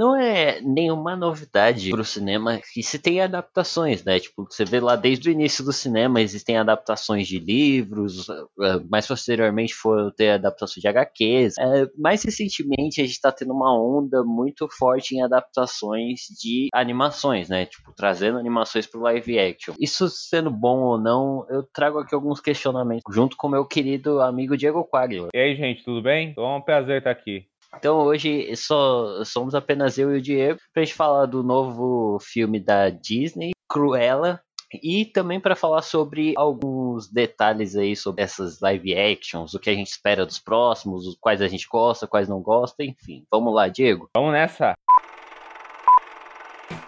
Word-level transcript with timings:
não 0.00 0.16
é 0.16 0.62
nenhuma 0.62 1.14
novidade 1.14 1.90
pro 1.90 2.02
cinema 2.02 2.58
que 2.72 2.82
se 2.82 2.98
tem 2.98 3.20
adaptações, 3.20 4.02
né? 4.02 4.18
Tipo, 4.18 4.46
você 4.50 4.64
vê 4.64 4.80
lá 4.80 4.96
desde 4.96 5.28
o 5.28 5.32
início 5.32 5.62
do 5.62 5.74
cinema 5.74 6.22
existem 6.22 6.56
adaptações 6.56 7.28
de 7.28 7.38
livros, 7.38 8.26
eh, 8.30 8.80
mais 8.88 9.06
posteriormente 9.06 9.74
foram 9.74 10.10
ter 10.10 10.30
adaptações 10.30 10.80
de 10.80 10.88
HQs. 10.88 11.58
É, 11.58 11.86
mais 11.98 12.22
recentemente 12.22 13.02
a 13.02 13.04
gente 13.04 13.20
tá 13.20 13.30
tendo 13.30 13.52
uma 13.52 13.78
onda 13.78 14.24
muito 14.24 14.66
forte 14.70 15.14
em 15.14 15.22
adaptações 15.22 16.20
de 16.40 16.68
animações, 16.72 17.50
né? 17.50 17.66
Tipo, 17.66 17.92
trazendo 17.94 18.38
animações 18.38 18.86
pro 18.86 19.02
live 19.02 19.38
action. 19.38 19.74
Isso 19.78 20.08
sendo 20.08 20.50
bom 20.50 20.78
ou 20.78 20.98
não, 20.98 21.44
eu 21.50 21.62
trago 21.74 21.98
aqui 21.98 22.14
alguns 22.14 22.40
questionamentos 22.40 23.14
junto 23.14 23.36
com 23.36 23.50
meu 23.50 23.66
querido 23.66 24.22
amigo 24.22 24.56
Diego 24.56 24.82
Quaglio. 24.82 25.28
E 25.34 25.38
aí, 25.38 25.54
gente, 25.54 25.84
tudo 25.84 26.00
bem? 26.00 26.30
Então 26.30 26.44
é 26.44 26.56
um 26.56 26.62
prazer 26.62 26.98
estar 26.98 27.10
aqui. 27.10 27.49
Então 27.76 27.98
hoje 27.98 28.54
só 28.56 29.24
somos 29.24 29.54
apenas 29.54 29.98
eu 29.98 30.14
e 30.14 30.18
o 30.18 30.22
Diego 30.22 30.58
pra 30.72 30.84
gente 30.84 30.94
falar 30.94 31.26
do 31.26 31.42
novo 31.42 32.18
filme 32.20 32.58
da 32.60 32.90
Disney, 32.90 33.52
Cruella, 33.68 34.40
e 34.82 35.04
também 35.04 35.40
para 35.40 35.56
falar 35.56 35.82
sobre 35.82 36.32
alguns 36.36 37.08
detalhes 37.08 37.76
aí 37.76 37.96
sobre 37.96 38.22
essas 38.22 38.60
live 38.60 38.96
actions, 38.96 39.54
o 39.54 39.58
que 39.58 39.70
a 39.70 39.74
gente 39.74 39.88
espera 39.88 40.24
dos 40.24 40.38
próximos, 40.38 41.06
os 41.06 41.16
quais 41.20 41.42
a 41.42 41.48
gente 41.48 41.66
gosta, 41.68 42.06
quais 42.06 42.28
não 42.28 42.40
gosta, 42.40 42.84
enfim. 42.84 43.24
Vamos 43.30 43.52
lá, 43.52 43.68
Diego. 43.68 44.08
Vamos 44.14 44.32
nessa. 44.32 44.74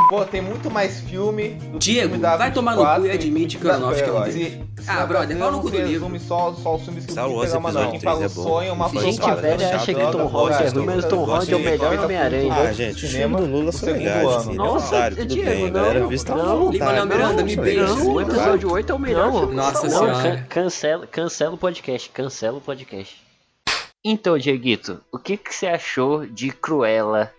Pô, 0.09 0.25
tem 0.27 0.43
muito 0.43 0.71
mais 0.71 1.01
filme 1.01 1.51
do 1.71 1.79
Diego, 1.79 2.19
filme 2.19 2.37
vai 2.37 2.53
tomar 2.53 2.73
no 2.73 2.83
24 2.83 3.01
cu 3.03 3.07
e 3.07 3.11
admite 3.13 3.57
que 3.57 3.67
o 3.67 3.71
Aronofsky 3.73 4.03
é 4.09 4.13
um 4.13 4.23
Ah, 4.87 5.07
brother, 5.07 5.39
pau 5.39 5.51
no 5.53 5.61
cu 5.63 5.71
do 5.71 5.79
livro. 5.79 6.19
só, 6.19 6.53
só 6.53 6.75
os 6.77 6.83
filmes 6.83 7.07
que 7.07 7.13
Star 7.13 7.29
o 7.29 7.35
Wars 7.37 7.55
episódio 7.55 7.89
A 7.89 7.93
gente 7.93 8.03
fala 8.05 8.17
três 8.19 8.37
um 8.37 8.41
é 8.41 8.45
bom. 8.45 8.51
sonho, 8.51 8.73
uma 8.75 8.89
Gente 8.89 9.01
velha 9.37 9.75
acha 9.77 9.95
que 9.95 10.07
Tom 10.13 10.27
Holland 10.27 10.63
é 10.65 10.69
ruim, 10.69 10.85
mas 10.87 11.05
Tom 11.07 11.25
Holland 11.25 11.53
é 11.53 11.57
o 11.57 11.61
melhor 11.61 11.99
Homem-Aranha. 12.05 12.53
Ah, 12.55 12.73
gente, 12.75 13.05
os 13.05 13.11
cinema, 13.11 13.39
filmes 13.39 13.53
do 13.55 13.59
Lula 13.59 13.73
são 13.73 13.89
segundo 13.89 13.99
legais, 14.05 14.29
ano. 14.29 14.55
Nossa, 14.55 15.11
Diego, 15.11 15.65
não, 15.65 15.71
galera 15.73 16.07
vista 16.07 16.35
não. 16.35 16.43
à 16.43 16.55
vontade. 16.57 16.73
Lin-Manuel 16.79 17.07
Miranda, 17.07 17.35
Não, 17.37 17.45
me 17.45 17.57
beija. 17.57 17.95
o 17.95 18.21
episódio 18.21 18.73
8 18.73 18.93
é 18.93 18.95
o 18.95 18.99
melhor. 18.99 19.47
Nossa. 19.53 19.89
Senhora. 19.89 20.23
Can- 20.23 20.45
Cancela, 20.49 21.07
cancela 21.07 21.55
o 21.55 21.59
podcast, 21.59 22.11
cancela 22.11 22.59
o 22.59 22.61
podcast. 22.61 23.17
Então, 24.05 24.37
Dieguito, 24.37 25.01
o 25.11 25.19
que, 25.19 25.39
que 25.39 25.55
você 25.55 25.69
achou 25.69 26.27
de 26.27 26.51
Cruella 26.51 27.31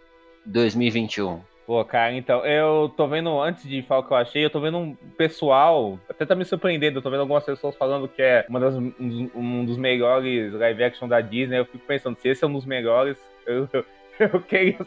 2021? 0.46 1.40
Pô, 1.66 1.84
cara, 1.86 2.14
então, 2.14 2.46
eu 2.46 2.90
tô 2.90 3.08
vendo, 3.08 3.40
antes 3.40 3.64
de 3.64 3.82
falar 3.84 4.02
o 4.02 4.04
que 4.04 4.12
eu 4.12 4.18
achei, 4.18 4.44
eu 4.44 4.50
tô 4.50 4.60
vendo 4.60 4.78
um 4.78 4.94
pessoal, 5.18 5.98
até 6.10 6.26
tá 6.26 6.36
me 6.36 6.44
surpreendendo, 6.44 6.98
eu 6.98 7.02
tô 7.02 7.10
vendo 7.10 7.22
algumas 7.22 7.46
pessoas 7.46 7.74
falando 7.78 8.08
que 8.08 8.22
é 8.22 8.46
uma 8.50 8.60
das, 8.60 8.76
um, 8.76 8.90
dos, 9.00 9.32
um 9.34 9.66
dos 9.66 9.78
melhores 9.78 10.52
live 10.52 10.84
action 10.84 11.08
da 11.08 11.22
Disney, 11.22 11.60
eu 11.60 11.66
fico 11.66 11.86
pensando, 11.88 12.18
se 12.20 12.28
esse 12.28 12.44
é 12.44 12.48
um 12.48 12.54
dos 12.54 12.66
melhores, 12.66 13.18
eu, 13.48 13.70
eu, 13.72 13.86
eu, 14.20 14.42
queria, 14.42 14.78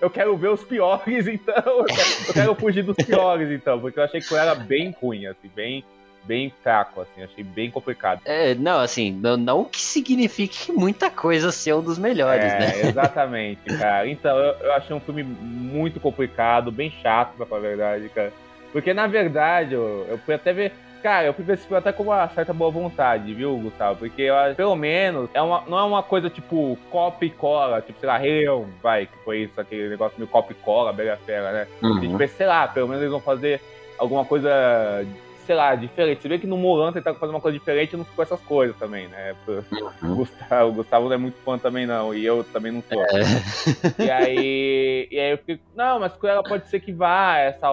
eu 0.00 0.10
quero 0.10 0.36
ver 0.36 0.48
os 0.48 0.64
piores, 0.64 1.26
então, 1.28 1.54
eu 1.56 1.84
quero, 1.84 2.08
eu 2.26 2.34
quero 2.34 2.54
fugir 2.56 2.82
dos 2.82 2.96
piores, 2.96 3.48
então, 3.52 3.80
porque 3.80 4.00
eu 4.00 4.04
achei 4.04 4.20
que 4.20 4.34
era 4.34 4.56
bem 4.56 4.90
ruim, 5.00 5.26
assim, 5.26 5.48
bem, 5.54 5.84
bem 6.24 6.52
fraco, 6.62 7.00
assim, 7.00 7.22
achei 7.22 7.44
bem 7.44 7.70
complicado. 7.70 8.20
É, 8.24 8.54
não, 8.54 8.80
assim, 8.80 9.12
não, 9.12 9.36
não 9.36 9.64
que 9.64 9.80
signifique 9.80 10.72
muita 10.72 11.10
coisa 11.10 11.52
ser 11.52 11.74
um 11.74 11.82
dos 11.82 11.98
melhores, 11.98 12.52
é, 12.52 12.58
né? 12.58 12.80
Exatamente, 12.88 13.62
cara. 13.78 14.08
Então, 14.08 14.36
eu, 14.36 14.54
eu 14.60 14.72
achei 14.72 14.94
um 14.94 15.00
filme 15.00 15.22
muito 15.22 16.00
complicado, 16.00 16.72
bem 16.72 16.90
chato, 17.02 17.36
pra 17.36 17.46
falar 17.46 17.60
a 17.60 17.68
verdade, 17.68 18.08
cara. 18.08 18.32
Porque, 18.72 18.92
na 18.92 19.06
verdade, 19.06 19.74
eu, 19.74 20.06
eu 20.08 20.18
fui 20.18 20.34
até 20.34 20.52
ver. 20.52 20.72
Cara, 21.00 21.26
eu 21.26 21.34
fui 21.34 21.44
ver 21.44 21.52
esse 21.52 21.66
filme 21.66 21.76
até 21.76 21.92
com 21.92 22.02
uma 22.02 22.26
certa 22.30 22.52
boa 22.54 22.70
vontade, 22.70 23.34
viu, 23.34 23.58
Gustavo? 23.58 23.98
Porque 23.98 24.22
eu 24.22 24.34
pelo 24.56 24.74
menos, 24.74 25.28
é 25.34 25.42
uma, 25.42 25.62
não 25.68 25.78
é 25.78 25.82
uma 25.84 26.02
coisa 26.02 26.30
tipo 26.30 26.78
copy 26.90 27.26
e 27.26 27.30
cola, 27.30 27.82
tipo, 27.82 28.00
sei 28.00 28.08
lá, 28.08 28.16
Rei 28.16 28.40
Leão, 28.40 28.66
vai, 28.82 29.04
que 29.04 29.16
foi 29.22 29.42
isso, 29.42 29.60
aquele 29.60 29.90
negócio 29.90 30.14
meio 30.16 30.30
copy 30.30 30.54
e 30.54 30.64
cola, 30.64 30.94
Bela 30.94 31.18
Fera, 31.26 31.52
né? 31.52 31.66
Uhum. 31.82 32.00
Tipo, 32.00 32.28
sei 32.28 32.46
lá, 32.46 32.66
pelo 32.66 32.88
menos 32.88 33.02
eles 33.02 33.12
vão 33.12 33.20
fazer 33.20 33.60
alguma 33.98 34.24
coisa, 34.24 34.50
sei 35.44 35.54
lá, 35.54 35.74
diferente. 35.74 36.22
Você 36.22 36.28
vê 36.28 36.38
que 36.38 36.46
no 36.46 36.56
Mulan 36.56 36.92
tentar 36.92 37.14
fazer 37.14 37.32
uma 37.32 37.40
coisa 37.40 37.58
diferente 37.58 37.92
e 37.92 37.96
não 37.96 38.04
ficou 38.04 38.22
essas 38.22 38.40
coisas 38.40 38.76
também, 38.76 39.08
né? 39.08 39.34
O 39.46 39.52
Uhum. 40.04 40.14
Gustavo, 40.16 40.70
o 40.70 40.72
Gustavo 40.74 41.06
não 41.06 41.14
é 41.14 41.18
muito 41.18 41.36
fã 41.44 41.58
também, 41.58 41.86
não, 41.86 42.14
e 42.14 42.24
eu 42.24 42.44
também 42.44 42.72
não 42.72 42.82
sou. 42.82 43.00
É. 43.02 44.04
E 44.04 44.10
aí, 44.10 45.08
e 45.10 45.18
aí 45.20 45.30
eu 45.32 45.38
fiquei, 45.38 45.60
não, 45.74 46.00
mas 46.00 46.12
ela 46.24 46.42
pode 46.42 46.68
ser 46.68 46.80
que 46.80 46.92
vá 46.92 47.38
essa, 47.38 47.68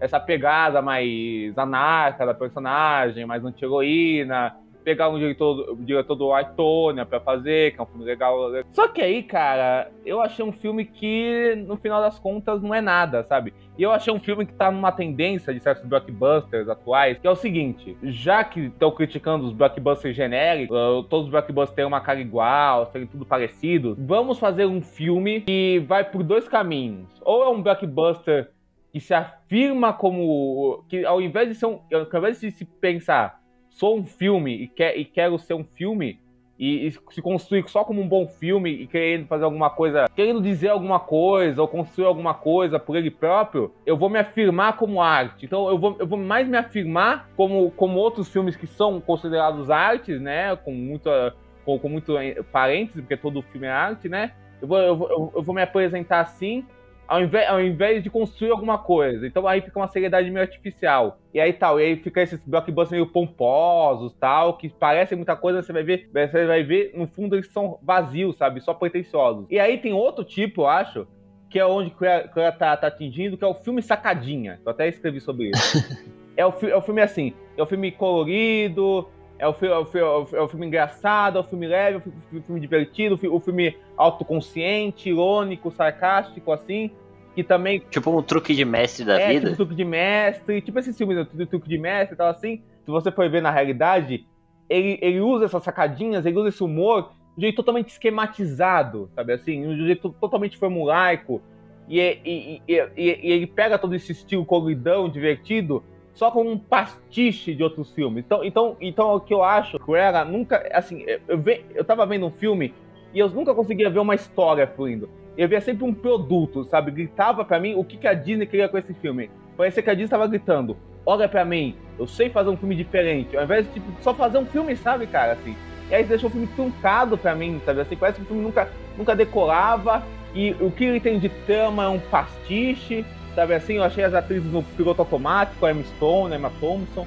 essa 0.00 0.18
pegada 0.20 0.80
mais 0.82 1.56
anarca 1.56 2.26
da 2.26 2.34
personagem, 2.34 3.24
mais 3.26 3.44
anti-heroína, 3.44 4.56
pegar 4.82 5.08
um 5.08 5.18
diretor, 5.18 5.72
um 5.72 5.84
diretor 5.84 6.14
do 6.14 6.32
Aitonia 6.32 7.06
pra 7.06 7.20
fazer, 7.20 7.72
que 7.72 7.80
é 7.80 7.82
um 7.82 7.86
filme 7.86 8.04
legal. 8.04 8.50
Só 8.72 8.88
que 8.88 9.00
aí, 9.00 9.22
cara, 9.22 9.90
eu 10.04 10.20
achei 10.20 10.44
um 10.44 10.52
filme 10.52 10.84
que, 10.84 11.54
no 11.66 11.76
final 11.76 12.00
das 12.00 12.18
contas, 12.18 12.62
não 12.62 12.74
é 12.74 12.80
nada, 12.80 13.22
sabe? 13.24 13.54
E 13.78 13.82
eu 13.82 13.90
achei 13.90 14.12
um 14.12 14.20
filme 14.20 14.44
que 14.44 14.52
tá 14.52 14.70
numa 14.70 14.92
tendência 14.92 15.54
de 15.54 15.60
certos 15.60 15.84
blockbusters 15.86 16.68
atuais, 16.68 17.18
que 17.18 17.26
é 17.26 17.30
o 17.30 17.36
seguinte, 17.36 17.96
já 18.02 18.44
que 18.44 18.66
estão 18.66 18.90
criticando 18.90 19.46
os 19.46 19.52
blockbusters 19.52 20.14
genéricos, 20.14 20.76
uh, 20.76 21.02
todos 21.04 21.26
os 21.26 21.30
blockbusters 21.30 21.74
têm 21.74 21.84
uma 21.84 22.00
cara 22.00 22.20
igual, 22.20 22.86
serem 22.86 23.06
tudo 23.06 23.24
parecido, 23.24 23.96
vamos 23.98 24.38
fazer 24.38 24.66
um 24.66 24.82
filme 24.82 25.40
que 25.42 25.78
vai 25.86 26.04
por 26.04 26.22
dois 26.22 26.46
caminhos. 26.48 27.08
Ou 27.24 27.44
é 27.44 27.48
um 27.48 27.62
blockbuster 27.62 28.50
que 28.92 29.00
se 29.00 29.14
afirma 29.14 29.92
como... 29.92 30.84
que 30.88 31.04
ao 31.04 31.20
invés 31.20 31.48
de 31.48 31.54
ser 31.54 31.66
um... 31.66 31.80
ao 31.90 32.18
invés 32.18 32.40
de 32.40 32.50
se 32.50 32.64
pensar 32.64 33.41
sou 33.74 33.98
um 33.98 34.04
filme 34.04 34.54
e, 34.54 34.68
quer, 34.68 34.96
e 34.96 35.04
quero 35.04 35.38
ser 35.38 35.54
um 35.54 35.64
filme 35.64 36.18
e, 36.58 36.86
e, 36.86 36.92
se 36.92 37.20
construir 37.20 37.68
só 37.68 37.82
como 37.82 38.00
um 38.00 38.06
bom 38.06 38.28
filme 38.28 38.70
e 38.70 38.86
querendo 38.86 39.26
fazer 39.26 39.44
alguma 39.44 39.68
coisa, 39.70 40.08
querendo 40.14 40.40
dizer 40.40 40.68
alguma 40.68 41.00
coisa 41.00 41.60
ou 41.60 41.66
construir 41.66 42.06
alguma 42.06 42.34
coisa 42.34 42.78
por 42.78 42.94
ele 42.94 43.10
próprio, 43.10 43.72
eu 43.84 43.96
vou 43.96 44.08
me 44.08 44.18
afirmar 44.18 44.76
como 44.76 45.02
arte. 45.02 45.44
Então 45.44 45.68
eu 45.68 45.76
vou, 45.76 45.96
eu 45.98 46.06
vou 46.06 46.18
mais 46.18 46.46
me 46.46 46.56
afirmar 46.56 47.28
como, 47.36 47.70
como 47.72 47.98
outros 47.98 48.28
filmes 48.28 48.54
que 48.54 48.66
são 48.66 49.00
considerados 49.00 49.70
artes, 49.70 50.20
né? 50.20 50.54
Com 50.54 50.72
muita. 50.72 51.34
Com, 51.64 51.78
com 51.78 51.88
muito 51.88 52.14
parênteses, 52.50 53.00
porque 53.00 53.16
todo 53.16 53.40
filme 53.42 53.68
é 53.68 53.70
arte, 53.70 54.08
né? 54.08 54.32
Eu 54.60 54.68
vou, 54.68 54.78
eu 54.78 54.96
vou, 54.96 55.32
eu 55.34 55.42
vou 55.42 55.54
me 55.54 55.62
apresentar 55.62 56.20
assim 56.20 56.64
ao 57.06 57.22
invés, 57.22 57.48
ao 57.48 57.60
invés 57.60 58.02
de 58.02 58.10
construir 58.10 58.50
alguma 58.50 58.78
coisa. 58.78 59.26
Então 59.26 59.46
aí 59.46 59.60
fica 59.60 59.78
uma 59.78 59.88
seriedade 59.88 60.30
meio 60.30 60.44
artificial. 60.44 61.18
E 61.34 61.40
aí 61.40 61.52
tal, 61.52 61.80
e 61.80 61.84
aí 61.84 61.96
fica 61.96 62.22
esses 62.22 62.40
blockbusters 62.44 62.92
meio 63.00 63.12
pomposos, 63.12 64.14
tal, 64.18 64.56
que 64.56 64.68
parecem 64.68 65.16
muita 65.16 65.36
coisa, 65.36 65.62
você 65.62 65.72
vai 65.72 65.82
ver, 65.82 66.08
você 66.12 66.46
vai 66.46 66.62
ver, 66.62 66.92
no 66.94 67.06
fundo 67.06 67.36
eles 67.36 67.48
são 67.52 67.78
vazios, 67.82 68.36
sabe? 68.36 68.60
Só 68.60 68.74
pretensiosos. 68.74 69.46
E 69.50 69.58
aí 69.58 69.78
tem 69.78 69.92
outro 69.92 70.24
tipo, 70.24 70.62
eu 70.62 70.68
acho, 70.68 71.06
que 71.52 71.58
é 71.58 71.66
onde 71.66 71.90
que 71.90 72.06
ela 72.06 72.50
tá, 72.50 72.74
tá 72.76 72.86
atingindo, 72.86 73.36
que 73.36 73.44
é 73.44 73.46
o 73.46 73.54
filme 73.54 73.82
sacadinha. 73.82 74.58
Eu 74.64 74.72
até 74.72 74.88
escrevi 74.88 75.20
sobre 75.20 75.50
isso. 75.50 75.78
é, 76.34 76.46
o, 76.46 76.54
é 76.62 76.76
o 76.76 76.80
filme 76.80 77.02
assim, 77.02 77.34
é 77.58 77.62
o 77.62 77.66
filme 77.66 77.92
colorido, 77.92 79.08
é 79.42 79.48
o, 79.48 79.52
filme, 79.52 79.74
é, 79.74 79.78
o 79.78 79.84
filme, 79.84 80.06
é 80.32 80.40
o 80.40 80.48
filme 80.48 80.66
engraçado, 80.68 81.36
é 81.36 81.40
o 81.40 81.44
filme 81.44 81.66
leve, 81.66 81.96
é 81.96 81.98
o 81.98 82.00
filme, 82.00 82.18
o 82.32 82.42
filme 82.42 82.60
divertido, 82.60 83.18
o 83.28 83.40
filme 83.40 83.76
autoconsciente, 83.96 85.08
irônico, 85.08 85.68
sarcástico, 85.72 86.52
assim. 86.52 86.92
Que 87.34 87.42
também. 87.42 87.82
Tipo 87.90 88.16
um 88.16 88.22
truque 88.22 88.54
de 88.54 88.64
mestre 88.64 89.04
da 89.04 89.20
é, 89.20 89.32
vida. 89.32 89.46
Tipo 89.46 89.56
truque 89.56 89.74
de 89.74 89.84
mestre, 89.84 90.60
tipo 90.60 90.78
esse 90.78 90.92
filme 90.92 91.24
do 91.24 91.46
truque 91.46 91.68
de 91.68 91.76
mestre 91.76 92.14
e 92.14 92.16
tal, 92.16 92.28
assim. 92.28 92.62
Se 92.84 92.90
você 92.92 93.10
for 93.10 93.28
ver 93.28 93.42
na 93.42 93.50
realidade, 93.50 94.24
ele, 94.68 94.96
ele 95.02 95.20
usa 95.20 95.46
essas 95.46 95.64
sacadinhas, 95.64 96.24
ele 96.24 96.38
usa 96.38 96.50
esse 96.50 96.62
humor 96.62 97.10
de 97.36 97.38
um 97.38 97.40
jeito 97.40 97.56
totalmente 97.56 97.88
esquematizado, 97.88 99.10
sabe 99.12 99.32
assim? 99.32 99.60
De 99.62 99.82
um 99.82 99.86
jeito 99.86 100.14
totalmente 100.20 100.56
formulaico. 100.56 101.42
E, 101.88 101.98
e, 101.98 102.62
e, 102.68 102.74
e, 102.96 103.32
ele 103.32 103.46
pega 103.48 103.76
todo 103.76 103.92
esse 103.96 104.12
estilo 104.12 104.44
coloridão, 104.44 105.08
divertido, 105.08 105.82
só 106.14 106.30
como 106.30 106.50
um 106.50 106.58
pastiche 106.58 107.54
de 107.54 107.62
outros 107.62 107.90
filmes. 107.92 108.24
Então, 108.24 108.44
então, 108.44 108.76
então 108.80 109.14
o 109.14 109.20
que 109.20 109.32
eu 109.32 109.42
acho 109.42 109.78
era 109.94 110.24
nunca. 110.24 110.68
Assim, 110.72 111.04
eu, 111.28 111.38
ve, 111.38 111.64
eu 111.74 111.84
tava 111.84 112.04
vendo 112.06 112.26
um 112.26 112.30
filme 112.30 112.74
e 113.14 113.18
eu 113.18 113.28
nunca 113.28 113.54
conseguia 113.54 113.90
ver 113.90 113.98
uma 113.98 114.14
história 114.14 114.66
fluindo. 114.66 115.08
Eu 115.36 115.48
via 115.48 115.60
sempre 115.60 115.84
um 115.84 115.94
produto, 115.94 116.64
sabe? 116.64 116.90
Gritava 116.90 117.44
para 117.44 117.58
mim 117.58 117.74
o 117.74 117.84
que, 117.84 117.96
que 117.96 118.06
a 118.06 118.14
Disney 118.14 118.46
queria 118.46 118.68
com 118.68 118.76
esse 118.76 118.92
filme. 118.94 119.30
Parecia 119.56 119.82
que 119.82 119.90
a 119.90 119.94
Disney 119.94 120.10
tava 120.10 120.26
gritando: 120.26 120.76
olha 121.06 121.28
para 121.28 121.44
mim, 121.44 121.74
eu 121.98 122.06
sei 122.06 122.28
fazer 122.28 122.50
um 122.50 122.56
filme 122.56 122.74
diferente. 122.74 123.36
Ao 123.36 123.44
invés 123.44 123.66
de 123.66 123.72
tipo, 123.74 123.86
só 124.02 124.12
fazer 124.12 124.38
um 124.38 124.46
filme, 124.46 124.76
sabe, 124.76 125.06
cara? 125.06 125.32
Assim. 125.32 125.56
E 125.90 125.94
aí 125.94 126.04
deixou 126.04 126.28
o 126.28 126.32
filme 126.32 126.46
truncado 126.48 127.18
para 127.18 127.34
mim, 127.34 127.60
sabe? 127.64 127.80
Assim, 127.80 127.96
parece 127.96 128.18
que 128.18 128.24
o 128.24 128.26
filme 128.28 128.42
nunca, 128.42 128.68
nunca 128.96 129.16
decorava. 129.16 130.02
E 130.34 130.52
o 130.60 130.70
que 130.70 130.84
ele 130.84 131.00
tem 131.00 131.18
de 131.18 131.28
trama 131.28 131.84
é 131.84 131.88
um 131.88 131.98
pastiche, 131.98 133.04
sabe 133.34 133.54
assim? 133.54 133.74
Eu 133.74 133.84
achei 133.84 134.04
as 134.04 134.14
atrizes 134.14 134.50
no 134.50 134.62
piloto 134.62 135.02
automático, 135.02 135.64
a 135.64 135.70
Emma 135.70 135.84
Stone, 135.96 136.34
a 136.34 136.36
Emma 136.36 136.52
Thompson. 136.60 137.06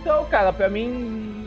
Então, 0.00 0.24
cara, 0.24 0.52
pra 0.52 0.68
mim 0.68 0.88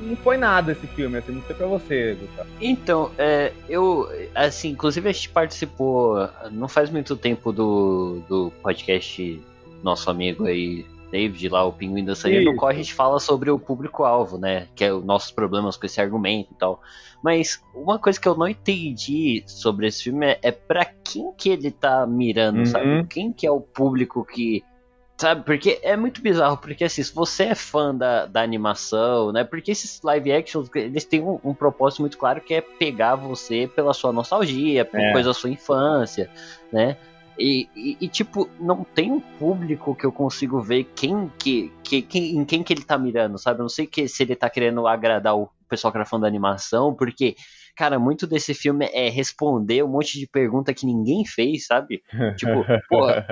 não 0.05 0.15
foi 0.15 0.37
nada 0.37 0.71
esse 0.71 0.87
filme, 0.87 1.17
assim, 1.17 1.33
não 1.33 1.41
sei 1.43 1.55
pra 1.55 1.67
você, 1.67 2.17
Gustavo. 2.19 2.49
Então, 2.61 3.11
é, 3.17 3.51
eu, 3.67 4.09
assim, 4.33 4.69
inclusive 4.69 5.09
a 5.09 5.11
gente 5.11 5.29
participou 5.29 6.29
não 6.51 6.67
faz 6.67 6.89
muito 6.89 7.17
tempo 7.17 7.51
do, 7.51 8.21
do 8.29 8.51
podcast 8.61 9.41
nosso 9.83 10.09
amigo 10.09 10.45
aí, 10.45 10.85
David, 11.15 11.47
lá, 11.47 11.63
o 11.63 11.71
Pinguim 11.71 12.03
Dançarino, 12.03 12.51
no 12.51 12.57
qual 12.57 12.69
a 12.69 12.73
gente 12.73 12.93
fala 12.93 13.21
sobre 13.21 13.49
o 13.49 13.57
público-alvo, 13.57 14.37
né? 14.37 14.67
Que 14.75 14.83
é 14.83 14.93
os 14.93 15.05
nossos 15.05 15.31
problemas 15.31 15.77
com 15.77 15.85
esse 15.85 16.01
argumento 16.01 16.49
e 16.51 16.57
tal. 16.57 16.81
Mas 17.23 17.63
uma 17.73 17.97
coisa 17.97 18.19
que 18.19 18.27
eu 18.27 18.35
não 18.35 18.47
entendi 18.47 19.41
sobre 19.47 19.87
esse 19.87 20.03
filme 20.03 20.25
é, 20.25 20.39
é 20.41 20.51
para 20.51 20.83
quem 20.83 21.31
que 21.31 21.49
ele 21.49 21.71
tá 21.71 22.05
mirando, 22.05 22.59
uhum. 22.59 22.65
sabe? 22.65 23.07
Quem 23.07 23.31
que 23.31 23.47
é 23.47 23.51
o 23.51 23.61
público 23.61 24.25
que 24.25 24.61
Sabe, 25.17 25.45
porque 25.45 25.79
é 25.81 25.95
muito 25.95 26.21
bizarro, 26.21 26.57
porque 26.57 26.83
assim, 26.83 27.01
se 27.01 27.15
você 27.15 27.43
é 27.45 27.55
fã 27.55 27.95
da, 27.95 28.25
da 28.25 28.41
animação, 28.41 29.31
né? 29.31 29.45
Porque 29.45 29.71
esses 29.71 30.01
live 30.01 30.33
actions, 30.33 30.69
eles 30.75 31.05
têm 31.05 31.21
um, 31.21 31.39
um 31.41 31.53
propósito 31.53 32.01
muito 32.01 32.17
claro 32.17 32.41
que 32.41 32.53
é 32.53 32.59
pegar 32.59 33.15
você 33.15 33.65
pela 33.73 33.93
sua 33.93 34.11
nostalgia, 34.11 34.83
por 34.83 34.99
é. 34.99 35.13
coisa 35.13 35.29
da 35.29 35.33
sua 35.33 35.49
infância, 35.49 36.29
né? 36.73 36.97
E, 37.37 37.67
e, 37.75 37.97
e, 38.01 38.07
tipo, 38.07 38.49
não 38.59 38.83
tem 38.83 39.11
um 39.11 39.19
público 39.19 39.95
que 39.95 40.05
eu 40.05 40.11
consigo 40.11 40.61
ver 40.61 40.85
quem 40.95 41.31
que, 41.37 41.71
que, 41.83 42.01
quem, 42.01 42.37
em 42.37 42.45
quem 42.45 42.63
que 42.63 42.73
ele 42.73 42.83
tá 42.83 42.97
mirando, 42.97 43.37
sabe? 43.37 43.59
Eu 43.59 43.63
não 43.63 43.69
sei 43.69 43.85
que, 43.85 44.07
se 44.07 44.23
ele 44.23 44.35
tá 44.35 44.49
querendo 44.49 44.87
agradar 44.87 45.35
o 45.35 45.49
pessoal 45.67 45.91
que 45.91 45.97
era 45.97 46.05
fã 46.05 46.19
da 46.19 46.27
animação, 46.27 46.93
porque 46.93 47.35
cara, 47.75 47.99
muito 47.99 48.25
desse 48.25 48.53
filme 48.53 48.89
é 48.93 49.09
responder 49.09 49.83
um 49.83 49.89
monte 49.89 50.17
de 50.17 50.27
pergunta 50.27 50.73
que 50.73 50.85
ninguém 50.85 51.25
fez, 51.25 51.65
sabe? 51.65 52.01
Tipo, 52.37 52.63
porra, 52.87 53.27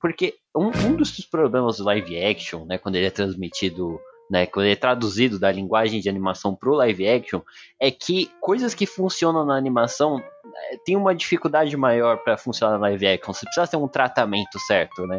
porque 0.00 0.34
um, 0.54 0.66
um 0.66 0.96
dos 0.96 1.12
problemas 1.26 1.76
do 1.76 1.84
live 1.84 2.22
action, 2.22 2.64
né, 2.64 2.76
quando 2.76 2.96
ele 2.96 3.06
é 3.06 3.10
transmitido 3.10 4.00
né, 4.30 4.46
quando 4.46 4.66
é 4.66 4.76
traduzido 4.76 5.38
da 5.38 5.50
linguagem 5.50 6.00
de 6.00 6.08
animação 6.08 6.54
pro 6.54 6.74
live 6.74 7.08
action, 7.08 7.40
é 7.80 7.90
que 7.90 8.30
coisas 8.40 8.74
que 8.74 8.86
funcionam 8.86 9.44
na 9.44 9.56
animação 9.56 10.18
é, 10.18 10.76
tem 10.84 10.96
uma 10.96 11.14
dificuldade 11.14 11.76
maior 11.76 12.18
para 12.18 12.36
funcionar 12.36 12.74
na 12.74 12.86
live 12.88 13.08
action. 13.08 13.32
Você 13.32 13.44
precisa 13.46 13.66
ter 13.66 13.76
um 13.76 13.88
tratamento 13.88 14.58
certo, 14.60 15.04
né? 15.06 15.18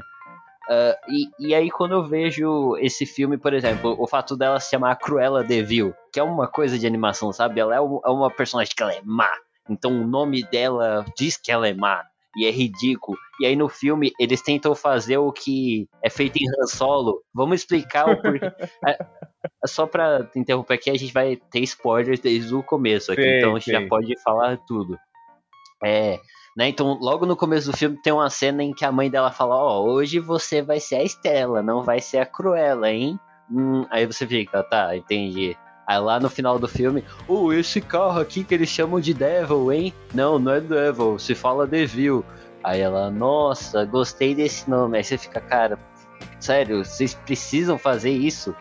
Uh, 0.69 0.95
e, 1.09 1.47
e 1.49 1.55
aí, 1.55 1.69
quando 1.69 1.95
eu 1.95 2.03
vejo 2.03 2.77
esse 2.77 3.05
filme, 3.05 3.37
por 3.37 3.53
exemplo, 3.53 3.95
o 3.99 4.07
fato 4.07 4.37
dela 4.37 4.59
se 4.59 4.69
chamar 4.69 4.95
Cruella 4.95 5.43
de 5.43 5.61
Vil, 5.61 5.93
que 6.13 6.19
é 6.19 6.23
uma 6.23 6.47
coisa 6.47 6.79
de 6.79 6.87
animação, 6.87 7.33
sabe? 7.33 7.59
Ela 7.59 7.75
é, 7.75 7.79
é 7.79 8.09
uma 8.09 8.29
personagem 8.29 8.73
que 8.73 8.81
ela 8.81 8.93
é 8.93 9.01
má. 9.03 9.29
Então 9.69 9.91
o 10.01 10.07
nome 10.07 10.43
dela 10.43 11.05
diz 11.17 11.35
que 11.35 11.51
ela 11.51 11.67
é 11.67 11.73
má. 11.73 12.05
E 12.36 12.45
é 12.45 12.51
ridículo. 12.51 13.18
E 13.39 13.45
aí 13.45 13.56
no 13.56 13.68
filme 13.68 14.13
eles 14.19 14.42
tentam 14.42 14.74
fazer 14.74 15.18
o 15.18 15.31
que 15.31 15.88
é 16.04 16.10
feito 16.10 16.38
em 16.38 16.48
Han 16.48 16.68
Solo. 16.68 17.22
Vamos 17.33 17.62
explicar 17.62 18.10
o 18.10 18.22
porquê. 18.22 18.51
só 19.66 19.86
pra 19.86 20.30
interromper 20.36 20.75
aqui, 20.75 20.89
a 20.89 20.98
gente 20.98 21.13
vai 21.13 21.36
ter 21.36 21.60
spoilers 21.62 22.19
desde 22.19 22.54
o 22.54 22.63
começo 22.63 23.12
aqui. 23.12 23.22
Sim, 23.22 23.38
então 23.38 23.51
a 23.51 23.60
gente 23.60 23.66
sim. 23.66 23.72
já 23.72 23.88
pode 23.88 24.22
falar 24.22 24.57
tudo. 24.66 24.98
É, 25.83 26.19
né? 26.56 26.68
Então, 26.68 26.98
logo 27.01 27.25
no 27.25 27.36
começo 27.36 27.72
do 27.72 27.78
filme 27.78 27.98
tem 28.01 28.13
uma 28.13 28.30
cena 28.30 28.63
em 28.63 28.74
que 28.74 28.86
a 28.86 28.92
mãe 28.92 29.10
dela 29.10 29.31
fala: 29.31 29.56
Ó, 29.56 29.80
oh, 29.80 29.92
hoje 29.92 30.19
você 30.19 30.62
vai 30.62 30.80
ser 30.80 30.95
a 30.95 31.04
Estela, 31.04 31.62
não 31.62 31.83
vai 31.83 32.00
ser 32.00 32.19
a 32.19 32.25
Cruella, 32.25 32.89
hein? 32.89 33.19
Hum, 33.50 33.86
aí 33.89 34.06
você 34.06 34.25
fica, 34.28 34.63
tá, 34.63 34.95
entendi. 34.95 35.57
Aí 35.91 35.99
lá 35.99 36.21
no 36.21 36.29
final 36.29 36.57
do 36.57 36.69
filme, 36.69 37.03
oh, 37.27 37.51
esse 37.51 37.81
carro 37.81 38.21
aqui 38.21 38.45
que 38.45 38.53
eles 38.53 38.69
chamam 38.69 39.01
de 39.01 39.13
Devil, 39.13 39.73
hein? 39.73 39.93
Não, 40.13 40.39
não 40.39 40.53
é 40.53 40.61
Devil, 40.61 41.19
se 41.19 41.35
fala 41.35 41.67
Devil. 41.67 42.23
Aí 42.63 42.79
ela, 42.79 43.11
nossa, 43.11 43.83
gostei 43.83 44.33
desse 44.33 44.69
nome. 44.69 44.97
Aí 44.97 45.03
você 45.03 45.17
fica, 45.17 45.41
cara, 45.41 45.77
sério, 46.39 46.85
vocês 46.85 47.13
precisam 47.13 47.77
fazer 47.77 48.11
isso? 48.11 48.55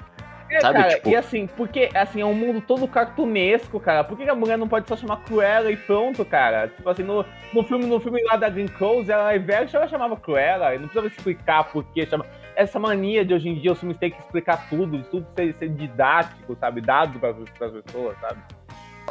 É, 0.51 0.61
Sabe, 0.61 0.81
cara, 0.81 0.95
tipo... 0.97 1.09
e 1.09 1.15
assim, 1.15 1.47
porque 1.47 1.89
assim, 1.95 2.21
é 2.21 2.27
um 2.27 2.35
mundo 2.35 2.61
todo 2.61 2.89
cartunesco, 2.89 3.79
cara. 3.79 4.03
Por 4.03 4.19
que 4.19 4.29
a 4.29 4.35
mulher 4.35 4.59
não 4.59 4.67
pode 4.67 4.89
só 4.89 4.97
chamar 4.97 5.19
Cruella 5.19 5.71
e 5.71 5.77
pronto, 5.77 6.25
cara? 6.25 6.67
Tipo 6.67 6.89
assim, 6.89 7.05
no, 7.05 7.25
no 7.55 7.63
filme, 7.63 7.87
no 7.87 8.01
filme 8.01 8.21
lá 8.25 8.35
da 8.35 8.49
Green 8.49 8.67
Close, 8.67 9.09
ela 9.09 9.39
velha 9.39 9.69
ela 9.73 9.87
chamava 9.87 10.17
Cruella, 10.17 10.75
e 10.75 10.79
não 10.79 10.89
precisava 10.89 11.07
explicar 11.07 11.71
por 11.71 11.85
que 11.93 12.05
chama. 12.07 12.27
Essa 12.61 12.79
mania 12.79 13.25
de 13.25 13.33
hoje 13.33 13.49
em 13.49 13.59
dia 13.59 13.73
os 13.73 13.79
filmes 13.79 13.97
têm 13.97 14.11
que 14.11 14.19
explicar 14.19 14.69
tudo, 14.69 15.03
tudo 15.05 15.27
ser, 15.35 15.55
ser 15.55 15.71
didático, 15.71 16.55
sabe? 16.61 16.83
Dado 16.83 17.19
para 17.19 17.31
as 17.31 17.73
pessoas, 17.73 18.19
sabe? 18.21 18.39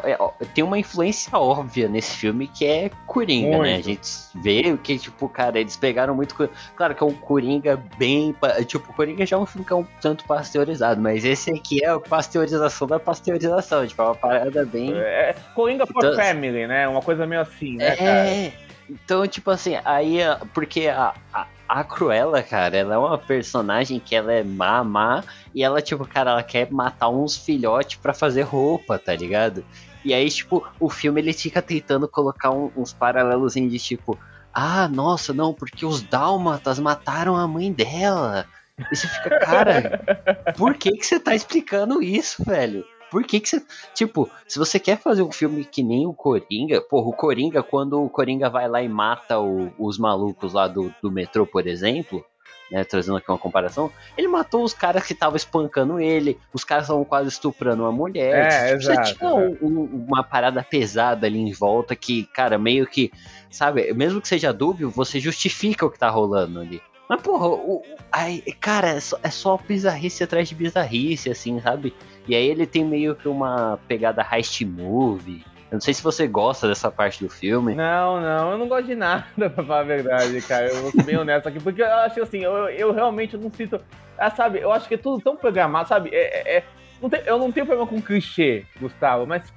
É, 0.04 0.18
tem 0.54 0.64
uma 0.64 0.78
influência 0.78 1.36
óbvia 1.38 1.90
nesse 1.90 2.16
filme 2.16 2.48
que 2.48 2.64
é 2.64 2.92
Coringa, 3.08 3.58
muito. 3.58 3.64
né? 3.64 3.76
A 3.76 3.82
gente 3.82 4.08
vê 4.36 4.78
que, 4.78 5.00
tipo, 5.00 5.28
cara, 5.28 5.60
eles 5.60 5.76
pegaram 5.76 6.16
muito. 6.16 6.50
Claro 6.76 6.94
que 6.94 7.04
é 7.04 7.06
um 7.06 7.14
Coringa 7.14 7.76
bem. 7.98 8.36
Tipo, 8.68 8.94
Coringa 8.94 9.26
já 9.26 9.36
é 9.36 9.40
um 9.40 9.48
filme 9.48 9.66
que 9.66 9.74
é 9.74 9.76
um 9.76 9.86
tanto 10.00 10.26
pasteurizado, 10.26 11.02
mas 11.02 11.26
esse 11.26 11.52
aqui 11.52 11.84
é 11.84 11.90
a 11.90 12.00
pasteurização 12.00 12.88
da 12.88 13.00
pasteurização. 13.00 13.86
Tipo, 13.86 14.04
é 14.04 14.06
uma 14.06 14.16
parada 14.16 14.64
bem. 14.64 14.94
É, 14.96 15.36
Coringa 15.56 15.88
for 15.88 16.06
então, 16.06 16.16
Family, 16.16 16.68
né? 16.68 16.88
Uma 16.88 17.02
coisa 17.02 17.26
meio 17.26 17.42
assim, 17.42 17.78
né, 17.78 17.88
é, 17.88 17.96
cara? 17.96 18.54
Então, 18.90 19.28
tipo 19.28 19.50
assim, 19.52 19.78
aí. 19.84 20.20
Porque 20.54 20.88
a, 20.88 21.14
a 21.34 21.48
a 21.70 21.84
Cruella, 21.84 22.42
cara, 22.42 22.76
ela 22.76 22.96
é 22.96 22.98
uma 22.98 23.18
personagem 23.18 24.00
que 24.00 24.16
ela 24.16 24.34
é 24.34 24.44
má, 24.44 24.84
má, 24.84 25.24
e 25.54 25.64
ela, 25.64 25.84
tipo, 25.84 26.04
cara, 26.04 26.32
ela 26.32 26.42
quer 26.42 26.72
matar 26.72 27.10
uns 27.10 27.38
filhotes 27.38 28.00
para 28.00 28.12
fazer 28.12 28.42
roupa, 28.42 28.98
tá 28.98 29.16
ligado? 29.16 29.64
E 30.04 30.12
aí, 30.12 30.28
tipo, 30.32 30.68
o 30.80 30.90
filme 30.90 31.22
ele 31.22 31.32
fica 31.32 31.62
tentando 31.62 32.08
colocar 32.08 32.50
um, 32.50 32.72
uns 32.76 32.92
paralelos 32.92 33.54
de 33.54 33.78
tipo, 33.78 34.18
ah, 34.52 34.88
nossa, 34.88 35.32
não, 35.32 35.54
porque 35.54 35.86
os 35.86 36.02
dálmatas 36.02 36.80
mataram 36.80 37.36
a 37.36 37.48
mãe 37.48 37.72
dela. 37.72 38.48
E 38.92 38.96
você 38.96 39.08
fica, 39.08 39.40
cara, 39.40 40.02
por 40.58 40.74
que 40.74 40.90
que 40.92 41.06
você 41.06 41.20
tá 41.20 41.36
explicando 41.36 42.02
isso, 42.02 42.44
velho? 42.44 42.84
Por 43.10 43.24
que 43.24 43.40
que 43.40 43.50
você. 43.50 43.64
Tipo, 43.94 44.30
se 44.48 44.60
você 44.60 44.80
quer 44.80 44.98
fazer 44.98 45.24
um 45.24 45.32
filme 45.32 45.66
que 45.66 45.84
nem 45.84 46.06
o 46.06 46.14
Coringa, 46.14 46.82
porra, 46.82 47.08
o 47.08 47.14
Coringa, 47.14 47.64
quando 47.64 48.04
o 48.04 48.10
Coringa 48.10 48.50
vai 48.50 48.68
lá 48.68 48.82
e 48.82 48.90
mata 48.90 49.40
o, 49.40 49.72
os 49.78 49.98
malucos 49.98 50.54
lá 50.54 50.68
do, 50.68 50.94
do 51.02 51.12
metrô, 51.12 51.46
por 51.46 51.68
exemplo, 51.68 52.24
né, 52.72 52.84
trazendo 52.84 53.18
aqui 53.18 53.30
uma 53.30 53.38
comparação, 53.38 53.92
ele 54.18 54.28
matou 54.28 54.64
os 54.64 54.74
caras 54.74 55.06
que 55.06 55.14
estavam 55.14 55.36
espancando 55.36 56.00
ele, 56.00 56.40
os 56.54 56.64
caras 56.64 56.86
estavam 56.86 57.04
quase 57.04 57.30
estuprando 57.30 57.84
uma 57.84 57.92
mulher. 57.92 58.46
É, 58.46 58.78
tipo, 58.78 58.92
exato, 58.92 59.08
você 59.08 59.14
tinha 59.16 59.34
um, 59.34 59.58
um, 59.62 60.06
uma 60.08 60.24
parada 60.24 60.64
pesada 60.64 61.26
ali 61.26 61.40
em 61.40 61.52
volta 61.52 61.96
que, 61.96 62.26
cara, 62.26 62.58
meio 62.58 62.86
que, 62.86 63.12
sabe, 63.50 63.92
mesmo 63.94 64.22
que 64.22 64.28
seja 64.28 64.54
dúbio, 64.54 64.90
você 64.90 65.20
justifica 65.20 65.86
o 65.86 65.90
que 65.90 66.00
tá 66.00 66.10
rolando 66.10 66.60
ali. 66.60 66.82
Mas, 67.10 67.22
porra, 67.24 67.48
o, 67.48 67.82
ai, 68.12 68.44
cara, 68.60 68.90
é 68.90 69.00
só, 69.00 69.20
é 69.24 69.32
só 69.32 69.58
bizarrice 69.58 70.24
atrás 70.24 70.48
de 70.48 70.54
bizarrice, 70.54 71.32
assim, 71.32 71.60
sabe? 71.60 71.92
E 72.30 72.36
aí 72.36 72.48
ele 72.48 72.68
tem 72.68 72.86
meio 72.86 73.16
que 73.16 73.28
uma 73.28 73.80
pegada 73.88 74.24
heist 74.32 74.62
movie, 74.64 75.44
eu 75.72 75.76
não 75.76 75.82
sei 75.82 75.96
se 75.96 76.04
você 76.04 76.28
gosta 76.28 76.68
dessa 76.68 76.92
parte 76.92 77.24
do 77.24 77.30
filme. 77.30 77.74
Não, 77.74 78.22
não, 78.22 78.52
eu 78.52 78.58
não 78.60 78.68
gosto 78.68 78.86
de 78.86 78.96
nada, 78.96 79.26
pra 79.50 79.64
falar 79.64 79.80
a 79.80 79.84
verdade, 79.84 80.40
cara. 80.42 80.68
Eu 80.68 80.82
vou 80.82 80.92
ser 80.92 81.04
bem 81.04 81.18
honesto 81.18 81.48
aqui, 81.48 81.60
porque 81.60 81.82
eu 81.82 81.92
acho 81.92 82.22
assim, 82.22 82.44
eu, 82.44 82.70
eu 82.70 82.92
realmente 82.92 83.36
não 83.36 83.52
sinto. 83.52 83.82
Ah, 84.16 84.30
sabe, 84.30 84.60
eu 84.60 84.72
acho 84.72 84.88
que 84.88 84.94
é 84.94 84.98
tudo 84.98 85.20
tão 85.24 85.36
programado, 85.36 85.90
sabe? 85.90 86.10
É, 86.14 86.18
é, 86.18 86.58
é 86.58 86.64
não 87.02 87.10
tem, 87.10 87.22
eu 87.26 87.40
não 87.40 87.52
tenho 87.52 87.66
problema 87.66 87.90
com 87.90 88.00
clichê, 88.00 88.64
Gustavo, 88.80 89.26
mas 89.26 89.52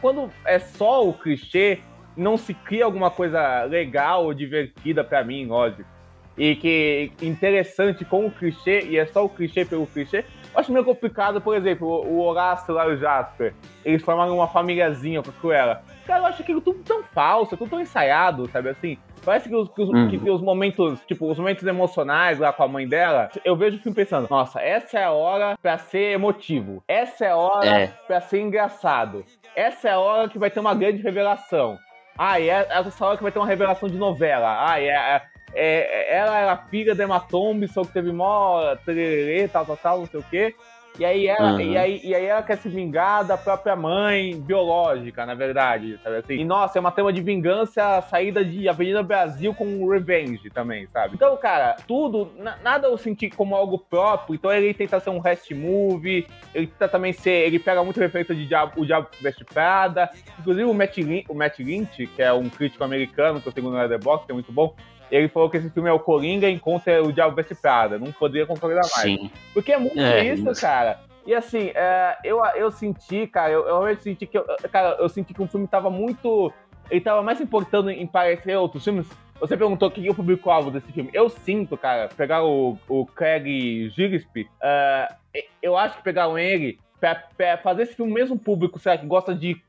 quando 0.00 0.30
é 0.44 0.60
só 0.60 1.04
o 1.08 1.12
clichê, 1.12 1.80
não 2.16 2.36
se 2.36 2.54
cria 2.54 2.84
alguma 2.84 3.10
coisa 3.10 3.64
legal 3.64 4.24
ou 4.24 4.34
divertida 4.34 5.02
para 5.02 5.24
mim, 5.24 5.46
lógico. 5.46 5.88
E 6.36 6.56
que 6.56 7.12
interessante 7.22 8.04
com 8.04 8.26
o 8.26 8.30
clichê, 8.30 8.86
e 8.88 8.98
é 8.98 9.06
só 9.06 9.24
o 9.24 9.28
clichê 9.28 9.64
pelo 9.64 9.86
clichê, 9.86 10.24
eu 10.54 10.60
acho 10.60 10.72
meio 10.72 10.84
complicado, 10.84 11.40
por 11.40 11.56
exemplo, 11.56 11.88
o, 11.88 12.20
Horácio 12.20 12.74
lá 12.74 12.86
e 12.86 12.94
o 12.94 12.96
Jasper, 12.96 13.54
eles 13.84 14.02
formaram 14.02 14.36
uma 14.36 14.48
famíliazinha 14.48 15.22
com 15.22 15.30
a 15.30 15.32
Cruella. 15.32 15.82
Cara, 16.06 16.20
eu 16.20 16.26
acho 16.26 16.42
aquilo 16.42 16.60
tudo 16.60 16.82
tão 16.82 17.02
falso, 17.02 17.56
tudo 17.56 17.70
tão 17.70 17.80
ensaiado, 17.80 18.48
sabe 18.48 18.68
assim? 18.68 18.98
Parece 19.24 19.48
que 19.48 19.54
os, 19.54 19.68
que, 19.68 19.80
os, 19.80 19.88
uhum. 19.88 20.08
que, 20.08 20.30
os, 20.30 20.42
momentos, 20.42 21.00
tipo, 21.06 21.30
os 21.30 21.38
momentos 21.38 21.64
emocionais 21.64 22.38
lá 22.38 22.52
com 22.52 22.64
a 22.64 22.68
mãe 22.68 22.88
dela, 22.88 23.30
eu 23.44 23.56
vejo 23.56 23.76
o 23.76 23.80
filme 23.80 23.94
pensando, 23.94 24.26
nossa, 24.28 24.60
essa 24.60 24.98
é 24.98 25.04
a 25.04 25.12
hora 25.12 25.56
pra 25.62 25.78
ser 25.78 26.12
emotivo. 26.12 26.82
Essa 26.88 27.26
é 27.26 27.30
a 27.30 27.36
hora 27.36 27.66
é. 27.66 27.86
pra 28.06 28.20
ser 28.20 28.40
engraçado. 28.40 29.24
Essa 29.54 29.88
é 29.88 29.92
a 29.92 29.98
hora 29.98 30.28
que 30.28 30.38
vai 30.38 30.50
ter 30.50 30.58
uma 30.58 30.74
grande 30.74 31.02
revelação. 31.02 31.78
Ah, 32.18 32.38
e 32.38 32.50
é 32.50 32.66
essa 32.68 33.06
hora 33.06 33.16
que 33.16 33.22
vai 33.22 33.32
ter 33.32 33.38
uma 33.38 33.46
revelação 33.46 33.88
de 33.88 33.96
novela. 33.96 34.68
Ah, 34.68 34.80
é, 34.80 34.88
é 34.88 35.22
é, 35.54 36.16
ela 36.16 36.38
era 36.38 36.56
filha 36.56 36.94
da 36.94 37.04
Emma 37.04 37.20
Thompson, 37.20 37.84
que 37.84 37.92
teve 37.92 38.12
mó 38.12 38.74
tererê, 38.84 39.48
tal, 39.48 39.64
tal, 39.66 39.76
tal, 39.76 39.98
não 40.00 40.06
sei 40.06 40.20
o 40.20 40.24
quê. 40.24 40.54
E 40.98 41.06
aí, 41.06 41.26
ela, 41.26 41.54
uhum. 41.54 41.60
e, 41.60 41.76
aí, 41.76 42.00
e 42.04 42.14
aí 42.14 42.26
ela 42.26 42.42
quer 42.42 42.58
se 42.58 42.68
vingar 42.68 43.24
da 43.24 43.36
própria 43.38 43.74
mãe 43.74 44.38
biológica, 44.38 45.24
na 45.24 45.34
verdade, 45.34 45.98
sabe 46.02 46.16
assim? 46.16 46.34
E 46.34 46.44
nossa, 46.44 46.78
é 46.78 46.80
uma 46.80 46.92
tema 46.92 47.10
de 47.10 47.22
vingança 47.22 47.96
a 47.96 48.02
saída 48.02 48.44
de 48.44 48.68
Avenida 48.68 49.02
Brasil 49.02 49.54
com 49.54 49.88
Revenge 49.88 50.50
também, 50.50 50.86
sabe? 50.92 51.14
Então, 51.14 51.34
cara, 51.38 51.76
tudo, 51.88 52.30
nada 52.62 52.88
eu 52.88 52.98
senti 52.98 53.30
como 53.30 53.56
algo 53.56 53.78
próprio, 53.78 54.34
então 54.34 54.52
ele 54.52 54.74
tenta 54.74 55.00
ser 55.00 55.08
um 55.08 55.18
rest 55.18 55.50
movie, 55.52 56.26
ele 56.54 56.66
tenta 56.66 56.88
também 56.88 57.14
ser, 57.14 57.46
ele 57.46 57.58
pega 57.58 57.82
muito 57.82 57.98
referência 57.98 58.34
de 58.34 58.46
Diabo, 58.46 58.82
o 58.82 58.84
Diabo 58.84 59.08
Veste 59.18 59.46
Prada, 59.46 60.10
inclusive 60.38 60.64
o 60.64 60.74
Matt, 60.74 60.98
Lynch, 60.98 61.24
o 61.26 61.34
Matt 61.34 61.58
Lynch, 61.58 62.06
que 62.06 62.22
é 62.22 62.30
um 62.34 62.50
crítico 62.50 62.84
americano, 62.84 63.40
que 63.40 63.48
eu 63.48 63.52
tenho 63.52 63.70
no 63.70 63.78
Letterboxd, 63.78 64.26
que 64.26 64.32
é 64.32 64.34
muito 64.34 64.52
bom, 64.52 64.74
ele 65.12 65.28
falou 65.28 65.50
que 65.50 65.58
esse 65.58 65.68
filme 65.68 65.90
é 65.90 65.92
o 65.92 66.00
Coringa 66.00 66.48
encontra 66.48 67.02
o 67.02 67.12
Diabo 67.12 67.36
Veste 67.36 67.54
Prada. 67.54 67.98
Não 67.98 68.10
poderia 68.10 68.46
concordar 68.46 68.80
mais. 68.80 69.02
Sim. 69.02 69.30
Porque 69.52 69.72
é 69.72 69.78
muito 69.78 70.00
é, 70.00 70.32
isso, 70.32 70.42
mas... 70.42 70.58
cara. 70.58 71.00
E 71.26 71.34
assim, 71.34 71.70
é, 71.74 72.16
eu, 72.24 72.42
eu 72.56 72.70
senti, 72.72 73.26
cara, 73.26 73.52
eu, 73.52 73.60
eu 73.60 73.74
realmente 73.74 74.02
senti 74.02 74.26
que. 74.26 74.38
Eu, 74.38 74.46
cara, 74.72 74.96
eu 74.98 75.08
senti 75.10 75.34
que 75.34 75.42
o 75.42 75.46
filme 75.46 75.68
tava 75.68 75.90
muito. 75.90 76.50
Ele 76.90 77.00
tava 77.02 77.22
mais 77.22 77.40
importando 77.42 77.90
em 77.90 78.06
parecer 78.06 78.56
outros 78.56 78.82
filmes. 78.82 79.06
você 79.38 79.54
perguntou 79.54 79.90
quem 79.90 80.06
é 80.06 80.10
o 80.10 80.14
público-alvo 80.14 80.70
desse 80.70 80.90
filme. 80.90 81.10
Eu 81.12 81.28
sinto, 81.28 81.76
cara, 81.76 82.08
pegar 82.16 82.42
o, 82.42 82.78
o 82.88 83.04
Craig 83.04 83.90
Gillespie, 83.90 84.48
uh, 84.62 85.14
eu 85.62 85.76
acho 85.76 85.98
que 85.98 86.02
pegaram 86.02 86.38
ele 86.38 86.80
pra, 86.98 87.14
pra, 87.36 87.58
fazer 87.58 87.82
esse 87.82 87.94
filme 87.94 88.12
mesmo 88.12 88.38
público, 88.38 88.78
será 88.78 88.96
que 88.96 89.06
gosta 89.06 89.34
de 89.34 89.60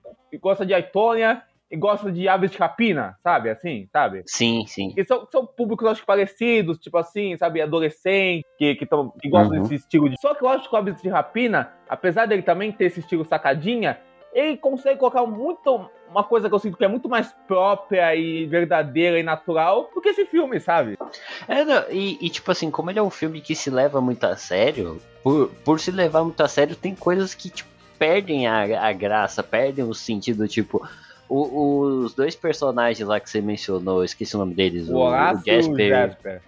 gosta 0.41 0.65
de 0.65 0.73
Aitonia 0.73 1.43
gosta 1.77 2.11
de 2.11 2.27
Aves 2.27 2.51
de 2.51 2.57
Rapina, 2.57 3.17
sabe? 3.23 3.49
Assim, 3.49 3.87
sabe? 3.91 4.23
Sim, 4.25 4.65
sim. 4.67 4.93
E 4.95 5.05
são, 5.05 5.27
são 5.31 5.45
públicos, 5.45 5.87
acho 5.87 6.01
que 6.01 6.07
parecidos, 6.07 6.77
tipo 6.77 6.97
assim, 6.97 7.35
sabe? 7.37 7.61
Adolescentes, 7.61 8.43
que, 8.57 8.75
que, 8.75 8.85
tão, 8.85 9.09
que 9.09 9.29
gostam 9.29 9.57
uhum. 9.57 9.61
desse 9.63 9.75
estilo 9.75 10.09
de. 10.09 10.19
Só 10.19 10.33
que 10.33 10.43
eu 10.43 10.49
acho 10.49 10.69
que 10.69 10.75
o 10.75 10.77
Aves 10.77 11.01
de 11.01 11.09
Rapina, 11.09 11.71
apesar 11.89 12.25
dele 12.25 12.41
também 12.41 12.71
ter 12.71 12.85
esse 12.85 12.99
estilo 12.99 13.25
sacadinha, 13.25 13.99
ele 14.33 14.57
consegue 14.57 14.99
colocar 14.99 15.25
muito 15.25 15.89
uma 16.09 16.23
coisa 16.23 16.49
que 16.49 16.55
eu 16.55 16.59
sinto 16.59 16.77
que 16.77 16.85
é 16.85 16.87
muito 16.87 17.07
mais 17.07 17.33
própria 17.47 18.15
e 18.15 18.45
verdadeira 18.45 19.19
e 19.19 19.23
natural 19.23 19.89
do 19.93 20.01
que 20.01 20.09
esse 20.09 20.25
filme, 20.25 20.59
sabe? 20.59 20.97
É, 21.47 21.63
não, 21.63 21.83
e, 21.89 22.17
e, 22.21 22.29
tipo 22.29 22.51
assim, 22.51 22.69
como 22.69 22.89
ele 22.89 22.99
é 22.99 23.03
um 23.03 23.09
filme 23.09 23.41
que 23.41 23.55
se 23.55 23.69
leva 23.69 24.01
muito 24.01 24.23
a 24.23 24.35
sério, 24.35 24.99
por, 25.23 25.49
por 25.63 25.79
se 25.79 25.91
levar 25.91 26.23
muito 26.23 26.41
a 26.41 26.47
sério, 26.47 26.75
tem 26.75 26.95
coisas 26.95 27.33
que 27.33 27.49
tipo, 27.49 27.69
perdem 27.97 28.47
a, 28.47 28.87
a 28.87 28.91
graça, 28.91 29.41
perdem 29.41 29.85
o 29.85 29.93
sentido, 29.93 30.47
tipo. 30.47 30.85
O, 31.35 31.79
os 32.03 32.13
dois 32.13 32.35
personagens 32.35 33.07
lá 33.07 33.19
que 33.19 33.29
você 33.29 33.41
mencionou, 33.41 34.03
esqueci 34.03 34.35
o 34.35 34.39
nome 34.39 34.53
deles, 34.53 34.87
o, 34.87 34.97
o, 34.97 35.07
o 35.07 35.43
Jasper. 35.45 35.89
Jasper. 35.89 36.41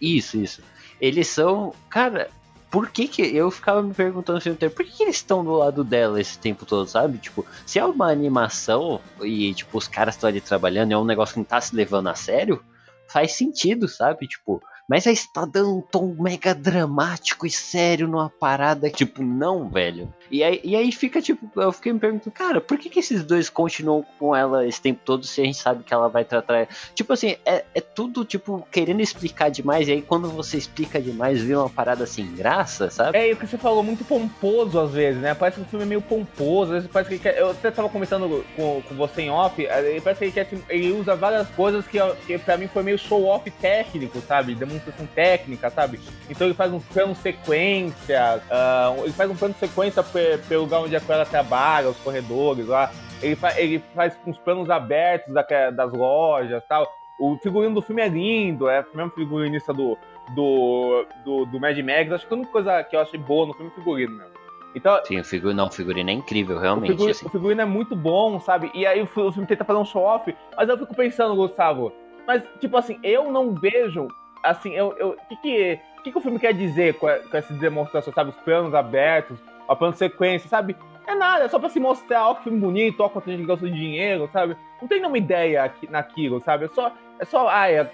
Isso, 0.00 0.36
isso. 0.36 0.62
Eles 1.00 1.28
são, 1.28 1.72
cara, 1.88 2.28
por 2.70 2.90
que 2.90 3.08
que 3.08 3.22
eu 3.22 3.50
ficava 3.50 3.82
me 3.82 3.94
perguntando 3.94 4.38
assim, 4.38 4.54
por 4.54 4.84
que, 4.84 4.92
que 4.92 5.02
eles 5.04 5.16
estão 5.16 5.42
do 5.42 5.52
lado 5.52 5.82
dela 5.82 6.20
esse 6.20 6.38
tempo 6.38 6.66
todo, 6.66 6.86
sabe? 6.86 7.16
Tipo, 7.16 7.46
se 7.64 7.78
é 7.78 7.84
uma 7.84 8.10
animação 8.10 9.00
e 9.22 9.54
tipo 9.54 9.78
os 9.78 9.88
caras 9.88 10.14
estão 10.14 10.28
ali 10.28 10.40
trabalhando, 10.40 10.92
é 10.92 10.98
um 10.98 11.04
negócio 11.04 11.34
que 11.34 11.40
não 11.40 11.44
tá 11.44 11.60
se 11.60 11.74
levando 11.74 12.08
a 12.08 12.14
sério, 12.14 12.62
faz 13.08 13.32
sentido, 13.32 13.88
sabe? 13.88 14.26
Tipo, 14.26 14.60
mas 14.88 15.06
aí 15.06 15.14
está 15.14 15.44
dando 15.44 15.78
um 15.78 15.80
tom 15.80 16.14
mega 16.18 16.54
dramático 16.54 17.46
e 17.46 17.50
sério 17.50 18.06
numa 18.06 18.30
parada. 18.30 18.88
Tipo, 18.90 19.22
não, 19.22 19.68
velho. 19.68 20.12
E 20.30 20.42
aí, 20.42 20.60
e 20.62 20.76
aí 20.76 20.90
fica 20.92 21.20
tipo, 21.20 21.48
eu 21.60 21.72
fiquei 21.72 21.92
me 21.92 21.98
perguntando, 21.98 22.32
cara, 22.32 22.60
por 22.60 22.78
que, 22.78 22.88
que 22.88 23.00
esses 23.00 23.22
dois 23.22 23.48
continuam 23.48 24.04
com 24.18 24.34
ela 24.34 24.66
esse 24.66 24.80
tempo 24.80 25.00
todo 25.04 25.24
se 25.24 25.40
a 25.40 25.44
gente 25.44 25.58
sabe 25.58 25.84
que 25.84 25.92
ela 25.92 26.08
vai 26.08 26.24
tratar. 26.24 26.68
Tipo 26.94 27.12
assim, 27.12 27.36
é, 27.44 27.64
é 27.74 27.80
tudo, 27.80 28.24
tipo, 28.24 28.66
querendo 28.70 29.00
explicar 29.00 29.50
demais. 29.50 29.88
E 29.88 29.92
aí 29.92 30.02
quando 30.02 30.28
você 30.28 30.56
explica 30.56 31.00
demais, 31.00 31.40
vira 31.40 31.60
uma 31.60 31.70
parada 31.70 32.04
assim, 32.04 32.26
graça, 32.34 32.90
sabe? 32.90 33.16
É, 33.16 33.28
e 33.28 33.32
o 33.32 33.36
que 33.36 33.46
você 33.46 33.58
falou, 33.58 33.82
muito 33.82 34.04
pomposo 34.04 34.78
às 34.78 34.92
vezes, 34.92 35.20
né? 35.20 35.34
Parece 35.34 35.60
que 35.60 35.66
o 35.66 35.68
filme 35.68 35.84
é 35.84 35.88
meio 35.88 36.02
pomposo. 36.02 36.72
Às 36.72 36.82
vezes 36.82 36.90
parece 36.92 37.18
que 37.18 37.28
Eu 37.28 37.50
até 37.50 37.70
tava 37.70 37.88
conversando 37.88 38.44
com, 38.54 38.82
com 38.82 38.94
você 38.94 39.22
em 39.22 39.30
off, 39.30 39.64
é, 39.64 40.00
parece 40.00 40.18
que 40.18 40.24
ele, 40.24 40.32
quer, 40.32 40.48
ele 40.68 40.92
usa 40.92 41.14
várias 41.14 41.48
coisas 41.50 41.86
que, 41.86 41.98
que 42.26 42.38
pra 42.38 42.56
mim 42.56 42.68
foi 42.68 42.82
meio 42.82 42.98
show-off 42.98 43.50
técnico, 43.50 44.20
sabe? 44.20 44.54
Demonstração 44.54 45.06
técnica, 45.06 45.70
sabe? 45.70 46.00
Então 46.28 46.46
ele 46.46 46.54
faz 46.54 46.72
um 46.72 46.80
plano 46.80 47.14
sequência, 47.14 48.42
uh, 48.46 49.04
ele 49.04 49.12
faz 49.12 49.30
um 49.30 49.36
plano 49.36 49.54
sequência 49.58 50.02
pelo 50.48 50.62
lugar 50.62 50.80
onde 50.80 50.96
a 50.96 51.00
Clara 51.00 51.24
trabalha, 51.24 51.88
os 51.88 51.96
corredores 51.98 52.66
lá. 52.66 52.90
Ele, 53.22 53.36
fa 53.36 53.58
ele 53.60 53.82
faz 53.94 54.18
uns 54.26 54.38
planos 54.38 54.68
abertos 54.68 55.32
da, 55.32 55.42
das 55.70 55.92
lojas 55.92 56.62
tal. 56.68 56.86
O 57.18 57.36
figurino 57.38 57.74
do 57.74 57.82
filme 57.82 58.02
é 58.02 58.08
lindo, 58.08 58.68
é 58.68 58.84
o 58.92 58.96
mesmo 58.96 59.10
figurinista 59.12 59.72
do, 59.72 59.96
do, 60.34 61.06
do, 61.24 61.46
do 61.46 61.60
Mad 61.60 61.78
Max. 61.78 62.12
Acho 62.12 62.26
que 62.26 62.34
a 62.34 62.36
única 62.36 62.52
coisa 62.52 62.84
que 62.84 62.94
eu 62.94 63.00
achei 63.00 63.18
boa 63.18 63.46
no 63.46 63.54
filme 63.54 63.70
é 63.70 63.72
o 63.72 63.74
figurino 63.74 64.16
mesmo. 64.16 64.36
Então, 64.74 65.00
Sim, 65.06 65.20
o 65.20 65.24
figurino, 65.24 65.56
não, 65.56 65.68
o 65.68 65.72
figurino 65.72 66.10
é 66.10 66.12
incrível, 66.12 66.58
realmente. 66.58 66.90
O 66.90 66.92
figurino, 66.92 67.10
assim. 67.12 67.26
o 67.26 67.30
figurino 67.30 67.62
é 67.62 67.64
muito 67.64 67.96
bom, 67.96 68.38
sabe? 68.38 68.70
E 68.74 68.84
aí 68.84 69.00
o 69.00 69.06
filme 69.06 69.46
tenta 69.46 69.64
fazer 69.64 69.78
um 69.78 69.84
show-off, 69.86 70.36
mas 70.54 70.68
eu 70.68 70.76
fico 70.76 70.94
pensando, 70.94 71.34
Gustavo, 71.34 71.90
mas, 72.26 72.42
tipo 72.60 72.76
assim, 72.76 72.98
eu 73.02 73.32
não 73.32 73.54
vejo, 73.54 74.06
assim, 74.42 74.74
eu... 74.74 74.88
O 74.88 75.28
que, 75.28 75.36
que, 75.36 75.80
que, 76.04 76.12
que 76.12 76.18
o 76.18 76.20
filme 76.20 76.38
quer 76.38 76.52
dizer 76.52 76.92
com, 76.98 77.06
com 77.06 77.36
essa 77.38 77.54
demonstração, 77.54 78.12
sabe? 78.12 78.28
Os 78.28 78.36
planos 78.36 78.74
abertos, 78.74 79.38
a 79.68 79.76
plano 79.76 79.92
de 79.92 79.98
sequência, 79.98 80.48
sabe? 80.48 80.76
É 81.06 81.14
nada, 81.14 81.44
é 81.44 81.48
só 81.48 81.58
pra 81.58 81.68
se 81.68 81.78
mostrar, 81.78 82.28
ó, 82.28 82.34
que 82.34 82.44
filme 82.44 82.58
bonito, 82.58 83.00
ó, 83.00 83.08
quanto 83.08 83.30
a 83.30 83.32
gente 83.32 83.46
gastou 83.46 83.68
de 83.68 83.74
dinheiro, 83.74 84.28
sabe? 84.32 84.56
Não 84.80 84.88
tem 84.88 84.98
nenhuma 84.98 85.18
ideia 85.18 85.62
aqui, 85.62 85.88
naquilo, 85.88 86.40
sabe? 86.40 86.64
É 86.64 86.68
só, 86.68 86.92
é 87.20 87.24
só, 87.24 87.48
ai, 87.48 87.76
é, 87.76 87.90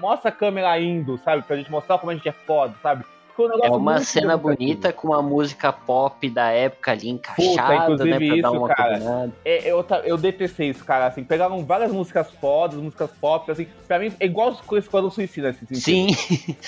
mostra 0.00 0.28
a 0.28 0.32
câmera 0.32 0.78
indo, 0.78 1.18
sabe? 1.18 1.42
Pra 1.42 1.56
gente 1.56 1.70
mostrar 1.70 1.98
como 1.98 2.12
a 2.12 2.14
gente 2.14 2.28
é 2.28 2.32
foda, 2.32 2.74
sabe? 2.82 3.04
Um 3.38 3.64
é 3.64 3.70
uma 3.70 4.00
cena 4.00 4.36
bonita 4.36 4.92
com 4.92 5.08
uma 5.08 5.22
música 5.22 5.72
pop 5.72 6.28
da 6.30 6.50
época 6.50 6.92
ali 6.92 7.10
encaixada, 7.10 7.86
Puta, 7.86 8.04
né? 8.04 8.16
Pra 8.16 8.24
isso, 8.24 8.42
dar 8.42 8.50
uma 8.50 8.68
cara, 8.68 9.30
é, 9.44 9.70
eu, 9.70 9.84
eu 10.04 10.16
detestei 10.16 10.70
isso, 10.70 10.84
cara. 10.84 11.06
Assim, 11.06 11.22
pegaram 11.22 11.64
várias 11.64 11.92
músicas 11.92 12.30
fodas, 12.32 12.78
músicas 12.78 13.10
pop, 13.20 13.50
assim, 13.50 13.66
pra 13.86 13.98
mim 13.98 14.12
é 14.18 14.26
igual 14.26 14.56
o 14.68 14.76
Esquadrão 14.78 15.10
Suicida, 15.10 15.50
assim, 15.50 15.66
Sim. 15.74 16.06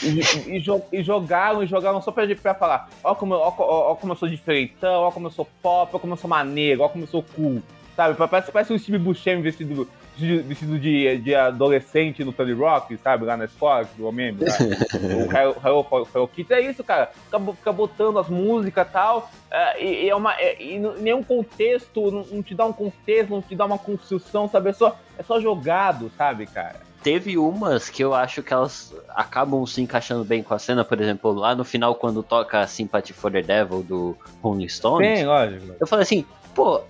E, 0.02 0.56
e, 0.56 0.58
e, 0.92 1.02
jogaram, 1.02 1.62
e 1.62 1.66
jogaram 1.66 2.02
só 2.02 2.12
pra, 2.12 2.26
pra 2.36 2.54
falar: 2.54 2.88
ó 3.02 3.14
como, 3.14 3.34
ó, 3.34 3.52
ó, 3.58 3.92
ó 3.92 3.94
como 3.94 4.12
eu 4.12 4.16
sou 4.16 4.28
diferentão, 4.28 5.02
ó 5.02 5.10
como 5.10 5.28
eu 5.28 5.30
sou 5.30 5.48
pop, 5.62 5.90
ó 5.94 5.98
como 5.98 6.12
eu 6.12 6.16
sou 6.18 6.28
maneiro, 6.28 6.82
ó 6.82 6.88
como 6.88 7.04
eu 7.04 7.08
sou 7.08 7.24
cool. 7.34 7.62
Sabe? 7.96 8.14
Parece, 8.14 8.52
parece 8.52 8.72
um 8.72 8.78
Steve 8.78 8.98
Buscemi 8.98 9.42
vestido 9.42 9.88
vestido 10.26 10.78
de, 10.78 11.18
de 11.18 11.34
adolescente 11.34 12.24
no 12.24 12.32
Tony 12.32 12.52
Rock, 12.52 12.96
sabe? 12.98 13.24
Lá 13.24 13.36
na 13.36 13.44
escola, 13.44 13.88
do 13.96 14.10
meme. 14.12 14.40
o 14.44 15.66
Hello 15.66 16.28
Kitty 16.28 16.52
é 16.52 16.60
isso, 16.60 16.82
cara. 16.82 17.10
Fica, 17.24 17.40
fica 17.52 17.72
botando 17.72 18.18
as 18.18 18.28
músicas 18.28 18.88
tal, 18.90 19.30
uh, 19.50 19.78
e, 19.78 20.04
e, 20.04 20.08
é 20.08 20.14
uma, 20.14 20.34
é, 20.34 20.62
e 20.62 20.78
nenhum 20.78 21.22
contexto, 21.22 22.10
não, 22.10 22.24
não, 22.24 22.42
te 22.42 22.54
dá 22.54 22.64
um 22.64 22.72
contexto, 22.72 23.30
não 23.30 23.42
te 23.42 23.54
dá 23.54 23.64
uma 23.64 23.78
construção, 23.78 24.48
sabe? 24.48 24.70
É 24.70 24.72
só, 24.72 24.96
é 25.18 25.22
só 25.22 25.40
jogado, 25.40 26.10
sabe, 26.16 26.46
cara? 26.46 26.88
Teve 27.02 27.38
umas 27.38 27.88
que 27.88 28.02
eu 28.02 28.12
acho 28.12 28.42
que 28.42 28.52
elas 28.52 28.92
acabam 29.10 29.64
se 29.64 29.80
encaixando 29.80 30.24
bem 30.24 30.42
com 30.42 30.52
a 30.52 30.58
cena, 30.58 30.84
por 30.84 31.00
exemplo, 31.00 31.32
lá 31.32 31.54
no 31.54 31.64
final, 31.64 31.94
quando 31.94 32.22
toca 32.22 32.66
Sympathy 32.66 33.12
for 33.12 33.30
the 33.30 33.40
Devil 33.40 33.82
do 33.82 34.16
Rolling 34.42 34.68
Stones. 34.68 35.18
Sim, 35.18 35.26
lógico. 35.26 35.76
Eu 35.78 35.86
falei 35.86 36.02
assim, 36.02 36.26
pô, 36.54 36.82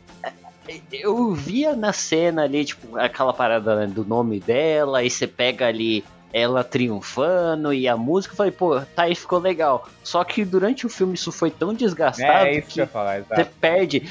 eu 0.92 1.32
via 1.32 1.74
na 1.74 1.92
cena 1.92 2.44
ali, 2.44 2.64
tipo, 2.64 2.96
aquela 2.98 3.32
parada 3.32 3.76
né, 3.76 3.86
do 3.86 4.04
nome 4.04 4.40
dela, 4.40 4.98
aí 4.98 5.10
você 5.10 5.26
pega 5.26 5.66
ali 5.66 6.04
ela 6.32 6.62
triunfando 6.62 7.72
e 7.72 7.88
a 7.88 7.96
música, 7.96 8.32
eu 8.32 8.36
falei, 8.36 8.52
pô, 8.52 8.80
tá 8.80 9.04
aí, 9.04 9.14
ficou 9.14 9.38
legal. 9.38 9.88
Só 10.02 10.22
que 10.24 10.44
durante 10.44 10.84
o 10.84 10.88
filme 10.88 11.14
isso 11.14 11.32
foi 11.32 11.50
tão 11.50 11.72
desgastado 11.72 12.46
é, 12.46 12.60
que, 12.60 12.80
que 12.80 12.86
falar, 12.86 13.22
você 13.22 13.44
perde. 13.44 14.06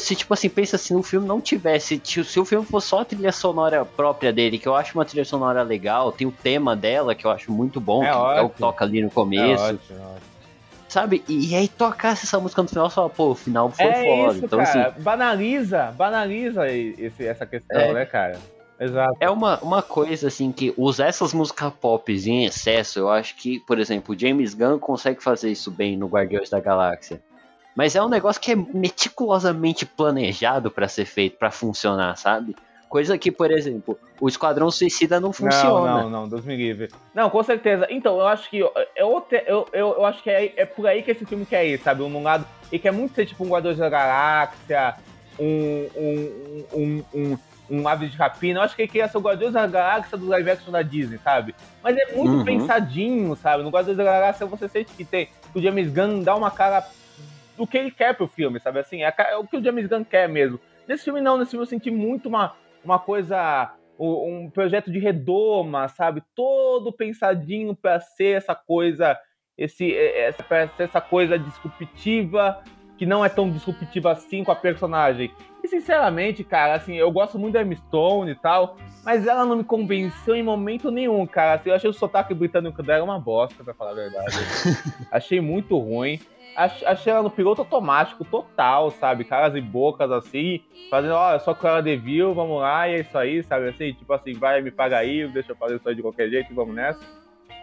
Se, 0.00 0.16
tipo 0.16 0.34
assim, 0.34 0.48
pensa 0.48 0.76
assim, 0.76 0.94
o 0.94 1.02
filme 1.02 1.26
não 1.26 1.40
tivesse, 1.40 2.00
se 2.02 2.40
o 2.40 2.44
filme 2.44 2.66
fosse 2.66 2.88
só 2.88 3.00
a 3.00 3.04
trilha 3.04 3.32
sonora 3.32 3.84
própria 3.84 4.32
dele, 4.32 4.58
que 4.58 4.66
eu 4.66 4.74
acho 4.74 4.98
uma 4.98 5.04
trilha 5.04 5.24
sonora 5.24 5.62
legal, 5.62 6.10
tem 6.10 6.26
o 6.26 6.32
tema 6.32 6.74
dela, 6.74 7.14
que 7.14 7.24
eu 7.24 7.30
acho 7.30 7.52
muito 7.52 7.80
bom, 7.80 8.02
é 8.02 8.10
que 8.10 8.16
ótimo. 8.16 8.38
é 8.38 8.42
o 8.42 8.50
que 8.50 8.58
toca 8.58 8.84
ali 8.84 9.02
no 9.02 9.10
começo. 9.10 9.64
É 9.64 9.68
ótimo, 9.68 9.98
ótimo 10.00 10.35
sabe? 10.96 11.22
E, 11.28 11.54
aí 11.54 11.68
tocasse 11.68 12.24
essa 12.24 12.40
música 12.40 12.62
no 12.62 12.68
final, 12.68 12.88
só, 12.88 13.06
pô, 13.06 13.32
o 13.32 13.34
final 13.34 13.70
foi 13.70 13.84
é 13.84 14.02
foda. 14.02 14.32
Isso, 14.32 14.44
então, 14.46 14.64
cara. 14.64 14.88
Assim, 14.88 15.02
banaliza, 15.02 15.92
banaliza 15.94 16.66
esse, 16.70 17.26
essa 17.26 17.44
questão, 17.44 17.78
é, 17.78 17.92
né, 17.92 18.06
cara? 18.06 18.38
Exato. 18.80 19.14
É 19.20 19.28
uma, 19.28 19.58
uma 19.58 19.82
coisa 19.82 20.28
assim 20.28 20.50
que 20.50 20.72
usar 20.74 21.08
essas 21.08 21.34
músicas 21.34 21.70
pop 21.74 22.10
em 22.10 22.46
excesso, 22.46 22.98
eu 22.98 23.10
acho 23.10 23.36
que, 23.36 23.60
por 23.60 23.78
exemplo, 23.78 24.14
o 24.14 24.18
James 24.18 24.54
Gunn 24.54 24.78
consegue 24.78 25.22
fazer 25.22 25.50
isso 25.50 25.70
bem 25.70 25.98
no 25.98 26.06
Guardiões 26.06 26.48
da 26.48 26.60
Galáxia. 26.60 27.20
Mas 27.74 27.94
é 27.94 28.02
um 28.02 28.08
negócio 28.08 28.40
que 28.40 28.52
é 28.52 28.56
meticulosamente 28.56 29.84
planejado 29.84 30.70
para 30.70 30.88
ser 30.88 31.04
feito, 31.04 31.36
para 31.36 31.50
funcionar, 31.50 32.16
sabe? 32.16 32.56
Coisa 32.88 33.18
que, 33.18 33.32
por 33.32 33.50
exemplo, 33.50 33.98
o 34.20 34.28
Esquadrão 34.28 34.70
Suicida 34.70 35.18
não 35.18 35.32
funciona. 35.32 35.90
Não, 35.90 36.02
não, 36.02 36.10
não, 36.10 36.28
Deus 36.28 36.44
me 36.44 36.56
livre. 36.56 36.88
Não, 37.12 37.28
com 37.28 37.42
certeza. 37.42 37.86
Então, 37.90 38.18
eu 38.18 38.26
acho 38.26 38.48
que 38.48 38.58
eu, 38.58 38.72
eu, 38.94 39.26
eu, 39.32 39.68
eu 39.72 40.04
acho 40.04 40.22
que 40.22 40.30
é, 40.30 40.52
é 40.56 40.64
por 40.64 40.86
aí 40.86 41.02
que 41.02 41.10
esse 41.10 41.26
filme 41.26 41.44
quer 41.44 41.66
ir, 41.66 41.80
sabe? 41.80 42.02
Um 42.02 42.22
lado. 42.22 42.46
E 42.70 42.78
quer 42.78 42.92
muito 42.92 43.14
ser 43.14 43.26
tipo 43.26 43.44
um 43.44 43.48
Guardiões 43.48 43.78
da 43.78 43.88
Galáxia, 43.88 44.94
um, 45.38 45.88
um, 45.96 46.64
um, 46.72 47.04
um, 47.12 47.38
um 47.70 47.88
Aves 47.88 48.12
de 48.12 48.16
Rapina. 48.16 48.60
Eu 48.60 48.62
acho 48.62 48.76
que 48.76 48.82
ele 48.82 48.90
queria 48.90 49.08
ser 49.08 49.18
o 49.18 49.20
Guardiões 49.20 49.52
da 49.52 49.66
Galáxia 49.66 50.16
do 50.16 50.28
live 50.28 50.50
action 50.50 50.70
da 50.70 50.82
Disney, 50.82 51.18
sabe? 51.18 51.56
Mas 51.82 51.96
é 51.96 52.12
muito 52.12 52.36
uhum. 52.36 52.44
pensadinho, 52.44 53.34
sabe? 53.34 53.64
No 53.64 53.70
Guardiões 53.70 53.98
da 53.98 54.04
Galáxia 54.04 54.46
você 54.46 54.68
sente 54.68 54.92
que 54.94 55.04
tem. 55.04 55.28
O 55.52 55.60
James 55.60 55.92
Gunn 55.92 56.22
dá 56.22 56.36
uma 56.36 56.52
cara 56.52 56.86
do 57.56 57.66
que 57.66 57.76
ele 57.76 57.90
quer 57.90 58.14
pro 58.14 58.28
filme, 58.28 58.60
sabe? 58.60 58.78
Assim, 58.78 59.02
é, 59.02 59.12
é 59.18 59.36
o 59.36 59.44
que 59.44 59.56
o 59.56 59.62
James 59.62 59.88
Gunn 59.88 60.04
quer 60.04 60.28
mesmo. 60.28 60.60
Nesse 60.86 61.04
filme 61.04 61.20
não, 61.20 61.36
nesse 61.36 61.50
filme 61.50 61.64
eu 61.64 61.68
senti 61.68 61.90
muito 61.90 62.28
uma 62.28 62.54
uma 62.86 62.98
coisa, 62.98 63.74
um 63.98 64.48
projeto 64.48 64.90
de 64.90 64.98
redoma, 64.98 65.88
sabe? 65.88 66.22
Todo 66.34 66.92
pensadinho 66.92 67.74
para 67.74 68.00
ser 68.00 68.36
essa 68.36 68.54
coisa, 68.54 69.18
esse, 69.58 69.94
essa, 69.94 70.42
pra 70.42 70.68
ser 70.68 70.84
essa 70.84 71.00
coisa 71.00 71.38
disruptiva, 71.38 72.62
que 72.96 73.04
não 73.04 73.24
é 73.24 73.28
tão 73.28 73.50
disruptiva 73.50 74.12
assim 74.12 74.42
com 74.44 74.52
a 74.52 74.56
personagem. 74.56 75.30
E 75.62 75.68
sinceramente, 75.68 76.44
cara, 76.44 76.74
assim, 76.74 76.94
eu 76.94 77.10
gosto 77.10 77.38
muito 77.38 77.54
da 77.54 77.62
Emma 77.62 77.74
Stone 77.74 78.30
e 78.30 78.34
tal, 78.36 78.76
mas 79.04 79.26
ela 79.26 79.44
não 79.44 79.56
me 79.56 79.64
convenceu 79.64 80.34
em 80.34 80.42
momento 80.42 80.90
nenhum, 80.90 81.26
cara. 81.26 81.54
Assim, 81.54 81.70
eu 81.70 81.74
achei 81.74 81.90
o 81.90 81.92
sotaque 81.92 82.32
britânico 82.32 82.82
dela 82.82 83.04
uma 83.04 83.18
bosta, 83.18 83.64
pra 83.64 83.74
falar 83.74 83.90
a 83.90 83.94
verdade. 83.94 84.36
achei 85.10 85.40
muito 85.40 85.76
ruim. 85.76 86.20
Achei 86.56 87.12
ela 87.12 87.22
no 87.22 87.30
piloto 87.30 87.60
automático 87.60 88.24
total, 88.24 88.90
sabe? 88.90 89.24
Caras 89.24 89.54
e 89.54 89.60
bocas 89.60 90.10
assim, 90.10 90.62
fazendo, 90.90 91.14
ó, 91.14 91.34
eu 91.34 91.40
sou 91.40 91.54
Cruella 91.54 91.82
de 91.82 91.96
Vil, 91.96 92.34
vamos 92.34 92.60
lá, 92.60 92.88
e 92.88 92.94
é 92.94 93.00
isso 93.00 93.16
aí, 93.16 93.42
sabe? 93.42 93.68
Assim, 93.68 93.92
tipo 93.92 94.12
assim, 94.12 94.32
vai, 94.32 94.62
me 94.62 94.70
paga 94.70 94.98
aí, 94.98 95.28
deixa 95.28 95.52
eu 95.52 95.56
fazer 95.56 95.76
isso 95.76 95.88
aí 95.88 95.94
de 95.94 96.02
qualquer 96.02 96.28
jeito, 96.28 96.54
vamos 96.54 96.74
nessa. 96.74 97.00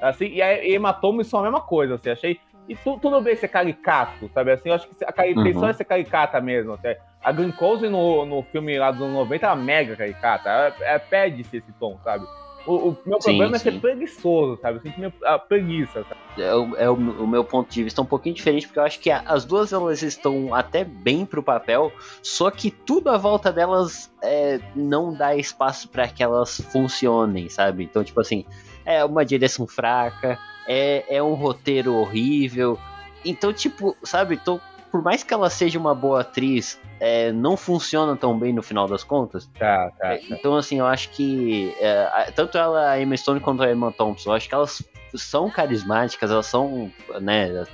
Assim, 0.02 0.28
e 0.28 0.42
a 0.42 0.66
Hematoma 0.66 1.24
são 1.24 1.40
a 1.40 1.44
mesma 1.44 1.62
coisa, 1.62 1.96
assim, 1.96 2.10
achei. 2.10 2.40
E 2.68 2.76
tu, 2.76 2.98
tudo 3.00 3.20
bem 3.22 3.36
ser 3.36 3.50
caricato, 3.50 4.30
sabe? 4.34 4.52
Assim, 4.52 4.70
eu 4.70 4.76
acho 4.76 4.88
que 4.88 4.96
a 5.04 5.28
intenção 5.28 5.64
uhum. 5.64 5.70
é 5.70 5.74
ser 5.74 5.84
caricata 5.84 6.40
mesmo. 6.40 6.74
Até. 6.74 7.00
A 7.22 7.32
Glenn 7.32 7.52
Close 7.52 7.90
no, 7.90 8.26
no 8.26 8.42
filme 8.44 8.78
lá 8.78 8.92
dos 8.92 9.02
anos 9.02 9.14
90 9.16 9.46
era 9.46 9.56
mega 9.56 9.96
caricata. 9.96 10.50
Ela, 10.50 10.76
ela 10.80 11.00
perde-se 11.00 11.58
esse 11.58 11.72
tom, 11.74 11.98
sabe? 12.04 12.26
O, 12.66 12.90
o 12.90 12.98
meu 13.06 13.20
problema 13.20 13.60
sim. 13.60 13.68
é 13.68 13.72
ser 13.72 13.82
preguiçoso, 13.82 14.60
sabe? 14.62 14.78
Eu 14.78 14.82
sinto 14.82 14.98
minha, 14.98 15.14
a 15.26 15.38
preguiça, 15.38 16.06
sabe? 16.08 16.22
É, 16.38 16.56
o, 16.56 16.76
é 16.78 16.90
o, 16.90 16.94
o, 16.94 17.28
meu 17.28 17.44
ponto 17.44 17.70
de 17.70 17.84
vista 17.84 18.02
um 18.02 18.06
pouquinho 18.06 18.36
diferente, 18.36 18.68
porque 18.68 18.80
eu 18.80 18.84
acho 18.84 19.00
que 19.00 19.12
a, 19.12 19.20
as 19.22 19.44
duas 19.44 19.74
elas 19.74 20.02
estão 20.02 20.54
até 20.54 20.84
bem 20.84 21.26
pro 21.26 21.44
papel, 21.44 21.92
só 22.22 22.50
que 22.50 22.72
tudo 22.72 23.10
à 23.10 23.18
volta 23.18 23.52
delas 23.52 24.12
é, 24.22 24.60
não 24.76 25.14
dá 25.14 25.36
espaço 25.36 25.90
para 25.90 26.08
que 26.08 26.24
elas 26.24 26.62
funcionem, 26.72 27.50
sabe? 27.50 27.84
Então, 27.84 28.04
tipo 28.04 28.20
assim, 28.22 28.46
é 28.86 29.04
uma 29.04 29.26
direção 29.26 29.68
fraca, 29.68 30.40
é, 30.68 31.18
é 31.18 31.22
um 31.22 31.34
roteiro 31.34 31.96
horrível. 31.96 32.80
Então, 33.26 33.54
tipo, 33.54 33.96
sabe, 34.04 34.38
tô, 34.38 34.60
por 34.94 35.02
mais 35.02 35.24
que 35.24 35.34
ela 35.34 35.50
seja 35.50 35.80
uma 35.80 35.96
boa 35.96 36.22
atriz, 36.22 36.80
é, 37.00 37.32
não 37.32 37.58
funciona 37.58 38.16
tão 38.16 38.38
bem 38.38 38.54
no 38.54 38.62
final 38.62 38.88
das 38.88 39.04
contas. 39.04 39.50
Tá, 39.58 39.90
tá. 39.98 40.10
Tá. 40.10 40.20
Então, 40.30 40.56
assim, 40.56 40.78
eu 40.78 40.86
acho 40.86 41.10
que 41.10 41.76
é, 41.80 42.32
tanto 42.36 42.60
ela, 42.60 42.92
a 42.92 43.02
Emma 43.02 43.18
Stone 43.18 43.40
quanto 43.40 43.64
a 43.64 43.72
Emma 43.72 43.92
Thompson, 43.92 44.30
eu 44.30 44.36
acho 44.36 44.48
que 44.48 44.54
elas 44.54 44.84
são 45.16 45.50
carismáticas, 45.50 46.30
elas 46.30 46.46
são, 46.46 46.92
né, 47.20 47.66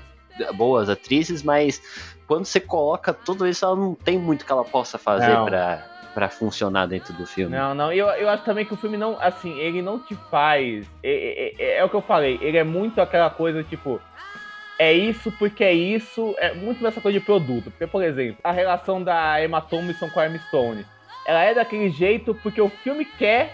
boas 0.53 0.87
atrizes, 0.87 1.43
mas 1.43 1.81
quando 2.25 2.45
você 2.45 2.61
coloca 2.61 3.11
tudo 3.11 3.45
isso, 3.45 3.65
ela 3.65 3.75
não 3.75 3.95
tem 3.95 4.17
muito 4.17 4.45
que 4.45 4.51
ela 4.53 4.63
possa 4.63 4.97
fazer 4.97 5.35
para 5.43 5.85
para 6.13 6.27
funcionar 6.27 6.87
dentro 6.87 7.13
do 7.13 7.25
filme. 7.25 7.55
Não, 7.55 7.75
não. 7.75 7.93
Eu, 7.93 8.07
eu 8.07 8.27
acho 8.29 8.43
também 8.43 8.65
que 8.65 8.73
o 8.73 8.77
filme 8.77 8.97
não, 8.97 9.15
assim, 9.21 9.57
ele 9.59 9.79
não 9.79 9.99
te 9.99 10.15
faz. 10.31 10.87
É, 11.03 11.53
é, 11.59 11.63
é, 11.63 11.77
é 11.77 11.83
o 11.83 11.89
que 11.89 11.95
eu 11.95 12.01
falei. 12.01 12.39
Ele 12.41 12.57
é 12.57 12.63
muito 12.63 12.99
aquela 12.99 13.29
coisa 13.29 13.63
tipo 13.63 14.01
é 14.79 14.93
isso 14.93 15.29
porque 15.33 15.61
é 15.61 15.73
isso, 15.73 16.33
é 16.37 16.53
muito 16.53 16.81
dessa 16.81 17.01
coisa 17.01 17.19
de 17.19 17.25
produto. 17.25 17.69
Porque, 17.69 17.85
por 17.85 18.01
exemplo, 18.01 18.37
a 18.41 18.51
relação 18.53 19.03
da 19.03 19.43
Emma 19.43 19.59
Thompson 19.59 20.09
com 20.09 20.21
a 20.21 20.25
Emma 20.25 20.39
Stone, 20.47 20.85
ela 21.27 21.43
é 21.43 21.53
daquele 21.53 21.89
jeito 21.89 22.33
porque 22.35 22.61
o 22.61 22.69
filme 22.69 23.03
quer 23.03 23.53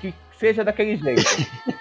que 0.00 0.14
seja 0.38 0.62
daquele 0.62 0.96
jeito. 0.96 1.22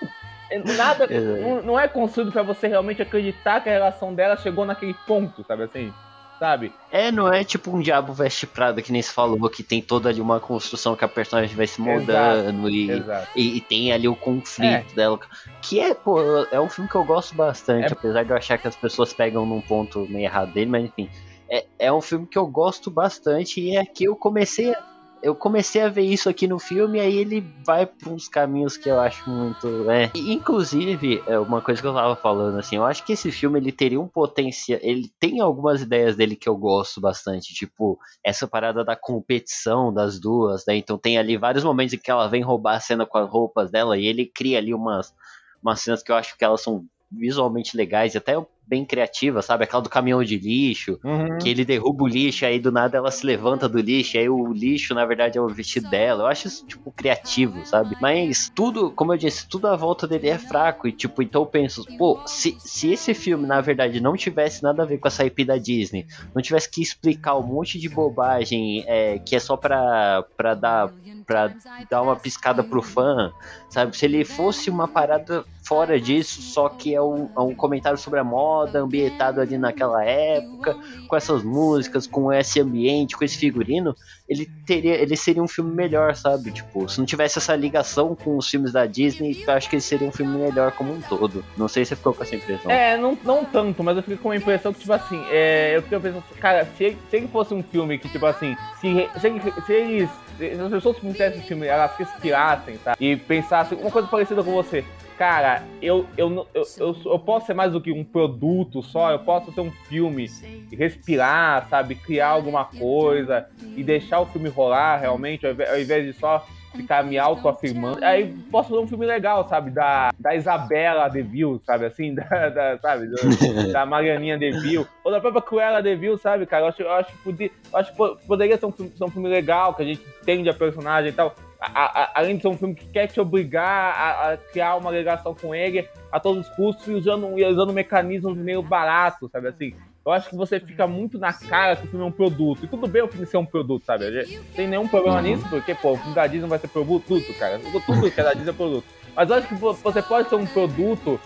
Nada, 0.75 1.05
não, 1.05 1.61
não 1.61 1.79
é 1.79 1.87
construído 1.87 2.31
para 2.31 2.41
você 2.41 2.67
realmente 2.67 3.03
acreditar 3.03 3.61
que 3.61 3.69
a 3.69 3.71
relação 3.71 4.15
dela 4.15 4.35
chegou 4.35 4.65
naquele 4.65 4.95
ponto, 5.05 5.43
sabe 5.43 5.61
assim? 5.61 5.93
Sabe? 6.39 6.71
É, 6.91 7.11
não 7.11 7.31
é 7.31 7.43
tipo 7.43 7.69
um 7.75 7.81
diabo 7.81 8.13
veste 8.13 8.47
prada 8.47 8.81
que 8.81 8.91
nem 8.91 9.01
se 9.01 9.11
falou, 9.11 9.49
que 9.49 9.61
tem 9.61 9.81
toda 9.81 10.09
ali 10.09 10.21
uma 10.21 10.39
construção 10.39 10.95
que 10.95 11.03
a 11.03 11.07
personagem 11.07 11.55
vai 11.55 11.67
se 11.67 11.81
moldando 11.81 12.67
exato, 12.67 12.69
e, 12.69 12.91
exato. 12.91 13.27
E, 13.35 13.57
e, 13.57 13.61
tem 13.61 13.91
ali 13.91 14.07
o 14.07 14.15
conflito 14.15 14.91
é. 14.91 14.95
dela. 14.95 15.19
Que 15.61 15.79
é, 15.79 15.93
pô, 15.93 16.19
é 16.51 16.59
um 16.59 16.69
filme 16.69 16.89
que 16.89 16.95
eu 16.95 17.03
gosto 17.03 17.35
bastante, 17.35 17.89
é. 17.89 17.91
apesar 17.91 18.23
de 18.23 18.31
eu 18.31 18.37
achar 18.37 18.57
que 18.57 18.67
as 18.67 18.75
pessoas 18.75 19.13
pegam 19.13 19.45
num 19.45 19.61
ponto 19.61 20.07
meio 20.09 20.25
errado 20.25 20.53
dele, 20.53 20.71
mas 20.71 20.85
enfim. 20.85 21.09
É, 21.51 21.65
é 21.79 21.91
um 21.91 22.01
filme 22.01 22.27
que 22.27 22.37
eu 22.37 22.45
gosto 22.45 22.91
bastante 22.91 23.59
e 23.59 23.75
é 23.75 23.83
que 23.83 24.03
eu 24.03 24.15
comecei 24.15 24.71
a 24.71 24.83
eu 25.21 25.35
comecei 25.35 25.81
a 25.81 25.89
ver 25.89 26.03
isso 26.03 26.29
aqui 26.29 26.47
no 26.47 26.59
filme, 26.59 26.99
aí 26.99 27.17
ele 27.17 27.41
vai 27.65 27.85
para 27.85 28.09
uns 28.09 28.27
caminhos 28.27 28.77
que 28.77 28.89
eu 28.89 28.99
acho 28.99 29.29
muito. 29.29 29.67
Né? 29.83 30.11
E, 30.15 30.33
inclusive, 30.33 31.21
é 31.27 31.37
uma 31.37 31.61
coisa 31.61 31.81
que 31.81 31.87
eu 31.87 31.93
tava 31.93 32.15
falando, 32.15 32.57
assim, 32.57 32.77
eu 32.77 32.85
acho 32.85 33.03
que 33.03 33.13
esse 33.13 33.31
filme 33.31 33.59
ele 33.59 33.71
teria 33.71 33.99
um 33.99 34.07
potencial. 34.07 34.79
Ele 34.81 35.11
tem 35.19 35.39
algumas 35.39 35.81
ideias 35.81 36.15
dele 36.15 36.35
que 36.35 36.47
eu 36.47 36.55
gosto 36.55 37.01
bastante, 37.01 37.53
tipo, 37.53 37.99
essa 38.23 38.47
parada 38.47 38.83
da 38.83 38.95
competição 38.95 39.93
das 39.93 40.19
duas, 40.19 40.65
né? 40.65 40.75
Então 40.75 40.97
tem 40.97 41.17
ali 41.17 41.37
vários 41.37 41.63
momentos 41.63 41.93
em 41.93 41.97
que 41.97 42.11
ela 42.11 42.27
vem 42.27 42.41
roubar 42.41 42.75
a 42.75 42.79
cena 42.79 43.05
com 43.05 43.17
as 43.17 43.29
roupas 43.29 43.69
dela, 43.69 43.97
e 43.97 44.05
ele 44.05 44.25
cria 44.25 44.57
ali 44.57 44.73
umas, 44.73 45.13
umas 45.61 45.81
cenas 45.81 46.01
que 46.01 46.11
eu 46.11 46.15
acho 46.15 46.37
que 46.37 46.45
elas 46.45 46.61
são 46.61 46.85
visualmente 47.11 47.75
legais, 47.75 48.13
e 48.13 48.17
até 48.17 48.33
bem 48.69 48.85
criativa, 48.85 49.41
sabe? 49.41 49.63
Aquela 49.63 49.81
do 49.81 49.89
caminhão 49.89 50.23
de 50.23 50.37
lixo, 50.37 50.99
uhum. 51.03 51.39
que 51.39 51.49
ele 51.49 51.65
derruba 51.65 52.03
o 52.03 52.07
lixo, 52.07 52.45
aí 52.45 52.59
do 52.59 52.71
nada 52.71 52.97
ela 52.97 53.09
se 53.09 53.25
levanta 53.25 53.67
do 53.67 53.79
lixo, 53.79 54.17
aí 54.17 54.29
o 54.29 54.53
lixo, 54.53 54.93
na 54.93 55.05
verdade, 55.05 55.37
é 55.37 55.41
o 55.41 55.47
vestido 55.47 55.89
dela. 55.89 56.23
Eu 56.23 56.27
acho 56.27 56.47
isso, 56.47 56.65
tipo, 56.67 56.91
criativo, 56.91 57.65
sabe? 57.65 57.97
Mas 57.99 58.51
tudo, 58.53 58.91
como 58.91 59.13
eu 59.13 59.17
disse, 59.17 59.47
tudo 59.47 59.67
à 59.67 59.75
volta 59.75 60.07
dele 60.07 60.29
é 60.29 60.37
fraco. 60.37 60.87
E, 60.87 60.91
tipo, 60.91 61.23
então 61.23 61.41
eu 61.41 61.47
penso, 61.47 61.83
pô, 61.97 62.21
se, 62.25 62.55
se 62.59 62.91
esse 62.91 63.13
filme, 63.13 63.47
na 63.47 63.59
verdade, 63.59 63.99
não 63.99 64.15
tivesse 64.15 64.61
nada 64.61 64.83
a 64.83 64.85
ver 64.85 64.99
com 64.99 65.07
essa 65.07 65.25
IP 65.25 65.43
da 65.43 65.57
Disney, 65.57 66.05
não 66.35 66.41
tivesse 66.41 66.69
que 66.69 66.81
explicar 66.81 67.35
um 67.37 67.43
monte 67.43 67.79
de 67.79 67.89
bobagem 67.89 68.83
é, 68.85 69.17
que 69.17 69.35
é 69.35 69.39
só 69.39 69.57
pra, 69.57 70.23
pra 70.37 70.53
dar 70.53 70.93
para 71.29 71.53
dar 71.87 72.01
uma 72.01 72.15
piscada 72.15 72.63
pro 72.63 72.81
fã, 72.81 73.31
sabe? 73.69 73.95
Se 73.95 74.03
ele 74.03 74.25
fosse 74.25 74.67
uma 74.67 74.87
parada 74.87 75.45
fora 75.69 76.01
disso, 76.01 76.41
só 76.41 76.67
que 76.67 76.95
é 76.95 77.01
um, 77.01 77.29
é 77.37 77.39
um 77.41 77.53
comentário 77.53 77.95
sobre 77.95 78.19
a 78.19 78.23
moda, 78.23 78.79
ambientado 78.79 79.39
ali 79.39 79.55
naquela 79.55 80.03
época, 80.03 80.75
com 81.07 81.15
essas 81.15 81.43
músicas, 81.43 82.07
com 82.07 82.33
esse 82.33 82.59
ambiente, 82.59 83.15
com 83.15 83.23
esse 83.23 83.37
figurino, 83.37 83.95
ele 84.27 84.47
teria, 84.65 84.95
ele 84.95 85.15
seria 85.15 85.43
um 85.43 85.47
filme 85.47 85.71
melhor, 85.71 86.15
sabe? 86.15 86.49
Tipo, 86.49 86.89
se 86.89 86.97
não 86.97 87.05
tivesse 87.05 87.37
essa 87.37 87.55
ligação 87.55 88.15
com 88.15 88.35
os 88.35 88.49
filmes 88.49 88.71
da 88.71 88.87
Disney, 88.87 89.43
eu 89.47 89.53
acho 89.53 89.69
que 89.69 89.75
ele 89.75 89.81
seria 89.81 90.07
um 90.07 90.11
filme 90.11 90.39
melhor 90.39 90.71
como 90.71 90.91
um 90.91 91.01
todo. 91.01 91.45
Não 91.55 91.67
sei 91.67 91.85
se 91.85 91.89
você 91.89 91.95
ficou 91.97 92.15
com 92.15 92.23
essa 92.23 92.35
impressão. 92.35 92.71
É, 92.71 92.97
não, 92.97 93.15
não 93.23 93.45
tanto, 93.45 93.83
mas 93.83 93.95
eu 93.95 94.01
fiquei 94.01 94.17
com 94.17 94.31
a 94.31 94.35
impressão 94.35 94.73
que, 94.73 94.79
tipo 94.79 94.93
assim, 94.93 95.23
é, 95.29 95.75
eu 95.75 95.83
fiquei 95.83 95.99
pensando, 95.99 96.23
cara, 96.39 96.65
se, 96.65 96.97
se 97.11 97.15
ele 97.15 97.27
fosse 97.27 97.53
um 97.53 97.61
filme 97.61 97.99
que, 97.99 98.09
tipo 98.09 98.25
assim, 98.25 98.57
se, 98.81 99.07
se, 99.19 99.63
se 99.67 99.73
eles 99.73 100.09
se 100.39 100.61
as 100.61 100.71
pessoas 100.71 100.97
que 100.97 101.05
me 101.05 101.11
esse 101.11 101.41
filme, 101.41 101.67
elas 101.67 101.91
respirassem, 101.97 102.77
tá? 102.77 102.95
E 102.99 103.17
pensassem 103.17 103.77
uma 103.77 103.91
coisa 103.91 104.07
parecida 104.07 104.41
com 104.41 104.51
você. 104.51 104.85
Cara, 105.19 105.63
eu, 105.81 106.05
eu, 106.15 106.47
eu, 106.53 106.63
eu, 106.77 106.95
eu 107.05 107.19
posso 107.19 107.47
ser 107.47 107.53
mais 107.53 107.73
do 107.73 107.81
que 107.81 107.91
um 107.91 108.05
produto 108.05 108.81
só, 108.81 109.11
eu 109.11 109.19
posso 109.19 109.51
ser 109.51 109.59
um 109.59 109.69
filme, 109.69 110.25
respirar, 110.71 111.67
sabe? 111.67 111.95
Criar 111.95 112.29
alguma 112.29 112.63
coisa 112.63 113.45
e 113.75 113.83
deixar 113.83 114.21
o 114.21 114.25
filme 114.25 114.47
rolar 114.47 114.95
realmente, 114.95 115.45
ao 115.45 115.51
invés 115.51 116.05
de 116.05 116.13
só 116.13 116.47
ficar 116.73 117.03
me 117.03 117.17
autoafirmando. 117.17 118.01
Aí 118.01 118.33
posso 118.49 118.69
fazer 118.69 118.81
um 118.81 118.87
filme 118.87 119.05
legal, 119.05 119.45
sabe? 119.49 119.71
Da, 119.71 120.13
da 120.17 120.33
Isabela 120.33 121.09
Deville, 121.09 121.59
sabe? 121.65 121.87
Assim, 121.87 122.15
da, 122.15 122.47
da 122.47 122.77
sabe? 122.77 123.07
Da, 123.07 123.63
da 123.73 123.85
Marianinha 123.85 124.37
Deville. 124.37 124.87
Ou 125.03 125.11
da 125.11 125.19
própria 125.19 125.41
Cruella 125.41 125.83
Deville, 125.83 126.17
sabe, 126.17 126.45
cara? 126.45 126.63
Eu 126.63 126.69
acho, 126.69 126.81
eu 126.81 126.91
acho, 126.93 127.11
podia, 127.25 127.51
eu 127.73 127.77
acho 127.77 127.91
que 127.91 127.97
poderia 128.25 128.57
ser 128.57 128.67
um, 128.67 128.71
filme, 128.71 128.93
ser 128.95 129.03
um 129.03 129.11
filme 129.11 129.27
legal, 129.27 129.73
que 129.73 129.81
a 129.81 129.85
gente 129.85 130.01
entende 130.21 130.49
a 130.49 130.53
personagem 130.53 131.09
e 131.09 131.13
tal. 131.13 131.35
A, 131.59 132.03
a, 132.03 132.11
além 132.15 132.37
de 132.37 132.41
ser 132.41 132.47
um 132.47 132.57
filme 132.57 132.73
que 132.73 132.87
quer 132.87 133.07
te 133.07 133.19
obrigar 133.19 133.67
a, 133.67 134.31
a, 134.31 134.37
criar 134.37 134.77
uma 134.77 134.91
ligação 134.91 135.35
com 135.35 135.53
ele 135.53 135.89
a 136.09 136.19
todos 136.19 136.47
os 136.47 136.55
custos 136.55 136.87
e 136.87 136.93
usando, 136.93 137.27
usando 137.27 137.73
mecanismos 137.73 138.37
meio 138.37 138.61
baratos, 138.61 139.29
sabe 139.29 139.49
assim? 139.49 139.73
eu 140.09 140.13
acho 140.13 140.29
que 140.29 140.35
você 140.35 140.59
fica 140.59 140.87
muito 140.87 141.19
na 141.19 141.31
cara 141.31 141.75
que 141.75 141.85
o 141.85 141.87
filme 141.87 142.03
é 142.03 142.07
um 142.07 142.11
produto. 142.11 142.65
E 142.65 142.67
tudo 142.67 142.87
bem 142.87 143.03
o 143.03 143.07
filme 143.07 143.27
ser 143.27 143.37
um 143.37 143.45
produto, 143.45 143.85
sabe? 143.85 144.09
Não 144.09 144.43
tem 144.55 144.67
nenhum 144.67 144.87
problema 144.87 145.17
uhum. 145.17 145.23
nisso, 145.23 145.47
porque, 145.49 145.75
pô, 145.75 145.91
o 145.91 145.97
filme 145.97 146.15
da 146.15 146.25
Disney 146.25 146.47
vai 146.47 146.57
ser 146.57 146.67
produto, 146.67 147.21
cara. 147.37 147.59
Tudo 147.85 148.11
que 148.11 148.19
é 148.19 148.23
da 148.23 148.33
Disney 148.33 148.49
é 148.49 148.53
produto. 148.53 148.85
Mas 149.15 149.29
eu 149.29 149.35
acho 149.35 149.47
que 149.47 149.55
você 149.55 150.01
pode 150.01 150.29
ser 150.29 150.35
um 150.35 150.47
produto 150.47 151.19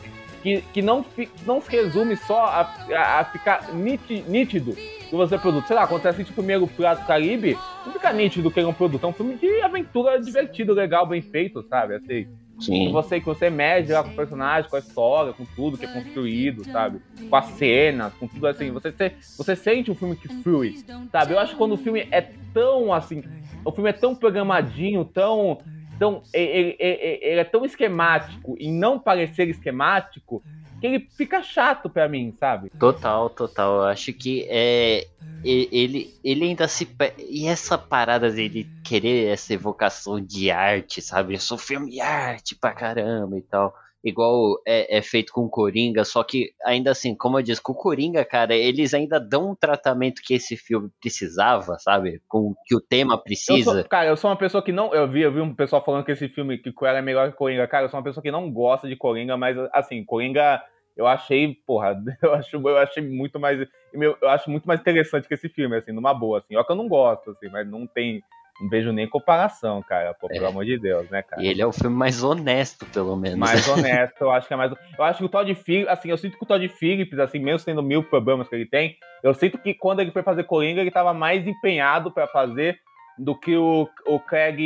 que, 0.44 0.62
que 0.74 0.82
não, 0.82 1.06
não 1.46 1.62
se 1.62 1.72
resume 1.72 2.18
só 2.18 2.46
a, 2.46 2.76
a, 2.92 3.20
a 3.22 3.26
ficar 3.26 3.74
nítido 3.74 4.76
que 4.76 5.16
você 5.16 5.36
é 5.36 5.38
produto. 5.38 5.66
Sei 5.66 5.76
lá, 5.76 5.88
quando 5.88 6.02
você 6.02 6.10
assiste 6.10 6.32
o 6.32 6.36
primeiro 6.36 6.68
Prato 6.68 7.08
Caribe, 7.08 7.58
não 7.86 7.94
fica 7.94 8.12
nítido 8.12 8.52
que 8.52 8.60
é 8.60 8.68
um 8.68 8.74
produto. 8.74 9.06
É 9.06 9.08
um 9.08 9.14
filme 9.14 9.36
de 9.36 9.62
aventura 9.62 10.20
divertido, 10.20 10.74
legal, 10.74 11.08
bem 11.08 11.22
feito, 11.22 11.64
sabe? 11.64 11.96
Assim. 11.96 12.28
Sim. 12.60 12.92
Você, 12.92 13.20
que 13.20 13.26
você 13.26 13.50
mede 13.50 13.94
lá 13.94 14.04
com 14.04 14.10
o 14.10 14.16
personagem, 14.16 14.70
com 14.70 14.76
a 14.76 14.80
história, 14.80 15.34
com 15.34 15.46
tudo 15.46 15.78
que 15.78 15.86
é 15.86 15.88
construído, 15.88 16.64
sabe? 16.66 17.00
Com 17.30 17.36
as 17.36 17.46
cenas, 17.46 18.14
com 18.14 18.28
tudo 18.28 18.46
assim. 18.48 18.70
Você, 18.72 18.94
você 19.38 19.56
sente 19.56 19.90
um 19.90 19.96
filme 19.96 20.16
que 20.16 20.28
flui, 20.28 20.76
sabe? 21.12 21.34
Eu 21.34 21.40
acho 21.40 21.54
que 21.54 21.58
quando 21.58 21.74
o 21.74 21.78
filme 21.78 22.08
é 22.12 22.22
tão 22.54 22.94
assim. 22.94 23.24
O 23.64 23.72
filme 23.72 23.90
é 23.90 23.94
tão 23.94 24.14
programadinho, 24.14 25.06
tão. 25.06 25.60
Tão 26.04 26.22
ele, 26.34 26.76
ele, 26.78 27.20
ele 27.22 27.40
é 27.40 27.44
tão 27.44 27.64
esquemático 27.64 28.56
e 28.60 28.70
não 28.70 29.00
parecer 29.00 29.48
esquemático 29.48 30.44
que 30.82 30.88
ele 30.88 31.08
fica 31.16 31.42
chato 31.42 31.90
para 31.90 32.10
mim, 32.10 32.34
sabe? 32.38 32.70
Total, 32.78 33.30
total. 33.30 33.76
Eu 33.76 33.84
acho 33.84 34.12
que 34.12 34.46
é 34.50 35.08
ele, 35.44 36.14
ele 36.24 36.46
ainda 36.46 36.68
se. 36.68 36.88
E 37.18 37.48
essa 37.48 37.78
parada 37.78 38.30
dele 38.30 38.70
querer 38.84 39.30
essa 39.30 39.54
evocação 39.54 40.20
de 40.20 40.52
arte, 40.52 41.02
sabe? 41.02 41.36
Eu 41.36 41.40
sou 41.40 41.58
filme 41.58 42.02
arte 42.02 42.54
pra 42.56 42.74
caramba 42.74 43.38
e 43.38 43.42
tal. 43.42 43.74
Igual 44.04 44.62
é, 44.68 44.98
é, 44.98 45.02
feito 45.02 45.32
com 45.32 45.46
o 45.46 45.50
Coringa, 45.50 46.04
só 46.04 46.24
que 46.24 46.52
ainda 46.66 46.92
assim, 46.92 47.16
como 47.16 47.40
eu 47.40 47.44
disse, 47.44 47.62
com 47.62 47.72
o 47.72 47.76
Coringa, 47.76 48.26
cara, 48.26 48.54
eles 48.54 48.94
ainda 48.94 49.20
dão 49.20 49.52
um 49.52 49.56
tratamento 49.56 50.22
que 50.22 50.34
esse 50.34 50.58
filme 50.58 50.90
precisava, 51.00 51.78
sabe? 51.80 52.22
Com 52.28 52.54
que 52.66 52.76
o 52.76 52.82
tema 52.82 53.18
precisa. 53.18 53.72
Eu 53.72 53.76
sou, 53.76 53.84
cara, 53.86 54.10
eu 54.10 54.18
sou 54.18 54.30
uma 54.30 54.36
pessoa 54.36 54.62
que 54.62 54.74
não. 54.74 54.94
Eu 54.94 55.08
vi, 55.08 55.22
eu 55.22 55.32
vi 55.32 55.40
um 55.40 55.56
pessoal 55.56 55.84
falando 55.84 56.04
que 56.04 56.12
esse 56.12 56.28
filme, 56.28 56.58
que 56.58 56.72
Coringa 56.72 57.00
é 57.00 57.02
melhor 57.02 57.32
que 57.32 57.38
Coringa. 57.38 57.68
Cara, 57.68 57.86
eu 57.86 57.90
sou 57.90 57.98
uma 57.98 58.04
pessoa 58.04 58.22
que 58.22 58.32
não 58.32 58.52
gosta 58.52 58.88
de 58.88 58.96
Coringa, 58.98 59.38
mas 59.38 59.58
assim, 59.72 60.04
Coringa 60.04 60.62
eu 60.96 61.08
achei, 61.08 61.56
porra, 61.66 61.96
eu, 62.22 62.34
acho, 62.34 62.56
eu 62.56 62.78
achei 62.78 63.04
muito 63.04 63.40
mais. 63.40 63.68
Eu 63.92 64.30
acho 64.30 64.50
muito 64.50 64.66
mais 64.66 64.80
interessante 64.80 65.28
que 65.28 65.34
esse 65.34 65.50
filme, 65.50 65.76
assim, 65.76 65.92
numa 65.92 66.14
boa, 66.14 66.40
assim. 66.40 66.56
Ó 66.56 66.64
que 66.64 66.72
eu 66.72 66.76
não 66.76 66.88
gosto, 66.88 67.32
assim, 67.32 67.50
mas 67.50 67.68
não 67.68 67.88
tem. 67.88 68.24
Não 68.62 68.70
vejo 68.70 68.92
nem 68.92 69.08
comparação, 69.08 69.82
cara, 69.82 70.14
pô, 70.14 70.28
pelo 70.28 70.46
é. 70.46 70.48
amor 70.48 70.64
de 70.64 70.78
Deus, 70.78 71.10
né, 71.10 71.24
cara? 71.24 71.42
E 71.42 71.48
ele 71.48 71.62
é 71.62 71.66
o 71.66 71.72
filme 71.72 71.96
mais 71.96 72.24
honesto, 72.24 72.86
pelo 72.88 73.16
menos. 73.16 73.38
Mais 73.38 73.68
honesto, 73.68 74.22
eu 74.22 74.32
acho 74.32 74.48
que 74.48 74.54
é 74.54 74.58
mais. 74.58 74.72
Eu 74.72 75.04
acho 75.04 75.20
que 75.20 75.26
o 75.26 75.30
Todd 75.30 75.54
Phillips, 75.56 75.90
assim, 75.90 76.10
eu 76.10 76.18
sinto 76.18 76.38
que 76.38 76.44
o 76.44 76.48
Todd 76.48 76.68
Phillips, 76.70 77.18
assim, 77.18 77.40
mesmo 77.40 77.66
tendo 77.66 77.82
mil 77.82 78.04
problemas 78.04 78.48
que 78.48 78.56
ele 78.56 78.68
tem, 78.68 78.96
eu 79.24 79.34
sinto 79.34 79.58
que 79.58 79.74
quando 79.74 80.02
ele 80.02 80.12
foi 80.12 80.22
fazer 80.22 80.44
Coringa, 80.44 80.82
ele 80.82 80.92
tava 80.92 81.14
mais 81.14 81.48
empenhado 81.48 82.12
para 82.12 82.28
fazer 82.28 82.78
do 83.18 83.38
que 83.38 83.56
o, 83.56 83.88
o 84.06 84.20
Craig 84.20 84.60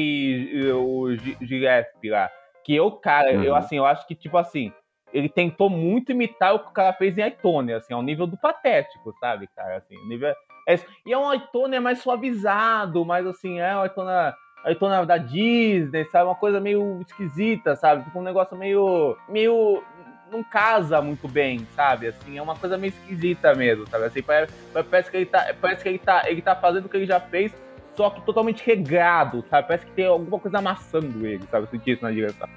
o 0.74 1.08
Gillespie 1.42 2.10
lá. 2.10 2.30
Que 2.64 2.76
eu, 2.76 2.92
cara, 2.92 3.32
uhum. 3.34 3.44
eu 3.44 3.56
assim, 3.56 3.78
eu 3.78 3.86
acho 3.86 4.06
que, 4.06 4.16
tipo 4.16 4.38
assim, 4.38 4.74
ele 5.14 5.30
tentou 5.30 5.70
muito 5.70 6.12
imitar 6.12 6.54
o 6.54 6.60
que 6.60 6.70
o 6.70 6.74
cara 6.74 6.94
fez 6.94 7.18
em 7.18 7.22
Aitone, 7.22 7.74
assim, 7.74 7.94
ao 7.94 8.02
nível 8.02 8.28
do 8.28 8.38
patético, 8.38 9.14
sabe, 9.20 9.48
cara, 9.56 9.78
assim, 9.78 9.96
nível... 10.08 10.34
É, 10.68 10.78
e 11.06 11.14
é 11.14 11.18
um 11.18 11.30
Aitone 11.30 11.80
mais 11.80 12.00
suavizado, 12.00 13.06
mais 13.06 13.26
assim, 13.26 13.62
é 13.62 13.74
um 13.74 13.84
Aitone, 13.84 14.36
Aitone 14.66 15.06
da 15.06 15.18
Disney, 15.18 16.04
sabe, 16.12 16.26
uma 16.26 16.36
coisa 16.36 16.60
meio 16.60 17.00
esquisita, 17.00 17.74
sabe, 17.78 18.04
tipo 18.04 18.20
um 18.20 18.24
negócio 18.24 18.58
meio, 18.58 19.18
meio, 19.30 19.82
não 20.30 20.44
casa 20.44 21.02
muito 21.02 21.26
bem, 21.26 21.66
sabe, 21.74 22.08
assim, 22.08 22.38
é 22.38 22.42
uma 22.42 22.58
coisa 22.58 22.78
meio 22.78 22.90
esquisita 22.90 23.56
mesmo, 23.56 23.88
sabe, 23.88 24.04
assim, 24.04 24.22
parece, 24.22 24.54
parece 24.92 25.10
que 25.10 25.16
ele 25.16 25.26
tá, 25.26 25.56
parece 25.62 25.84
que 25.84 25.88
ele 25.90 26.00
tá, 26.00 26.30
ele 26.30 26.42
tá 26.42 26.54
fazendo 26.54 26.88
o 26.88 26.90
que 26.90 26.98
ele 26.98 27.06
já 27.06 27.22
fez, 27.22 27.56
só 27.96 28.10
que 28.10 28.20
totalmente 28.26 28.62
regrado, 28.66 29.46
sabe, 29.50 29.70
parece 29.70 29.86
que 29.86 29.94
tem 29.94 30.06
alguma 30.06 30.38
coisa 30.38 30.58
amassando 30.58 31.26
ele, 31.26 31.46
sabe, 31.50 31.66
eu 31.66 31.70
senti 31.70 31.92
isso 31.92 32.04
na 32.04 32.12
direção. 32.12 32.50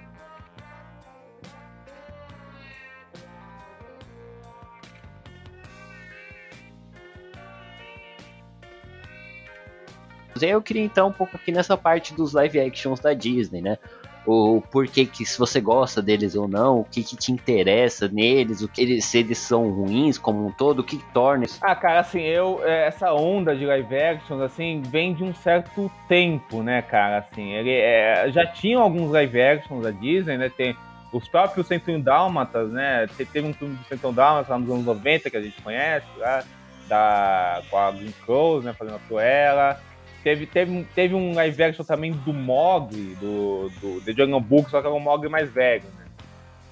Eu 10.43 10.63
queria 10.63 10.83
então 10.83 11.09
um 11.09 11.13
pouco 11.13 11.37
aqui 11.37 11.53
nessa 11.53 11.77
parte 11.77 12.15
dos 12.15 12.33
live 12.33 12.61
actions 12.61 13.01
da 13.01 13.13
Disney, 13.13 13.61
né? 13.61 13.79
O 14.27 14.63
porquê 14.71 15.07
que 15.07 15.25
se 15.25 15.39
você 15.39 15.61
gosta 15.61 16.03
deles 16.03 16.35
ou 16.35 16.47
não, 16.47 16.81
o 16.81 16.85
que, 16.85 17.03
que 17.03 17.17
te 17.17 17.33
interessa 17.33 18.07
neles, 18.07 18.61
o 18.61 18.69
que 18.69 18.83
eles, 18.83 19.05
se 19.07 19.19
eles 19.19 19.39
são 19.39 19.71
ruins 19.71 20.19
como 20.19 20.47
um 20.47 20.53
todo, 20.53 20.81
o 20.81 20.85
que, 20.85 20.99
torna 21.13 21.47
isso. 21.47 21.59
Ah, 21.63 21.75
cara, 21.75 22.01
assim, 22.01 22.21
eu 22.21 22.61
é, 22.63 22.87
essa 22.87 23.13
onda 23.15 23.57
de 23.57 23.65
live 23.65 23.97
actions 23.97 24.41
assim 24.43 24.83
vem 24.83 25.15
de 25.15 25.25
um 25.25 25.35
certo 25.35 25.91
tempo, 26.07 26.63
né, 26.63 26.83
cara? 26.83 27.19
Assim, 27.19 27.53
ele 27.55 27.73
é, 27.73 28.31
já 28.31 28.47
tinham 28.47 28.83
alguns 28.83 29.11
live 29.11 29.41
actions 29.41 29.83
da 29.83 29.91
Disney, 29.91 30.37
né? 30.37 30.51
Tem 30.55 30.77
os 31.13 31.27
próprios 31.27 31.67
101 31.67 32.01
Dálmatas, 32.01 32.71
né? 32.71 33.07
Teve 33.17 33.49
um 33.49 33.55
filme 33.55 33.77
de 33.77 33.85
101 33.89 34.13
Dálmatas 34.13 34.49
lá 34.51 34.59
nos 34.59 34.71
anos 34.71 34.85
90 34.85 35.31
que 35.31 35.37
a 35.37 35.43
gente 35.43 35.61
conhece, 35.63 36.07
lá, 36.19 36.45
da, 36.89 37.63
com 37.71 37.79
a 37.79 37.91
Green 37.91 38.15
Close, 38.25 38.65
né? 38.65 38.73
Fazendo 38.73 38.97
a 38.97 39.01
Cruella. 39.01 39.81
Teve, 40.23 40.47
teve, 40.47 40.87
teve 40.95 41.15
um 41.15 41.35
live 41.35 41.63
action 41.63 41.85
também 41.85 42.13
do 42.13 42.33
Mogli, 42.33 43.15
do, 43.17 43.71
do 43.81 44.01
The 44.03 44.13
Jungle 44.13 44.41
Book, 44.41 44.71
só 44.71 44.81
que 44.81 44.87
era 44.87 44.95
um 44.95 45.01
Mogli 45.01 45.29
mais 45.29 45.51
velho, 45.51 45.85
né? 45.97 46.07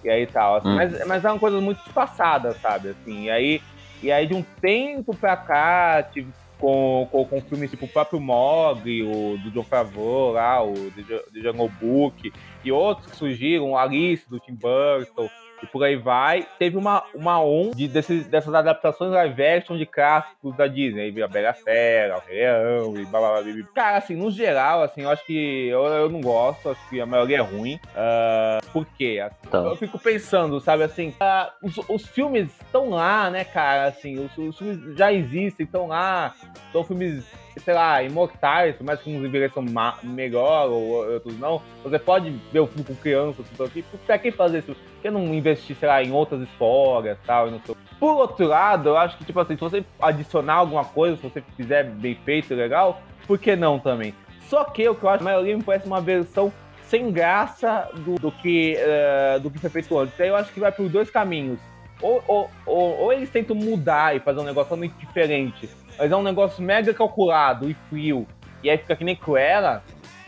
E 0.05 0.11
aí 0.11 0.27
tal. 0.27 0.57
Assim, 0.57 0.69
hum. 0.69 0.75
mas, 0.75 1.07
mas 1.07 1.25
eram 1.25 1.39
coisas 1.39 1.63
muito 1.63 1.81
passadas, 1.93 2.61
sabe? 2.61 2.91
Assim, 2.91 3.25
e 3.25 3.31
aí, 3.31 3.63
e 4.03 4.13
aí 4.13 4.27
de 4.27 4.35
um 4.35 4.45
tempo 4.61 5.17
pra 5.17 5.37
cá, 5.37 6.03
tive, 6.03 6.31
com, 6.59 7.09
com, 7.11 7.25
com 7.25 7.41
filmes 7.41 7.71
tipo 7.71 7.87
o 7.87 7.89
próprio 7.89 8.21
Mogli, 8.21 9.03
o 9.03 9.39
do 9.39 9.51
John 9.51 9.65
Favreau 9.65 10.33
lá, 10.33 10.63
o 10.63 10.75
The 10.93 11.41
Jungle 11.41 11.71
Book, 11.81 12.33
e 12.65 12.73
outros 12.73 13.11
que 13.11 13.17
surgiram, 13.17 13.77
Alice 13.77 14.29
do 14.29 14.39
Tim 14.39 14.55
Burton, 14.55 15.29
e 15.63 15.67
por 15.67 15.83
aí 15.85 15.97
vai. 15.97 16.47
Teve 16.59 16.77
uma, 16.77 17.03
uma 17.15 17.41
onda 17.43 17.75
de, 17.75 17.89
desses, 17.89 18.27
dessas 18.27 18.55
adaptações 18.55 19.13
live 19.13 19.43
action 19.45 19.77
de 19.77 19.87
clássicos 19.87 20.57
da 20.57 20.67
Disney. 20.67 21.03
Aí 21.03 21.23
a 21.23 21.29
Bela 21.29 21.53
Fera, 21.53 22.17
o 22.17 22.21
Rei 22.29 22.39
Leão 22.39 22.97
e 22.97 23.05
blá, 23.05 23.21
blá, 23.21 23.43
blá, 23.43 23.53
blá. 23.53 23.65
Cara, 23.75 23.97
assim, 23.99 24.17
no 24.17 24.31
geral, 24.31 24.83
assim, 24.83 25.03
eu 25.03 25.11
acho 25.11 25.25
que 25.25 25.69
eu, 25.69 25.85
eu 25.85 26.09
não 26.09 26.21
gosto, 26.21 26.71
acho 26.71 26.89
que 26.89 27.01
a 27.01 27.07
maioria 27.07 27.39
é 27.39 27.41
ruim. 27.41 27.75
Uh, 27.75 28.73
por 28.73 28.87
quê? 28.97 29.21
Assim, 29.25 29.51
tá. 29.51 29.59
Eu 29.59 29.77
fico 29.77 29.99
pensando, 29.99 30.61
sabe, 30.61 30.83
assim, 30.85 31.11
uh, 31.11 31.67
os, 31.67 31.77
os, 31.89 32.07
filmes 32.07 32.51
estão 32.61 32.91
lá, 32.91 33.31
né, 33.31 33.45
cara, 33.45 33.87
assim, 33.87 34.19
os, 34.19 34.37
os 34.39 34.59
filmes 34.59 34.97
já 34.97 35.13
existem, 35.13 35.65
estão 35.65 35.89
lá, 35.89 36.35
são 36.73 36.85
filmes 36.85 37.25
sei 37.59 37.75
lá, 37.75 38.03
imortais, 38.03 38.77
mais 38.81 39.01
que 39.01 39.11
uns 39.11 39.25
envelheçam 39.25 39.65
melhor 40.03 40.69
ou 40.71 41.13
outros 41.13 41.39
não, 41.39 41.63
você 41.83 41.99
pode 41.99 42.31
ver 42.53 42.61
o 42.61 42.67
filme 42.67 42.85
com 42.85 42.95
crianças, 42.95 43.47
tudo 43.51 43.65
aqui. 43.65 43.85
Pra 44.07 44.19
que 44.19 44.31
fazer 44.31 44.59
isso? 44.59 44.75
Por 44.75 45.03
que 45.03 45.11
não 45.11 45.35
investir, 45.35 45.77
sei 45.77 45.89
lá, 45.89 46.03
em 46.03 46.13
outras 46.13 46.41
histórias 46.43 47.19
tal, 47.27 47.49
e 47.49 47.61
sei. 47.65 47.77
Por 47.99 48.15
outro 48.15 48.47
lado, 48.47 48.91
eu 48.91 48.97
acho 48.97 49.17
que, 49.19 49.25
tipo 49.25 49.41
assim, 49.41 49.55
se 49.55 49.61
você 49.61 49.85
adicionar 50.01 50.55
alguma 50.55 50.85
coisa, 50.85 51.17
se 51.17 51.23
você 51.23 51.43
fizer 51.57 51.85
bem 51.85 52.15
feito 52.25 52.55
legal, 52.55 53.01
por 53.27 53.39
que 53.39 53.57
não 53.57 53.79
também? 53.79 54.15
Só 54.49 54.65
que 54.65 54.89
o 54.89 54.95
que 54.95 55.05
eu 55.05 55.09
acho, 55.09 55.23
a 55.23 55.25
maioria 55.25 55.57
me 55.57 55.63
parece 55.63 55.87
uma 55.87 56.01
versão 56.01 56.53
sem 56.89 57.13
graça 57.13 57.89
do, 57.97 58.15
do 58.15 58.33
que, 58.33 58.77
uh, 58.79 59.41
do 59.41 59.51
que 59.51 59.59
foi 59.59 59.69
feito 59.69 59.99
antes. 59.99 60.19
Aí 60.21 60.29
eu 60.29 60.37
acho 60.37 60.53
que 60.53 60.61
vai 60.61 60.73
por 60.73 60.89
dois 60.89 61.11
caminhos. 61.11 61.59
Ou, 62.01 62.23
ou, 62.27 62.51
ou, 62.65 62.99
ou, 63.01 63.13
eles 63.13 63.29
tentam 63.29 63.57
mudar 63.57 64.17
e 64.17 64.21
fazer 64.21 64.41
um 64.41 64.45
negócio 64.45 64.71
totalmente 64.71 64.95
diferente, 64.95 65.69
mas 65.99 66.11
é 66.11 66.17
um 66.17 66.23
negócio 66.23 66.63
mega 66.63 66.95
calculado 66.95 67.69
e 67.69 67.75
frio, 67.89 68.27
e 68.63 68.71
aí 68.71 68.79
fica 68.79 68.97
que 68.97 69.05
nem 69.05 69.17
Cruella, 69.17 69.83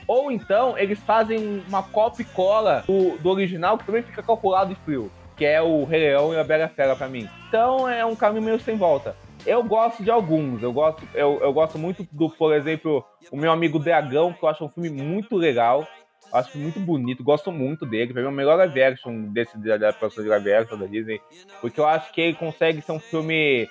ou 0.06 0.30
então 0.30 0.76
eles 0.76 0.98
fazem 1.00 1.62
uma 1.68 1.82
copy 1.82 2.24
cola 2.24 2.82
do, 2.86 3.16
do 3.18 3.30
original 3.30 3.78
que 3.78 3.86
também 3.86 4.02
fica 4.02 4.22
calculado 4.22 4.72
e 4.72 4.76
frio, 4.84 5.10
que 5.36 5.44
é 5.44 5.62
o 5.62 5.84
Rei 5.84 6.00
Leão 6.00 6.34
e 6.34 6.38
a 6.38 6.44
Bela 6.44 6.68
Fera 6.68 6.96
pra 6.96 7.08
mim. 7.08 7.28
Então 7.48 7.88
é 7.88 8.04
um 8.04 8.16
caminho 8.16 8.42
meio 8.42 8.60
sem 8.60 8.76
volta. 8.76 9.16
Eu 9.46 9.62
gosto 9.62 10.02
de 10.02 10.10
alguns, 10.10 10.62
eu 10.62 10.72
gosto, 10.72 11.02
eu, 11.14 11.38
eu 11.40 11.52
gosto 11.52 11.78
muito 11.78 12.06
do, 12.12 12.28
por 12.28 12.52
exemplo, 12.54 13.04
o 13.30 13.36
meu 13.36 13.50
amigo 13.50 13.78
Dragão, 13.78 14.32
que 14.32 14.42
eu 14.42 14.48
acho 14.48 14.64
um 14.64 14.68
filme 14.68 14.90
muito 14.90 15.36
legal. 15.36 15.86
Acho 16.32 16.56
muito 16.58 16.78
bonito, 16.78 17.24
gosto 17.24 17.50
muito 17.50 17.84
dele. 17.84 18.12
Pra 18.12 18.22
mim, 18.22 18.28
é 18.28 18.30
o 18.30 18.34
melhor 18.34 18.56
live 18.58 18.82
action 18.82 19.22
desse 19.32 19.58
da 19.58 19.74
adaptação 19.74 20.22
de 20.22 20.28
live 20.28 20.64
da 20.78 20.86
Disney. 20.86 21.20
Porque 21.60 21.80
eu 21.80 21.86
acho 21.86 22.12
que 22.12 22.20
ele 22.20 22.34
consegue 22.34 22.80
ser 22.82 22.92
um 22.92 23.00
filme. 23.00 23.68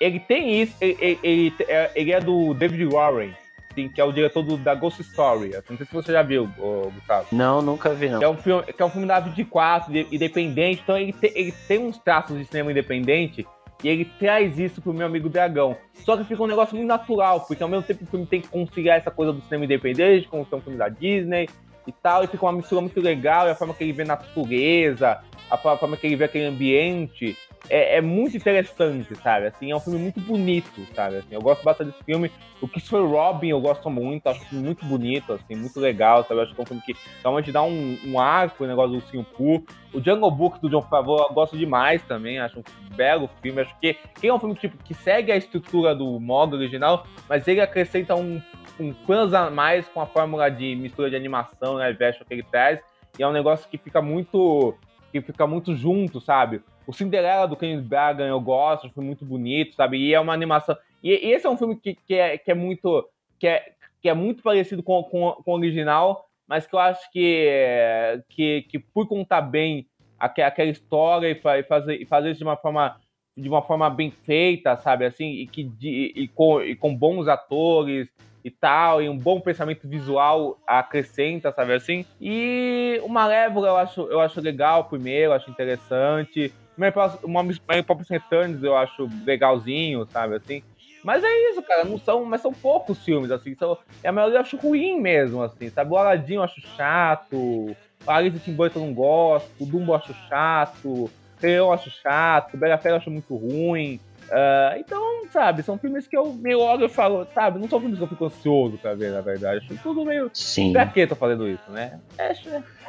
Ele 0.00 0.20
tem 0.20 0.60
isso, 0.60 0.76
ele, 0.80 0.96
ele, 1.00 1.18
ele, 1.22 1.54
ele 1.94 2.12
é 2.12 2.20
do 2.20 2.52
David 2.54 2.84
Warren, 2.86 3.32
sim, 3.74 3.88
que 3.88 4.00
é 4.00 4.04
o 4.04 4.12
diretor 4.12 4.42
do, 4.42 4.56
da 4.56 4.74
Ghost 4.74 5.00
Story. 5.02 5.52
Não 5.68 5.76
sei 5.76 5.86
se 5.86 5.92
você 5.92 6.12
já 6.12 6.22
viu, 6.22 6.48
Gustavo. 6.94 7.28
Não, 7.32 7.62
nunca 7.62 7.94
vi, 7.94 8.08
não. 8.08 8.22
É 8.22 8.28
um 8.28 8.36
filme, 8.36 8.62
que 8.64 8.82
é 8.82 8.84
um 8.84 8.90
filme 8.90 9.06
da 9.06 9.20
24, 9.20 9.96
independente, 10.12 10.82
então 10.82 10.96
ele, 10.96 11.12
te, 11.12 11.32
ele 11.34 11.52
tem 11.66 11.78
uns 11.78 11.98
traços 11.98 12.36
de 12.38 12.44
cinema 12.44 12.70
independente 12.70 13.46
e 13.82 13.88
ele 13.88 14.04
traz 14.18 14.58
isso 14.58 14.80
pro 14.80 14.92
meu 14.92 15.06
amigo 15.06 15.28
Dragão. 15.28 15.76
Só 15.94 16.16
que 16.16 16.24
fica 16.24 16.42
um 16.42 16.46
negócio 16.46 16.74
muito 16.74 16.88
natural, 16.88 17.40
porque 17.40 17.62
ao 17.62 17.68
mesmo 17.68 17.84
tempo 17.84 18.04
o 18.04 18.06
filme 18.06 18.26
tem 18.26 18.40
que 18.40 18.48
conciliar 18.48 18.98
essa 18.98 19.10
coisa 19.10 19.32
do 19.32 19.42
cinema 19.42 19.64
independente, 19.64 20.28
com 20.28 20.40
um 20.40 20.44
filme 20.44 20.78
da 20.78 20.88
Disney, 20.88 21.48
e 21.86 21.92
tal, 21.92 22.24
e 22.24 22.26
fica 22.26 22.44
uma 22.44 22.52
mistura 22.52 22.80
muito 22.80 23.00
legal, 23.00 23.46
e 23.46 23.50
a 23.50 23.54
forma 23.54 23.72
que 23.72 23.84
ele 23.84 23.92
vê 23.92 24.02
a 24.02 24.06
natureza, 24.06 25.20
a 25.50 25.56
forma 25.56 25.96
que 25.96 26.06
ele 26.06 26.16
vê 26.16 26.24
aquele 26.24 26.46
ambiente, 26.46 27.36
é, 27.68 27.96
é, 27.96 28.00
muito 28.00 28.36
interessante, 28.36 29.14
sabe? 29.16 29.46
Assim, 29.46 29.70
é 29.70 29.76
um 29.76 29.80
filme 29.80 29.98
muito 29.98 30.20
bonito, 30.20 30.86
sabe? 30.94 31.16
Assim, 31.16 31.34
eu 31.34 31.40
gosto 31.40 31.64
bastante 31.64 31.90
desse 31.90 32.04
filme. 32.04 32.30
O 32.60 32.68
que 32.68 32.80
foi 32.80 33.04
Robin 33.06 33.48
eu 33.48 33.60
gosto 33.60 33.90
muito, 33.90 34.26
acho 34.28 34.54
muito 34.54 34.84
bonito, 34.84 35.32
assim, 35.32 35.54
muito 35.54 35.78
legal, 35.80 36.24
sabe? 36.24 36.40
Acho 36.40 36.54
que 36.54 36.60
é 36.60 36.62
um 36.62 36.66
filme 36.66 36.82
que 36.82 36.96
realmente 37.22 37.52
dá 37.52 37.62
um, 37.62 37.98
um 38.04 38.20
arco 38.20 38.64
o 38.64 38.66
negócio 38.66 39.00
do 39.00 39.06
Simpu. 39.08 39.64
O 39.92 40.00
Jungle 40.02 40.30
Book 40.30 40.60
do 40.60 40.68
John 40.68 40.82
Favreau 40.82 41.26
eu 41.28 41.34
gosto 41.34 41.56
demais 41.56 42.02
também, 42.02 42.38
acho 42.38 42.60
um 42.60 42.96
belo 42.96 43.28
filme. 43.42 43.60
Acho 43.60 43.74
que, 43.80 43.94
que 43.94 44.28
é 44.28 44.32
um 44.32 44.38
filme 44.38 44.54
tipo, 44.54 44.76
que 44.84 44.94
segue 44.94 45.32
a 45.32 45.36
estrutura 45.36 45.94
do 45.94 46.20
modo 46.20 46.56
original, 46.56 47.06
mas 47.28 47.46
ele 47.48 47.60
acrescenta 47.60 48.14
um 48.14 48.40
um 48.78 48.94
a 49.34 49.50
mais 49.50 49.88
com 49.88 50.00
a 50.00 50.06
fórmula 50.06 50.50
de 50.50 50.76
mistura 50.76 51.08
de 51.08 51.16
animação, 51.16 51.78
né, 51.78 51.92
veste 51.92 52.22
que 52.24 52.34
ele 52.34 52.42
traz, 52.42 52.78
e 53.18 53.22
é 53.22 53.26
um 53.26 53.32
negócio 53.32 53.68
que 53.68 53.78
fica 53.78 54.02
muito 54.02 54.74
que 55.10 55.20
fica 55.22 55.46
muito 55.46 55.74
junto, 55.74 56.20
sabe? 56.20 56.60
O 56.86 56.92
Cinderela 56.92 57.48
do 57.48 57.56
Kenneth 57.56 57.82
Branagh 57.82 58.28
eu 58.28 58.40
gosto, 58.40 58.90
foi 58.90 59.04
muito 59.04 59.24
bonito, 59.24 59.74
sabe? 59.74 59.98
E 59.98 60.14
é 60.14 60.20
uma 60.20 60.32
animação. 60.32 60.76
E, 61.02 61.10
esse 61.10 61.46
é 61.46 61.50
um 61.50 61.56
filme 61.56 61.76
que, 61.76 61.94
que, 61.94 62.14
é, 62.14 62.38
que 62.38 62.50
é 62.50 62.54
muito 62.54 63.08
que 63.38 63.46
é, 63.46 63.72
que 64.00 64.08
é 64.08 64.14
muito 64.14 64.42
parecido 64.42 64.82
com, 64.82 65.02
com, 65.04 65.32
com 65.32 65.50
o 65.50 65.54
original, 65.54 66.26
mas 66.46 66.66
que 66.66 66.74
eu 66.74 66.78
acho 66.78 67.10
que, 67.10 68.22
que, 68.28 68.62
que 68.62 68.78
por 68.78 69.06
contar 69.06 69.42
bem 69.42 69.86
aquela 70.18 70.70
história 70.70 71.28
e 71.28 71.34
fazer, 71.34 72.00
e 72.00 72.06
fazer 72.06 72.30
isso 72.30 72.38
de 72.38 72.44
uma 72.44 72.56
forma 72.56 72.96
de 73.36 73.48
uma 73.50 73.60
forma 73.60 73.90
bem 73.90 74.10
feita, 74.10 74.76
sabe, 74.78 75.04
assim, 75.04 75.26
e 75.26 75.46
que 75.46 75.62
de, 75.62 76.12
e 76.16 76.26
com, 76.28 76.62
e 76.62 76.74
com 76.74 76.96
bons 76.96 77.28
atores 77.28 78.08
e 78.42 78.50
tal, 78.50 79.02
e 79.02 79.10
um 79.10 79.18
bom 79.18 79.40
pensamento 79.40 79.86
visual 79.86 80.58
acrescenta, 80.66 81.52
sabe 81.52 81.74
assim? 81.74 82.06
E 82.18 82.98
o 83.02 83.08
Malévola 83.08 83.68
eu 83.68 83.76
acho, 83.76 84.00
eu 84.02 84.20
acho 84.20 84.40
legal 84.40 84.84
primeiro, 84.84 85.34
acho 85.34 85.50
interessante. 85.50 86.50
Uma 86.76 87.44
Pop 87.84 88.02
Returns 88.08 88.62
eu 88.62 88.76
acho 88.76 89.08
legalzinho, 89.24 90.06
sabe 90.12 90.36
assim? 90.36 90.62
Mas 91.02 91.22
é 91.22 91.50
isso, 91.50 91.62
cara, 91.62 91.84
não 91.84 91.98
são, 91.98 92.24
mas 92.24 92.40
são 92.40 92.52
poucos 92.52 93.04
filmes, 93.04 93.30
assim, 93.30 93.54
são, 93.54 93.78
a 94.04 94.12
maioria 94.12 94.38
eu 94.38 94.40
acho 94.40 94.56
ruim 94.56 95.00
mesmo, 95.00 95.40
assim, 95.40 95.70
sabe? 95.70 95.92
O 95.92 95.96
Aladdin 95.96 96.34
eu 96.34 96.42
acho 96.42 96.60
chato, 96.76 97.36
o 97.36 97.76
Alice 98.06 98.40
Tim 98.40 98.52
Burton 98.52 98.80
eu 98.80 98.86
não 98.86 98.92
gosto, 98.92 99.48
o 99.60 99.66
Dumbo 99.66 99.92
eu 99.92 99.96
acho 99.96 100.12
chato, 100.28 101.08
eu 101.40 101.72
acho 101.72 101.90
chato, 101.90 102.56
Bela 102.56 102.76
Fera 102.76 102.94
eu 102.94 102.98
acho 102.98 103.10
muito 103.10 103.36
ruim. 103.36 104.00
Uh, 104.26 104.78
então, 104.78 105.26
sabe, 105.30 105.62
são 105.62 105.78
filmes 105.78 106.06
que 106.06 106.16
eu 106.16 106.32
meio 106.32 106.60
olho 106.60 106.86
e 106.86 106.88
falo, 106.88 107.26
sabe, 107.34 107.58
não 107.58 107.68
são 107.68 107.80
filmes 107.80 107.98
que 107.98 108.04
eu 108.04 108.08
fico 108.08 108.24
ansioso 108.24 108.78
pra 108.78 108.94
ver, 108.94 109.12
na 109.12 109.20
verdade. 109.20 109.58
Acho 109.58 109.82
tudo 109.82 110.04
meio. 110.04 110.30
Sim. 110.32 110.72
Pra 110.72 110.86
que 110.86 111.00
eu 111.00 111.08
tô 111.08 111.14
fazendo 111.14 111.48
isso, 111.48 111.70
né? 111.70 112.00
É, 112.18 112.32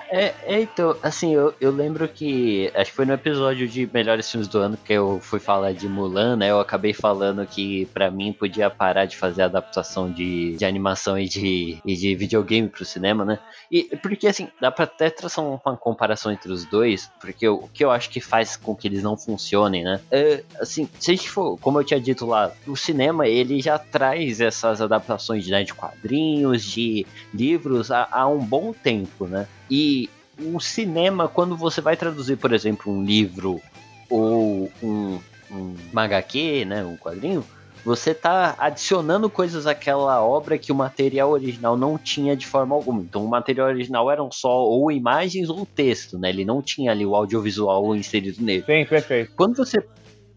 é, 0.10 0.34
é, 0.44 0.62
então, 0.62 0.96
assim, 1.04 1.34
eu, 1.34 1.54
eu 1.60 1.72
lembro 1.72 2.08
que. 2.08 2.72
Acho 2.74 2.92
que 2.92 2.96
foi 2.96 3.06
no 3.06 3.14
episódio 3.14 3.68
de 3.68 3.90
melhores 3.94 4.30
filmes 4.30 4.48
do 4.48 4.58
ano 4.60 4.78
que 4.78 4.94
eu 4.94 5.20
fui 5.22 5.40
falar 5.40 5.74
de 5.74 5.88
Mulan, 5.88 6.38
né? 6.38 6.50
Eu 6.50 6.60
acabei 6.60 6.94
falando 6.94 7.46
que 7.46 7.86
para 7.88 8.10
mim 8.10 8.32
podia 8.32 8.70
parar 8.70 9.06
de 9.06 9.18
fazer 9.18 9.44
adaptação 9.44 10.10
de, 10.10 10.56
de 10.56 10.66
animação 10.66 11.20
e 11.20 11.28
de, 11.28 11.80
e 11.86 11.96
de 11.96 12.16
videogame 12.16 12.70
pro 12.70 12.86
cinema, 12.86 13.26
né? 13.26 13.40
E 13.70 13.84
porque 13.98 14.28
assim, 14.28 14.50
dá 14.62 14.72
pra 14.72 14.86
até 14.86 15.10
traçar 15.10 15.44
uma 15.44 15.78
comparação 15.78 16.32
entre 16.32 16.52
os 16.52 16.64
dois, 16.66 17.12
porque 17.20 17.48
o, 17.48 17.56
o 17.56 17.68
que 17.68 17.84
eu 17.84 17.92
acho 17.92 18.10
que 18.10 18.22
faz 18.22 18.56
com 18.56 18.76
que 18.76 18.88
eles 18.88 19.04
não 19.04 19.18
funcionem, 19.18 19.84
né? 19.84 20.00
É, 20.10 20.44
assim, 20.60 20.90
se 21.00 21.12
a 21.12 21.16
gente 21.16 21.27
como 21.34 21.80
eu 21.80 21.84
tinha 21.84 22.00
dito 22.00 22.26
lá, 22.26 22.52
o 22.68 22.76
cinema 22.76 23.28
ele 23.28 23.62
já 23.62 23.78
traz 23.78 24.40
essas 24.42 24.82
adaptações 24.82 25.48
né, 25.48 25.64
de 25.64 25.74
quadrinhos, 25.74 26.64
de 26.64 27.06
livros 27.34 27.92
há, 27.92 28.08
há 28.12 28.28
um 28.28 28.40
bom 28.40 28.74
tempo, 28.74 29.26
né? 29.26 29.48
E 29.70 30.10
o 30.40 30.60
cinema, 30.60 31.28
quando 31.28 31.56
você 31.56 31.82
vai 31.82 31.98
traduzir, 31.98 32.38
por 32.38 32.54
exemplo, 32.54 32.92
um 32.92 33.04
livro 33.04 33.62
ou 34.10 34.72
um, 34.82 35.20
um 35.52 35.76
HQ, 36.00 36.66
né, 36.66 36.84
um 36.84 36.96
quadrinho, 36.96 37.44
você 37.88 38.12
está 38.12 38.54
adicionando 38.58 39.30
coisas 39.30 39.66
àquela 39.66 40.22
obra 40.22 40.58
que 40.58 40.74
o 40.74 40.76
material 40.76 41.32
original 41.32 41.78
não 41.78 41.98
tinha 41.98 42.36
de 42.36 42.46
forma 42.46 42.76
alguma. 42.76 43.02
Então 43.02 43.24
o 43.24 43.30
material 43.30 43.68
original 43.70 44.12
eram 44.12 44.30
só 44.30 44.66
ou 44.66 44.92
imagens 44.92 45.50
ou 45.50 45.66
texto, 45.66 46.20
né? 46.20 46.28
Ele 46.30 46.44
não 46.44 46.62
tinha 46.62 46.92
ali 46.92 47.06
o 47.06 47.16
audiovisual 47.16 47.96
inserido 47.96 48.44
nele. 48.44 48.64
Sim, 48.66 48.86
perfeito. 48.86 49.32
Quando 49.38 49.56
você 49.56 49.82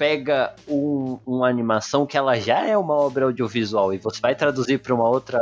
pega 0.00 0.54
um, 0.66 1.18
uma 1.26 1.46
animação 1.46 2.06
que 2.06 2.16
ela 2.16 2.34
já 2.40 2.66
é 2.66 2.74
uma 2.74 2.94
obra 2.94 3.26
audiovisual 3.26 3.92
e 3.92 3.98
você 3.98 4.18
vai 4.18 4.34
traduzir 4.34 4.78
para 4.78 4.94
uma 4.94 5.06
outra 5.06 5.38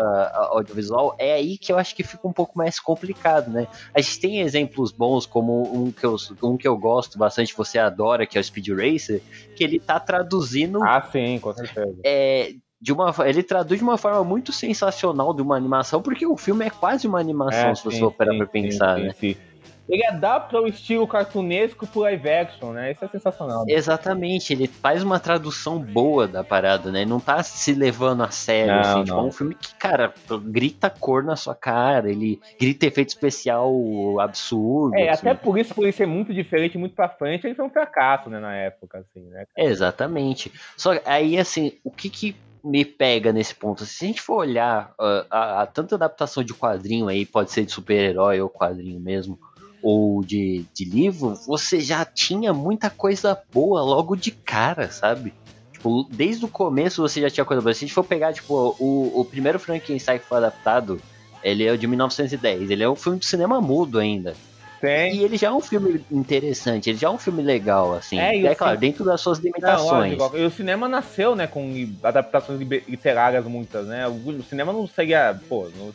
audiovisual, 0.50 1.14
é 1.16 1.34
aí 1.34 1.56
que 1.56 1.70
eu 1.70 1.78
acho 1.78 1.94
que 1.94 2.02
fica 2.02 2.26
um 2.26 2.32
pouco 2.32 2.58
mais 2.58 2.80
complicado, 2.80 3.52
né? 3.52 3.68
A 3.94 4.00
gente 4.00 4.18
tem 4.18 4.40
exemplos 4.40 4.90
bons, 4.90 5.26
como 5.26 5.62
um 5.72 5.92
que 5.92 6.04
eu, 6.04 6.16
um 6.42 6.56
que 6.56 6.66
eu 6.66 6.76
gosto 6.76 7.16
bastante, 7.16 7.54
você 7.56 7.78
adora, 7.78 8.26
que 8.26 8.36
é 8.36 8.40
o 8.40 8.42
Speed 8.44 8.70
Racer, 8.70 9.22
que 9.54 9.62
ele 9.62 9.78
tá 9.78 10.00
traduzindo. 10.00 10.82
Ah, 10.82 11.02
sim, 11.02 11.38
com 11.38 11.54
certeza. 11.54 11.94
É, 12.04 12.52
de 12.80 12.92
uma, 12.92 13.14
ele 13.26 13.44
traduz 13.44 13.78
de 13.78 13.84
uma 13.84 13.96
forma 13.96 14.24
muito 14.24 14.52
sensacional 14.52 15.32
de 15.32 15.40
uma 15.40 15.56
animação, 15.56 16.02
porque 16.02 16.26
o 16.26 16.36
filme 16.36 16.66
é 16.66 16.70
quase 16.70 17.06
uma 17.06 17.20
animação, 17.20 17.70
é, 17.70 17.74
se 17.76 17.84
você 17.84 18.00
for 18.00 18.12
parar 18.12 18.36
pra 18.36 18.46
pensar, 18.48 18.96
sim, 18.96 19.02
né? 19.04 19.12
Sim, 19.12 19.34
sim 19.34 19.47
ele 19.88 20.04
adapta 20.06 20.60
o 20.60 20.66
estilo 20.66 21.06
cartunesco 21.06 21.86
pro 21.86 22.00
live 22.00 22.28
action, 22.28 22.72
né? 22.72 22.92
Isso 22.92 23.04
é 23.04 23.08
sensacional. 23.08 23.64
Né? 23.64 23.72
Exatamente, 23.72 24.52
ele 24.52 24.66
faz 24.66 25.02
uma 25.02 25.18
tradução 25.18 25.78
boa 25.78 26.28
da 26.28 26.44
parada, 26.44 26.92
né? 26.92 27.04
Não 27.04 27.18
tá 27.18 27.42
se 27.42 27.72
levando 27.72 28.22
a 28.22 28.30
sério, 28.30 28.74
não, 28.74 28.80
assim. 28.80 29.04
Tipo, 29.04 29.16
é 29.16 29.22
um 29.22 29.32
filme 29.32 29.54
que, 29.54 29.74
cara, 29.76 30.12
grita 30.42 30.90
cor 30.90 31.24
na 31.24 31.36
sua 31.36 31.54
cara, 31.54 32.10
ele 32.10 32.40
grita 32.60 32.86
efeito 32.86 33.08
especial 33.08 33.72
absurdo. 34.20 34.94
É, 34.96 35.08
assim. 35.08 35.28
até 35.28 35.34
por 35.34 35.58
isso, 35.58 35.74
por 35.74 35.84
ele 35.84 35.92
ser 35.92 36.06
muito 36.06 36.34
diferente, 36.34 36.76
muito 36.76 36.94
pra 36.94 37.08
frente, 37.08 37.46
ele 37.46 37.54
foi 37.54 37.64
um 37.64 37.70
fracasso, 37.70 38.28
né, 38.28 38.38
na 38.38 38.54
época, 38.54 38.98
assim, 38.98 39.26
né? 39.28 39.44
Exatamente. 39.56 40.52
Só 40.76 40.92
aí, 41.04 41.38
assim, 41.38 41.72
o 41.82 41.90
que 41.90 42.10
que 42.10 42.36
me 42.62 42.84
pega 42.84 43.32
nesse 43.32 43.54
ponto. 43.54 43.84
Se 43.84 44.04
a 44.04 44.08
gente 44.08 44.20
for 44.20 44.38
olhar 44.38 44.92
uh, 45.00 45.26
a, 45.30 45.62
a, 45.62 45.66
tanta 45.66 45.94
adaptação 45.94 46.42
de 46.42 46.54
quadrinho 46.54 47.08
aí, 47.08 47.24
pode 47.24 47.50
ser 47.50 47.64
de 47.64 47.72
super-herói 47.72 48.40
ou 48.40 48.48
quadrinho 48.48 49.00
mesmo, 49.00 49.38
ou 49.82 50.24
de, 50.24 50.64
de 50.74 50.84
livro, 50.84 51.34
você 51.46 51.80
já 51.80 52.04
tinha 52.04 52.52
muita 52.52 52.90
coisa 52.90 53.38
boa 53.52 53.82
logo 53.82 54.16
de 54.16 54.30
cara, 54.30 54.90
sabe? 54.90 55.32
Tipo, 55.72 56.06
desde 56.10 56.44
o 56.44 56.48
começo 56.48 57.00
você 57.00 57.20
já 57.20 57.30
tinha 57.30 57.44
coisa 57.44 57.62
boa. 57.62 57.72
Se 57.72 57.84
a 57.84 57.86
gente 57.86 57.94
for 57.94 58.04
pegar, 58.04 58.32
tipo, 58.32 58.76
o, 58.78 59.20
o 59.20 59.24
primeiro 59.24 59.58
Frankenstein 59.58 60.18
que 60.18 60.24
foi 60.24 60.38
adaptado, 60.38 61.00
ele 61.42 61.64
é 61.64 61.72
o 61.72 61.78
de 61.78 61.86
1910. 61.86 62.70
Ele 62.70 62.82
é 62.82 62.90
um 62.90 62.96
filme 62.96 63.18
de 63.18 63.26
cinema 63.26 63.60
mudo 63.60 63.98
ainda. 63.98 64.34
Tem. 64.80 65.16
E 65.16 65.24
ele 65.24 65.36
já 65.36 65.48
é 65.48 65.52
um 65.52 65.60
filme 65.60 66.04
interessante, 66.10 66.88
ele 66.88 66.98
já 66.98 67.08
é 67.08 67.10
um 67.10 67.18
filme 67.18 67.42
legal, 67.42 67.94
assim. 67.94 68.18
É, 68.18 68.44
é 68.44 68.54
claro, 68.54 68.78
dentro 68.78 69.04
das 69.04 69.20
suas 69.20 69.38
limitações. 69.38 70.16
Não, 70.16 70.36
e 70.36 70.44
o 70.44 70.50
cinema 70.50 70.88
nasceu, 70.88 71.34
né, 71.34 71.46
com 71.46 71.72
adaptações 72.02 72.60
literárias 72.60 73.44
muitas, 73.44 73.86
né? 73.86 74.06
O 74.06 74.42
cinema 74.44 74.72
não 74.72 74.86
seria, 74.86 75.38
pô, 75.48 75.68
não 75.76 75.92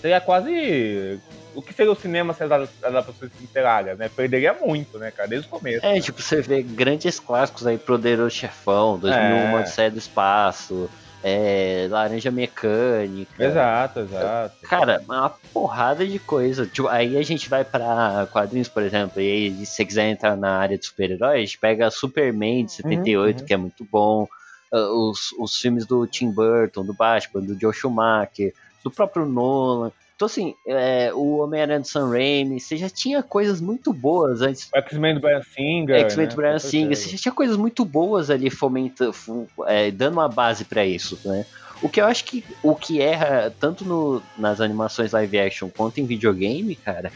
seria 0.00 0.20
quase 0.20 1.20
o 1.54 1.62
que 1.62 1.72
seria 1.72 1.92
o 1.92 1.96
cinema 1.96 2.32
sem 2.34 2.46
as 2.46 2.52
adaptações 2.82 3.30
literárias, 3.40 3.98
né? 3.98 4.08
Perderia 4.08 4.52
muito, 4.54 4.98
né, 4.98 5.10
cara? 5.10 5.28
Desde 5.28 5.46
o 5.46 5.50
começo. 5.50 5.84
É, 5.84 6.00
tipo, 6.00 6.20
você 6.20 6.40
vê 6.40 6.62
grandes 6.62 7.18
clássicos 7.18 7.66
aí, 7.66 7.78
Poderoso 7.78 8.34
Chefão, 8.34 8.98
2001, 8.98 9.36
é. 9.36 9.60
Odisseia 9.60 9.90
do 9.90 9.98
Espaço, 9.98 10.90
é, 11.22 11.86
Laranja 11.88 12.30
Mecânica. 12.30 13.44
Exato, 13.44 14.00
exato. 14.00 14.56
Cara, 14.62 15.00
uma 15.04 15.30
porrada 15.52 16.06
de 16.06 16.18
coisa. 16.18 16.66
Tipo, 16.66 16.88
aí 16.88 17.16
a 17.16 17.22
gente 17.22 17.48
vai 17.48 17.64
para 17.64 18.26
quadrinhos, 18.32 18.68
por 18.68 18.82
exemplo, 18.82 19.20
e 19.20 19.30
aí, 19.30 19.66
se 19.66 19.76
você 19.76 19.84
quiser 19.84 20.10
entrar 20.10 20.36
na 20.36 20.58
área 20.58 20.76
de 20.76 20.84
super-heróis, 20.84 21.54
pega 21.54 21.90
Superman 21.90 22.64
de 22.64 22.72
78, 22.72 23.36
uhum, 23.36 23.40
uhum. 23.40 23.46
que 23.46 23.54
é 23.54 23.56
muito 23.56 23.84
bom. 23.84 24.26
Uh, 24.72 25.10
os, 25.10 25.32
os 25.38 25.56
filmes 25.56 25.86
do 25.86 26.06
Tim 26.06 26.30
Burton, 26.30 26.84
do 26.84 26.94
Batman, 26.94 27.42
do 27.42 27.58
Joe 27.60 27.74
Schumacher, 27.74 28.54
do 28.82 28.90
próprio 28.90 29.26
Nolan. 29.26 29.92
Então, 30.22 30.26
assim, 30.28 30.54
é, 30.64 31.12
o 31.12 31.38
Homem-Aranha 31.38 31.80
do 31.80 31.88
Sam 31.88 32.10
Raimi, 32.10 32.60
você 32.60 32.76
já 32.76 32.88
tinha 32.88 33.24
coisas 33.24 33.60
muito 33.60 33.92
boas 33.92 34.40
antes. 34.40 34.68
X-Men 34.72 35.14
do 35.14 35.20
Brian 35.20 35.42
Singer. 35.42 35.98
X-Men 35.98 36.26
né? 36.26 36.30
do 36.30 36.36
Brian 36.36 36.58
Singer, 36.60 36.96
você 36.96 37.08
já 37.08 37.18
tinha 37.18 37.34
coisas 37.34 37.56
muito 37.56 37.84
boas 37.84 38.30
ali 38.30 38.48
fomentando, 38.48 39.12
é, 39.66 39.90
dando 39.90 40.12
uma 40.12 40.28
base 40.28 40.64
para 40.64 40.86
isso, 40.86 41.18
né? 41.24 41.44
O 41.82 41.88
que 41.88 42.00
eu 42.00 42.06
acho 42.06 42.22
que 42.24 42.44
o 42.62 42.76
que 42.76 43.00
erra 43.00 43.52
tanto 43.58 43.84
no, 43.84 44.22
nas 44.38 44.60
animações 44.60 45.10
live 45.10 45.40
action 45.40 45.68
quanto 45.68 45.98
em 45.98 46.06
videogame, 46.06 46.76
cara, 46.76 47.10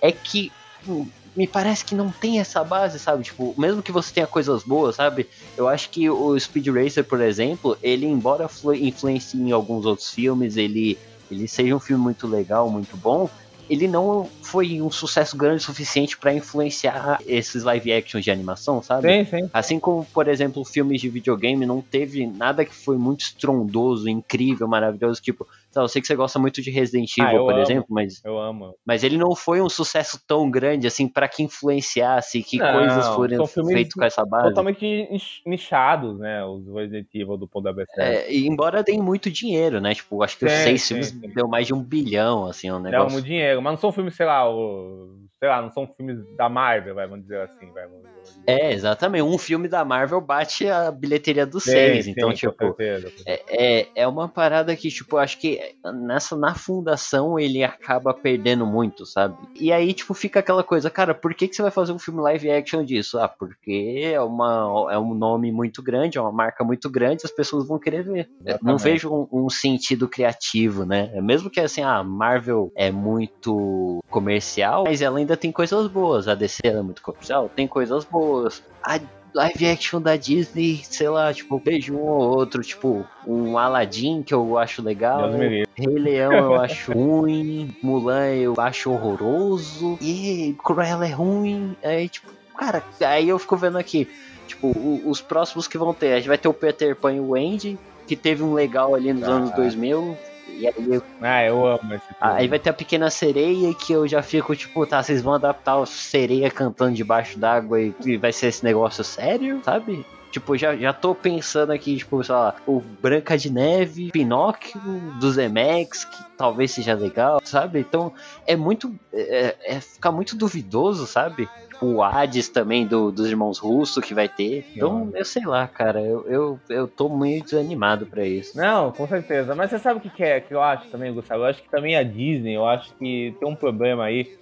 é 0.00 0.12
que 0.12 0.52
hum, 0.86 1.08
me 1.34 1.48
parece 1.48 1.84
que 1.84 1.96
não 1.96 2.08
tem 2.08 2.38
essa 2.38 2.62
base, 2.62 3.00
sabe? 3.00 3.24
Tipo, 3.24 3.52
mesmo 3.58 3.82
que 3.82 3.90
você 3.90 4.14
tenha 4.14 4.28
coisas 4.28 4.62
boas, 4.62 4.94
sabe? 4.94 5.26
Eu 5.56 5.66
acho 5.66 5.90
que 5.90 6.08
o 6.08 6.38
Speed 6.38 6.68
Racer, 6.68 7.02
por 7.02 7.20
exemplo, 7.20 7.76
ele, 7.82 8.06
embora 8.06 8.48
influencie 8.80 9.40
em 9.40 9.50
alguns 9.50 9.84
outros 9.84 10.08
filmes, 10.10 10.56
ele 10.56 10.96
ele 11.34 11.48
seja 11.48 11.74
um 11.74 11.80
filme 11.80 12.02
muito 12.02 12.26
legal, 12.26 12.70
muito 12.70 12.96
bom, 12.96 13.28
ele 13.68 13.88
não 13.88 14.28
foi 14.42 14.80
um 14.80 14.90
sucesso 14.90 15.36
grande 15.36 15.56
o 15.56 15.60
suficiente 15.64 16.16
para 16.18 16.34
influenciar 16.34 17.18
esses 17.26 17.62
live 17.62 17.92
actions 17.92 18.24
de 18.24 18.30
animação, 18.30 18.82
sabe? 18.82 19.24
Sim, 19.24 19.30
sim. 19.30 19.50
Assim 19.52 19.78
como, 19.78 20.04
por 20.04 20.28
exemplo, 20.28 20.64
filmes 20.64 21.00
de 21.00 21.08
videogame 21.08 21.64
não 21.64 21.80
teve 21.80 22.26
nada 22.26 22.64
que 22.64 22.74
foi 22.74 22.98
muito 22.98 23.22
estrondoso, 23.22 24.08
incrível, 24.08 24.68
maravilhoso, 24.68 25.20
tipo, 25.20 25.46
eu 25.82 25.88
sei 25.88 26.00
que 26.00 26.06
você 26.06 26.14
gosta 26.14 26.38
muito 26.38 26.62
de 26.62 26.70
Resident 26.70 27.10
ah, 27.20 27.24
Evil, 27.24 27.42
ah, 27.42 27.44
por 27.44 27.52
amo. 27.52 27.62
exemplo, 27.62 27.86
mas. 27.90 28.24
Eu 28.24 28.38
amo. 28.38 28.74
Mas 28.84 29.02
ele 29.02 29.16
não 29.16 29.34
foi 29.34 29.60
um 29.60 29.68
sucesso 29.68 30.20
tão 30.26 30.50
grande, 30.50 30.86
assim, 30.86 31.08
para 31.08 31.28
que 31.28 31.42
influenciasse, 31.42 32.42
que 32.42 32.58
não, 32.58 32.72
coisas 32.72 33.08
foram 33.08 33.46
feitas 33.46 33.94
com 33.94 34.04
essa 34.04 34.24
base. 34.24 34.48
Totalmente 34.48 35.08
nichados, 35.46 36.18
né? 36.18 36.44
Os 36.44 36.66
Resident 36.72 37.08
Evil 37.14 37.36
do 37.36 37.48
ponto 37.48 37.64
da 37.64 37.72
BC. 37.72 37.92
É, 37.98 38.32
e 38.32 38.46
embora 38.46 38.82
deem 38.82 39.00
muito 39.00 39.30
dinheiro, 39.30 39.80
né? 39.80 39.94
Tipo, 39.94 40.22
acho 40.22 40.38
que 40.38 40.48
sim, 40.48 40.54
os 40.54 40.62
seis 40.62 40.82
sim, 40.82 40.88
filmes 40.88 41.08
sim. 41.08 41.20
deu 41.34 41.48
mais 41.48 41.66
de 41.66 41.74
um 41.74 41.82
bilhão, 41.82 42.46
assim, 42.46 42.70
um 42.70 42.78
negócio. 42.78 43.06
Deu 43.06 43.12
muito 43.12 43.26
dinheiro, 43.26 43.62
mas 43.62 43.72
não 43.72 43.78
são 43.78 43.92
filmes, 43.92 44.14
sei 44.14 44.26
lá, 44.26 44.48
o 44.48 45.24
sei 45.44 45.50
lá, 45.50 45.60
não 45.60 45.70
são 45.70 45.86
filmes 45.86 46.24
da 46.38 46.48
Marvel, 46.48 46.94
vai, 46.94 47.06
vamos 47.06 47.24
dizer 47.24 47.42
assim, 47.42 47.70
vai, 47.70 47.86
vamos 47.86 48.02
dizer. 48.02 48.14
É, 48.46 48.72
exatamente. 48.72 49.22
Um 49.22 49.36
filme 49.36 49.68
da 49.68 49.84
Marvel 49.84 50.18
bate 50.18 50.66
a 50.66 50.90
bilheteria 50.90 51.44
dos 51.44 51.64
seis. 51.64 52.06
Então, 52.06 52.30
sim, 52.30 52.36
tipo, 52.36 52.56
certeza, 52.56 53.12
é, 53.26 53.42
é, 53.48 53.88
é 53.94 54.08
uma 54.08 54.26
parada 54.26 54.74
que, 54.74 54.88
tipo, 54.88 55.18
acho 55.18 55.38
que 55.38 55.60
nessa, 55.84 56.34
na 56.34 56.54
fundação 56.54 57.38
ele 57.38 57.62
acaba 57.62 58.14
perdendo 58.14 58.64
muito, 58.64 59.04
sabe? 59.04 59.36
E 59.54 59.70
aí, 59.70 59.92
tipo, 59.92 60.14
fica 60.14 60.40
aquela 60.40 60.64
coisa, 60.64 60.88
cara, 60.88 61.14
por 61.14 61.34
que, 61.34 61.46
que 61.46 61.54
você 61.54 61.60
vai 61.60 61.70
fazer 61.70 61.92
um 61.92 61.98
filme 61.98 62.22
live 62.22 62.50
action 62.50 62.82
disso? 62.82 63.18
Ah, 63.18 63.28
porque 63.28 64.00
é, 64.02 64.20
uma, 64.22 64.88
é 64.90 64.98
um 64.98 65.12
nome 65.12 65.52
muito 65.52 65.82
grande, 65.82 66.16
é 66.16 66.20
uma 66.22 66.32
marca 66.32 66.64
muito 66.64 66.88
grande, 66.88 67.22
as 67.24 67.30
pessoas 67.30 67.68
vão 67.68 67.78
querer 67.78 68.02
ver. 68.02 68.30
Exatamente. 68.40 68.64
Não 68.64 68.78
vejo 68.78 69.12
um, 69.12 69.44
um, 69.44 69.50
sentido 69.50 70.08
criativo, 70.08 70.86
né? 70.86 71.10
Mesmo 71.20 71.50
que 71.50 71.60
assim, 71.60 71.82
a 71.82 72.02
Marvel 72.02 72.72
é 72.74 72.90
muito 72.90 74.02
comercial, 74.08 74.84
mas 74.84 75.02
ela 75.02 75.18
ainda 75.18 75.33
ainda 75.34 75.36
tem 75.36 75.52
coisas 75.52 75.86
boas. 75.88 76.28
A 76.28 76.34
DC 76.34 76.60
é 76.64 76.80
muito 76.80 77.02
comercial, 77.02 77.50
tem 77.54 77.66
coisas 77.66 78.04
boas. 78.04 78.62
A 78.82 79.00
live 79.34 79.66
action 79.68 80.00
da 80.00 80.16
Disney, 80.16 80.80
sei 80.84 81.08
lá, 81.08 81.34
tipo, 81.34 81.58
vejo 81.58 81.94
um 81.94 82.02
ou 82.02 82.36
outro, 82.36 82.62
tipo, 82.62 83.04
um 83.26 83.58
Aladdin 83.58 84.22
que 84.22 84.32
eu 84.32 84.56
acho 84.56 84.80
legal. 84.80 85.30
Rei 85.32 85.66
Leão 85.98 86.32
eu 86.32 86.54
acho 86.60 86.92
ruim, 86.94 87.76
Mulan 87.82 88.28
eu 88.28 88.54
acho 88.58 88.90
horroroso, 88.90 89.98
e 90.00 90.56
Cruella 90.62 91.06
é 91.06 91.12
ruim. 91.12 91.76
Aí, 91.82 92.08
tipo, 92.08 92.30
cara, 92.56 92.82
aí 93.00 93.28
eu 93.28 93.38
fico 93.38 93.56
vendo 93.56 93.76
aqui, 93.76 94.08
tipo, 94.46 94.72
os 95.04 95.20
próximos 95.20 95.66
que 95.66 95.76
vão 95.76 95.92
ter, 95.92 96.12
a 96.12 96.16
gente 96.16 96.28
vai 96.28 96.38
ter 96.38 96.48
o 96.48 96.54
Peter 96.54 96.94
Pan 96.94 97.14
e 97.14 97.20
o 97.20 97.34
Andy, 97.34 97.76
que 98.06 98.14
teve 98.14 98.42
um 98.42 98.54
legal 98.54 98.94
ali 98.94 99.12
nos 99.12 99.24
ah. 99.24 99.32
anos 99.32 99.50
2000, 99.50 100.16
E 100.58 100.66
aí, 100.66 101.02
Ah, 101.20 101.44
eu 101.44 101.66
amo 101.66 101.94
esse 101.94 102.06
filme. 102.06 102.16
aí 102.20 102.48
vai 102.48 102.58
ter 102.58 102.70
a 102.70 102.74
pequena 102.74 103.10
sereia 103.10 103.72
que 103.74 103.92
eu 103.92 104.06
já 104.06 104.22
fico 104.22 104.54
tipo, 104.54 104.86
tá, 104.86 105.02
vocês 105.02 105.22
vão 105.22 105.34
adaptar 105.34 105.80
a 105.80 105.86
sereia 105.86 106.50
cantando 106.50 106.94
debaixo 106.94 107.38
d'água 107.38 107.80
e, 107.80 107.94
e 108.04 108.16
vai 108.16 108.32
ser 108.32 108.46
esse 108.48 108.64
negócio 108.64 109.02
sério, 109.04 109.60
sabe? 109.64 110.04
Tipo, 110.30 110.56
já, 110.56 110.74
já 110.74 110.92
tô 110.92 111.14
pensando 111.14 111.70
aqui, 111.70 111.96
tipo, 111.96 112.22
sei 112.24 112.34
lá, 112.34 112.56
o 112.66 112.80
Branca 112.80 113.38
de 113.38 113.52
Neve, 113.52 114.10
Pinóquio, 114.10 114.80
do 115.20 115.30
Zemex, 115.30 116.04
que 116.04 116.24
talvez 116.36 116.72
seja 116.72 116.92
legal, 116.94 117.40
sabe? 117.44 117.78
Então, 117.78 118.12
é 118.44 118.56
muito. 118.56 118.92
É, 119.12 119.54
é 119.76 119.80
ficar 119.80 120.10
muito 120.10 120.36
duvidoso, 120.36 121.06
sabe? 121.06 121.48
O 121.84 122.02
Hades 122.02 122.48
também, 122.48 122.86
do, 122.86 123.10
dos 123.10 123.28
irmãos 123.28 123.58
Russo, 123.58 124.00
que 124.00 124.14
vai 124.14 124.28
ter. 124.28 124.64
Então, 124.74 125.10
eu 125.14 125.24
sei 125.24 125.44
lá, 125.44 125.66
cara, 125.66 126.00
eu, 126.00 126.26
eu, 126.26 126.60
eu 126.68 126.88
tô 126.88 127.08
muito 127.08 127.58
animado 127.58 128.06
pra 128.06 128.24
isso. 128.24 128.56
Não, 128.56 128.90
com 128.90 129.06
certeza. 129.06 129.54
Mas 129.54 129.70
você 129.70 129.78
sabe 129.78 129.98
o 129.98 130.02
que, 130.02 130.10
que 130.10 130.22
é 130.22 130.40
que 130.40 130.54
eu 130.54 130.62
acho 130.62 130.88
também, 130.88 131.12
Gustavo? 131.12 131.42
Eu 131.42 131.46
acho 131.46 131.62
que 131.62 131.70
também 131.70 131.96
a 131.96 132.02
Disney, 132.02 132.54
eu 132.54 132.66
acho 132.66 132.92
que 132.94 133.34
tem 133.38 133.48
um 133.48 133.54
problema 133.54 134.04
aí. 134.04 134.36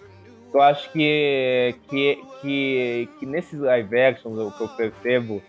Eu 0.52 0.60
acho 0.60 0.90
que, 0.92 1.74
que, 1.88 2.18
que, 2.40 3.08
que 3.18 3.26
nesses 3.26 3.58
live 3.58 3.98
actions, 3.98 4.38
o 4.38 4.50
que 4.50 4.62
eu 4.62 4.68
percebo 4.68 5.42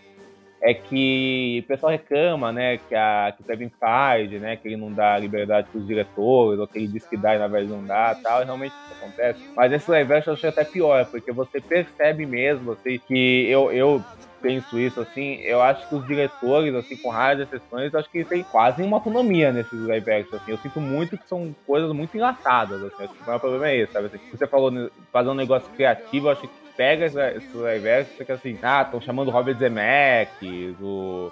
é 0.64 0.72
que 0.72 1.62
o 1.62 1.68
pessoal 1.68 1.92
reclama, 1.92 2.50
né, 2.50 2.78
que, 2.78 2.94
a, 2.94 3.34
que 3.36 3.42
o 3.42 3.44
Kevin 3.44 3.70
Feige, 3.78 4.38
né, 4.38 4.56
que 4.56 4.66
ele 4.66 4.78
não 4.78 4.90
dá 4.90 5.18
liberdade 5.18 5.68
para 5.70 5.78
os 5.78 5.86
diretores, 5.86 6.58
ou 6.58 6.66
que 6.66 6.78
ele 6.78 6.88
diz 6.88 7.06
que 7.06 7.18
dá 7.18 7.36
e 7.36 7.38
na 7.38 7.46
verdade 7.46 7.70
não 7.70 7.84
dá 7.84 8.14
tal, 8.14 8.40
e 8.40 8.46
realmente 8.46 8.72
isso 8.72 8.94
acontece. 8.98 9.44
Mas 9.54 9.70
esse 9.70 9.90
live 9.90 10.14
action 10.14 10.30
eu 10.30 10.36
achei 10.36 10.48
até 10.48 10.64
pior, 10.64 11.04
porque 11.04 11.30
você 11.32 11.60
percebe 11.60 12.24
mesmo, 12.24 12.72
assim, 12.72 12.98
que 13.06 13.46
eu, 13.46 13.70
eu 13.72 14.02
penso 14.40 14.78
isso, 14.78 15.02
assim, 15.02 15.34
eu 15.42 15.60
acho 15.60 15.86
que 15.86 15.94
os 15.96 16.06
diretores, 16.06 16.74
assim, 16.74 16.96
com 16.96 17.10
raras 17.10 17.40
exceções, 17.40 17.94
acho 17.94 18.10
que 18.10 18.24
têm 18.24 18.42
quase 18.42 18.82
uma 18.82 18.96
autonomia 18.96 19.52
nesses 19.52 19.86
live 19.86 20.10
action, 20.10 20.36
assim. 20.36 20.50
Eu 20.50 20.58
sinto 20.58 20.80
muito 20.80 21.18
que 21.18 21.28
são 21.28 21.54
coisas 21.66 21.92
muito 21.92 22.16
enlatadas, 22.16 22.82
assim. 22.82 23.04
Acho 23.04 23.12
que 23.12 23.22
o 23.22 23.26
maior 23.26 23.38
problema 23.38 23.68
é 23.68 23.76
esse, 23.80 23.92
sabe? 23.92 24.06
Assim, 24.06 24.18
você 24.32 24.46
falou 24.46 24.90
fazer 25.12 25.28
um 25.28 25.34
negócio 25.34 25.68
criativo, 25.72 26.28
eu 26.28 26.32
acho 26.32 26.40
que 26.40 26.63
pega 26.76 27.06
esse 27.06 27.56
live 27.56 27.88
action 27.88 28.14
e 28.14 28.18
fica 28.18 28.34
assim, 28.34 28.58
ah, 28.62 28.82
estão 28.82 29.00
chamando 29.00 29.30
Robert 29.30 29.56
Zemeckis, 29.56 30.76
o, 30.80 31.30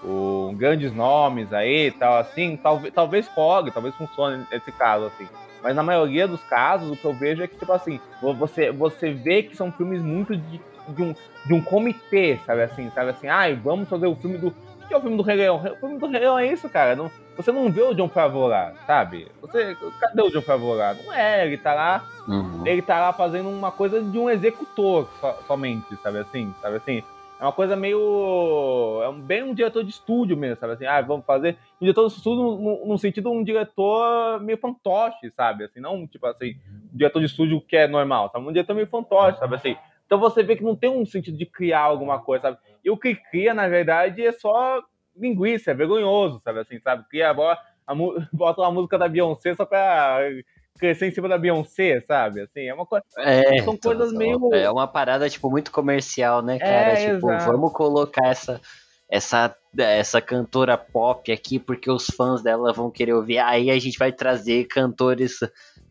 o 0.50 0.54
grandes 0.56 0.92
nomes 0.92 1.52
aí 1.52 1.88
e 1.88 1.90
tal, 1.90 2.18
assim, 2.18 2.56
talvez, 2.56 2.94
talvez 2.94 3.26
role, 3.28 3.70
talvez 3.70 3.94
funcione 3.94 4.46
nesse 4.50 4.70
caso, 4.72 5.06
assim. 5.06 5.28
Mas 5.62 5.76
na 5.76 5.82
maioria 5.82 6.26
dos 6.26 6.42
casos, 6.42 6.90
o 6.90 6.96
que 6.96 7.04
eu 7.04 7.14
vejo 7.14 7.42
é 7.42 7.46
que, 7.46 7.56
tipo 7.56 7.72
assim, 7.72 8.00
você, 8.20 8.70
você 8.70 9.12
vê 9.12 9.42
que 9.42 9.56
são 9.56 9.70
filmes 9.70 10.02
muito 10.02 10.36
de, 10.36 10.60
de, 10.88 11.02
um, 11.02 11.14
de 11.46 11.54
um 11.54 11.62
comitê, 11.62 12.38
sabe 12.44 12.62
assim? 12.62 12.90
Sabe 12.90 13.10
assim, 13.10 13.28
ai, 13.28 13.54
vamos 13.54 13.88
fazer 13.88 14.06
o 14.06 14.16
filme 14.16 14.38
do. 14.38 14.52
O 14.84 14.88
que 14.88 14.94
é 14.94 14.96
o 14.96 15.00
filme 15.00 15.16
do 15.16 15.22
Rei 15.22 15.36
Leão? 15.36 15.56
O 15.56 15.76
filme 15.76 15.98
do 15.98 16.06
Rei 16.06 16.20
Leão 16.20 16.38
é 16.38 16.46
isso, 16.46 16.68
cara. 16.68 16.94
Não, 16.96 17.10
você 17.36 17.50
não 17.52 17.70
vê 17.70 17.82
o 17.82 17.94
John 17.94 18.08
Favreau 18.08 18.46
lá, 18.48 18.72
sabe? 18.86 19.28
Você, 19.40 19.76
cadê 20.00 20.22
o 20.22 20.30
John 20.30 20.42
Favreau 20.42 20.74
lá? 20.74 20.94
Não 20.94 21.12
é, 21.12 21.46
ele 21.46 21.56
tá 21.56 21.74
lá, 21.74 22.04
Uhum. 22.28 22.66
ele 22.66 22.82
tá 22.82 23.00
lá 23.00 23.12
fazendo 23.12 23.48
uma 23.48 23.70
coisa 23.72 24.00
de 24.02 24.18
um 24.18 24.28
executor 24.30 25.08
so- 25.20 25.34
somente, 25.46 25.96
sabe 26.02 26.18
assim? 26.18 26.54
Sabe 26.60 26.76
assim? 26.76 27.02
É 27.40 27.44
uma 27.44 27.52
coisa 27.52 27.74
meio. 27.74 29.00
É 29.02 29.08
um- 29.08 29.20
bem 29.20 29.42
um 29.42 29.52
diretor 29.54 29.82
de 29.82 29.90
estúdio 29.90 30.36
mesmo, 30.36 30.56
sabe 30.60 30.74
assim? 30.74 30.86
Ah, 30.86 31.00
vamos 31.00 31.24
fazer. 31.26 31.56
Um 31.80 31.84
diretor 31.84 32.06
de 32.08 32.14
estúdio 32.14 32.42
no, 32.56 32.86
no 32.86 32.98
sentido 32.98 33.30
de 33.30 33.36
um 33.36 33.42
diretor 33.42 34.40
meio 34.40 34.58
fantoche, 34.58 35.28
sabe? 35.36 35.64
Assim, 35.64 35.80
não 35.80 36.06
tipo 36.06 36.24
assim, 36.26 36.54
um 36.92 36.96
diretor 36.96 37.18
de 37.18 37.26
estúdio 37.26 37.60
que 37.60 37.76
é 37.76 37.88
normal, 37.88 38.30
sabe? 38.32 38.46
Um 38.46 38.52
diretor 38.52 38.74
meio 38.74 38.86
fantoche, 38.86 39.38
sabe 39.38 39.56
assim? 39.56 39.76
Então 40.12 40.20
você 40.20 40.42
vê 40.42 40.54
que 40.56 40.62
não 40.62 40.76
tem 40.76 40.90
um 40.90 41.06
sentido 41.06 41.38
de 41.38 41.46
criar 41.46 41.80
alguma 41.80 42.20
coisa, 42.20 42.42
sabe? 42.42 42.58
E 42.84 42.90
o 42.90 42.98
que 42.98 43.14
cria, 43.14 43.54
na 43.54 43.66
verdade, 43.66 44.20
é 44.20 44.30
só 44.30 44.82
linguiça, 45.16 45.70
é 45.70 45.74
vergonhoso, 45.74 46.38
sabe 46.44 46.60
assim, 46.60 46.78
sabe? 46.80 47.08
Cria 47.08 47.30
a, 47.86 47.94
mu- 47.94 48.14
bota 48.30 48.60
uma 48.60 48.70
música 48.70 48.98
da 48.98 49.08
Beyoncé 49.08 49.54
só 49.54 49.64
pra 49.64 50.18
crescer 50.78 51.06
em 51.06 51.12
cima 51.12 51.30
da 51.30 51.38
Beyoncé, 51.38 52.02
sabe? 52.02 52.42
Assim, 52.42 52.60
é 52.68 52.74
uma 52.74 52.84
coisa. 52.84 53.02
É, 53.16 53.62
São 53.62 53.74
coisas 53.74 54.12
meio- 54.12 54.38
É 54.52 54.70
uma 54.70 54.86
parada, 54.86 55.30
tipo, 55.30 55.48
muito 55.48 55.72
comercial, 55.72 56.42
né, 56.42 56.58
cara? 56.58 56.90
É, 56.92 57.14
tipo, 57.14 57.30
exato. 57.30 57.50
vamos 57.50 57.72
colocar 57.72 58.26
essa, 58.26 58.60
essa, 59.08 59.56
essa 59.78 60.20
cantora 60.20 60.76
pop 60.76 61.32
aqui 61.32 61.58
porque 61.58 61.90
os 61.90 62.04
fãs 62.08 62.42
dela 62.42 62.70
vão 62.74 62.90
querer 62.90 63.14
ouvir. 63.14 63.38
Aí 63.38 63.70
a 63.70 63.78
gente 63.78 63.96
vai 63.98 64.12
trazer 64.12 64.64
cantores 64.66 65.38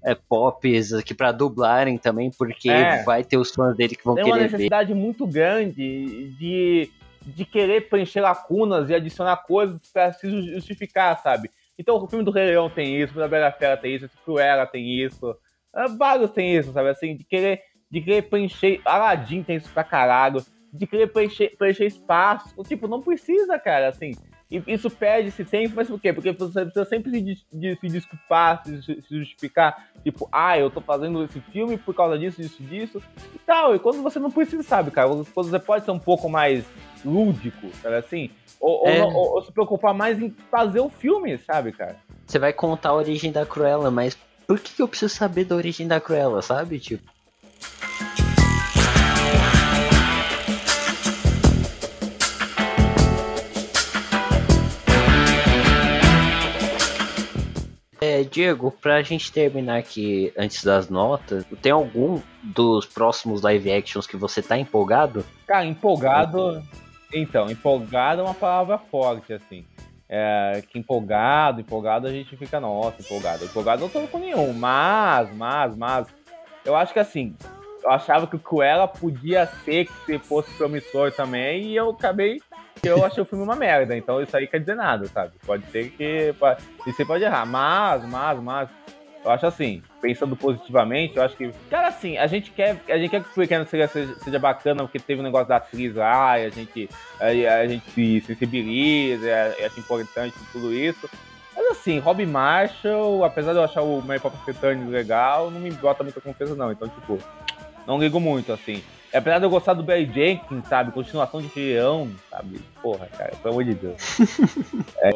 é, 0.03 0.15
pops 0.15 0.93
aqui 0.93 1.13
pra 1.13 1.31
dublarem 1.31 1.97
também, 1.97 2.31
porque 2.31 2.69
É. 2.69 3.03
vai 3.03 3.23
ter 3.23 3.37
os 3.37 3.51
fãs 3.51 3.75
dele 3.75 3.95
que 3.95 4.03
vão 4.03 4.15
Tem 4.15 4.23
uma 4.25 4.33
querer 4.33 4.47
ver. 4.47 4.51
necessidade 4.53 4.93
muito 4.93 5.27
grande 5.27 6.29
de, 6.39 6.89
de 7.25 7.45
querer 7.45 7.87
preencher 7.89 8.21
lacunas 8.21 8.89
e 8.89 8.95
adicionar 8.95 9.37
coisas 9.37 9.79
pra 9.93 10.11
se 10.13 10.29
ju- 10.29 10.53
justificar, 10.55 11.19
sabe? 11.21 11.49
Então 11.77 11.95
o 11.95 12.07
filme 12.07 12.23
do 12.25 12.31
Rei 12.31 12.45
Leão 12.47 12.69
tem 12.69 12.95
isso, 12.97 13.11
o 13.11 13.13
filme 13.13 13.21
da 13.21 13.27
Bela 13.27 13.51
Fera 13.51 13.77
tem 13.77 13.95
isso, 13.95 14.05
esse 14.05 14.17
Cruella 14.25 14.65
tem 14.67 15.03
isso, 15.03 15.35
ah, 15.73 15.87
vários 15.87 16.31
tem 16.31 16.55
isso, 16.55 16.71
sabe? 16.73 16.89
Assim, 16.89 17.15
de 17.15 17.23
querer, 17.23 17.61
de 17.89 18.01
querer 18.01 18.23
preencher. 18.23 18.81
Aladdin 18.85 19.41
tem 19.43 19.55
isso 19.57 19.69
pra 19.71 19.83
caralho. 19.83 20.43
De 20.73 20.87
querer 20.87 21.07
preencher, 21.07 21.53
preencher 21.57 21.85
espaço. 21.85 22.53
Tipo, 22.63 22.87
não 22.87 23.01
precisa, 23.01 23.59
cara, 23.59 23.89
assim. 23.89 24.11
E 24.51 24.61
isso 24.67 24.89
perde 24.89 25.29
esse 25.29 25.45
tempo, 25.45 25.75
mas 25.77 25.87
por 25.87 25.97
quê? 25.99 26.11
Porque 26.11 26.31
você 26.33 26.61
precisa 26.65 26.83
sempre 26.85 27.09
se, 27.11 27.45
de- 27.53 27.75
se 27.79 27.87
desculpar, 27.87 28.61
se, 28.65 28.81
se 28.83 29.17
justificar. 29.17 29.87
Tipo, 30.03 30.27
ah, 30.31 30.59
eu 30.59 30.69
tô 30.69 30.81
fazendo 30.81 31.23
esse 31.23 31.39
filme 31.39 31.77
por 31.77 31.95
causa 31.95 32.19
disso, 32.19 32.41
disso, 32.41 32.61
disso 32.63 33.01
e 33.33 33.39
tal. 33.39 33.73
E 33.73 33.79
quando 33.79 34.01
você 34.03 34.19
não 34.19 34.29
precisa, 34.29 34.61
sabe, 34.61 34.91
cara? 34.91 35.07
Quando 35.07 35.23
você 35.49 35.59
pode 35.59 35.85
ser 35.85 35.91
um 35.91 35.99
pouco 35.99 36.27
mais 36.29 36.65
lúdico, 37.05 37.69
sabe 37.81 37.95
assim? 37.95 38.29
Ou, 38.59 38.81
ou 38.81 38.87
É. 38.89 38.99
não- 38.99 39.07
ou- 39.15 39.35
ou 39.35 39.41
se 39.43 39.51
preocupar 39.53 39.93
mais 39.93 40.21
em 40.21 40.29
fazer 40.51 40.81
o 40.81 40.89
filme, 40.89 41.37
sabe, 41.37 41.71
cara? 41.71 41.95
Você 42.27 42.37
vai 42.37 42.51
contar 42.51 42.89
a 42.89 42.95
origem 42.95 43.31
da 43.31 43.45
Cruella, 43.45 43.89
mas 43.89 44.17
por 44.45 44.59
que 44.59 44.73
que 44.75 44.81
eu 44.81 44.87
preciso 44.87 45.13
saber 45.15 45.45
da 45.45 45.55
origem 45.55 45.87
da 45.87 46.01
Cruella, 46.01 46.41
sabe? 46.41 46.77
Tipo. 46.77 47.09
Diego, 58.31 58.71
pra 58.71 59.01
gente 59.01 59.31
terminar 59.31 59.77
aqui 59.77 60.33
antes 60.37 60.63
das 60.63 60.89
notas, 60.89 61.45
tem 61.61 61.71
algum 61.71 62.21
dos 62.41 62.85
próximos 62.85 63.41
live 63.41 63.71
actions 63.71 64.07
que 64.07 64.15
você 64.15 64.41
tá 64.41 64.57
empolgado? 64.57 65.25
Cara, 65.45 65.65
empolgado. 65.65 66.63
Então, 67.13 67.51
empolgado 67.51 68.21
é 68.21 68.23
uma 68.23 68.33
palavra 68.33 68.77
forte, 68.77 69.33
assim. 69.33 69.65
É, 70.07 70.63
que 70.69 70.79
empolgado, 70.79 71.61
empolgado 71.61 72.07
a 72.07 72.11
gente 72.11 72.35
fica, 72.37 72.59
nossa, 72.59 73.01
empolgado. 73.01 73.43
Empolgado 73.43 73.83
eu 73.83 73.87
não 73.87 74.07
tô 74.07 74.07
com 74.07 74.17
nenhum, 74.17 74.53
mas, 74.53 75.33
mas, 75.35 75.75
mas. 75.75 76.07
Eu 76.63 76.75
acho 76.75 76.93
que 76.93 76.99
assim, 76.99 77.35
eu 77.83 77.89
achava 77.89 78.27
que 78.27 78.35
o 78.35 78.39
Cruella 78.39 78.87
podia 78.87 79.45
ser 79.45 79.85
que 79.85 79.93
se 80.05 80.19
fosse 80.19 80.51
promissor 80.53 81.11
também, 81.11 81.63
e 81.63 81.75
eu 81.75 81.89
acabei. 81.89 82.41
Eu 82.83 83.05
achei 83.05 83.21
o 83.21 83.25
filme 83.25 83.43
uma 83.43 83.55
merda, 83.55 83.95
então 83.95 84.21
isso 84.21 84.35
aí 84.35 84.47
quer 84.47 84.59
dizer 84.59 84.75
nada, 84.75 85.05
sabe? 85.07 85.33
Pode 85.45 85.65
ser 85.71 85.89
que. 85.91 86.33
E 86.87 86.91
você 86.91 87.05
pode 87.05 87.23
errar, 87.23 87.45
mas, 87.45 88.03
mas, 88.05 88.39
mas. 88.39 88.69
Eu 89.23 89.29
acho 89.29 89.45
assim, 89.45 89.83
pensando 90.01 90.35
positivamente, 90.35 91.15
eu 91.15 91.23
acho 91.23 91.37
que. 91.37 91.51
Cara, 91.69 91.89
assim, 91.89 92.17
a 92.17 92.25
gente 92.25 92.49
quer, 92.49 92.81
a 92.89 92.97
gente 92.97 93.11
quer 93.11 93.21
que 93.21 93.29
o 93.29 93.33
Pequeno 93.33 93.67
seja, 93.67 93.87
seja, 93.87 94.39
bacana, 94.39 94.81
porque 94.81 94.97
teve 94.97 95.21
um 95.21 95.23
negócio 95.23 95.47
da 95.47 95.57
atriz 95.57 95.93
lá, 95.93 96.39
e 96.39 96.45
a 96.45 96.49
gente, 96.49 96.89
a, 97.19 97.25
a 97.27 97.67
gente 97.67 97.87
se 97.91 98.21
sensibiliza, 98.21 99.27
acha 99.63 99.79
importante 99.79 100.35
tudo 100.51 100.73
isso. 100.73 101.07
Mas 101.55 101.67
assim, 101.67 101.99
Rob 101.99 102.25
Marshall, 102.25 103.23
apesar 103.23 103.51
de 103.51 103.59
eu 103.59 103.63
achar 103.63 103.83
o 103.83 104.01
Mary 104.01 104.19
Poppins 104.19 104.43
Returns 104.43 104.89
legal, 104.89 105.51
não 105.51 105.59
me 105.59 105.69
bota 105.69 106.03
muita 106.03 106.19
confiança, 106.19 106.55
não. 106.55 106.71
Então, 106.71 106.87
tipo, 106.87 107.19
não 107.85 107.99
ligo 107.99 108.19
muito, 108.19 108.51
assim. 108.51 108.81
Apesar 109.13 109.39
de 109.39 109.45
eu 109.45 109.49
gostar 109.49 109.73
do 109.73 109.83
Barry 109.83 110.09
Jenkins, 110.11 110.67
sabe? 110.67 110.91
Continuação 110.91 111.41
de 111.41 111.51
Leão, 111.55 112.09
sabe? 112.29 112.61
Porra, 112.81 113.07
cara, 113.07 113.31
pelo 113.41 113.53
amor 113.53 113.63
de 113.63 113.73
Deus. 113.73 114.01
É, 115.03 115.11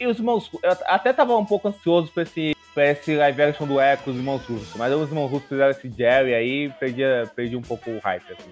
e 0.00 0.06
os 0.06 0.18
irmãos. 0.18 0.50
Eu 0.62 0.76
até 0.86 1.12
tava 1.12 1.36
um 1.36 1.44
pouco 1.44 1.68
ansioso 1.68 2.10
pra 2.12 2.22
esse, 2.22 2.54
pra 2.74 2.86
esse 2.90 3.14
live 3.14 3.42
action 3.42 3.66
do 3.66 3.80
Echo, 3.80 4.10
os 4.10 4.16
irmãos 4.16 4.42
russos. 4.44 4.74
Mas 4.76 4.92
os 4.92 5.08
irmãos 5.08 5.30
russos 5.30 5.48
fizeram 5.48 5.70
esse 5.70 5.90
Jerry 5.90 6.34
aí 6.34 6.70
perdi, 6.80 7.02
perdi 7.34 7.56
um 7.56 7.62
pouco 7.62 7.90
o 7.90 7.98
hype, 7.98 8.32
assim. 8.32 8.50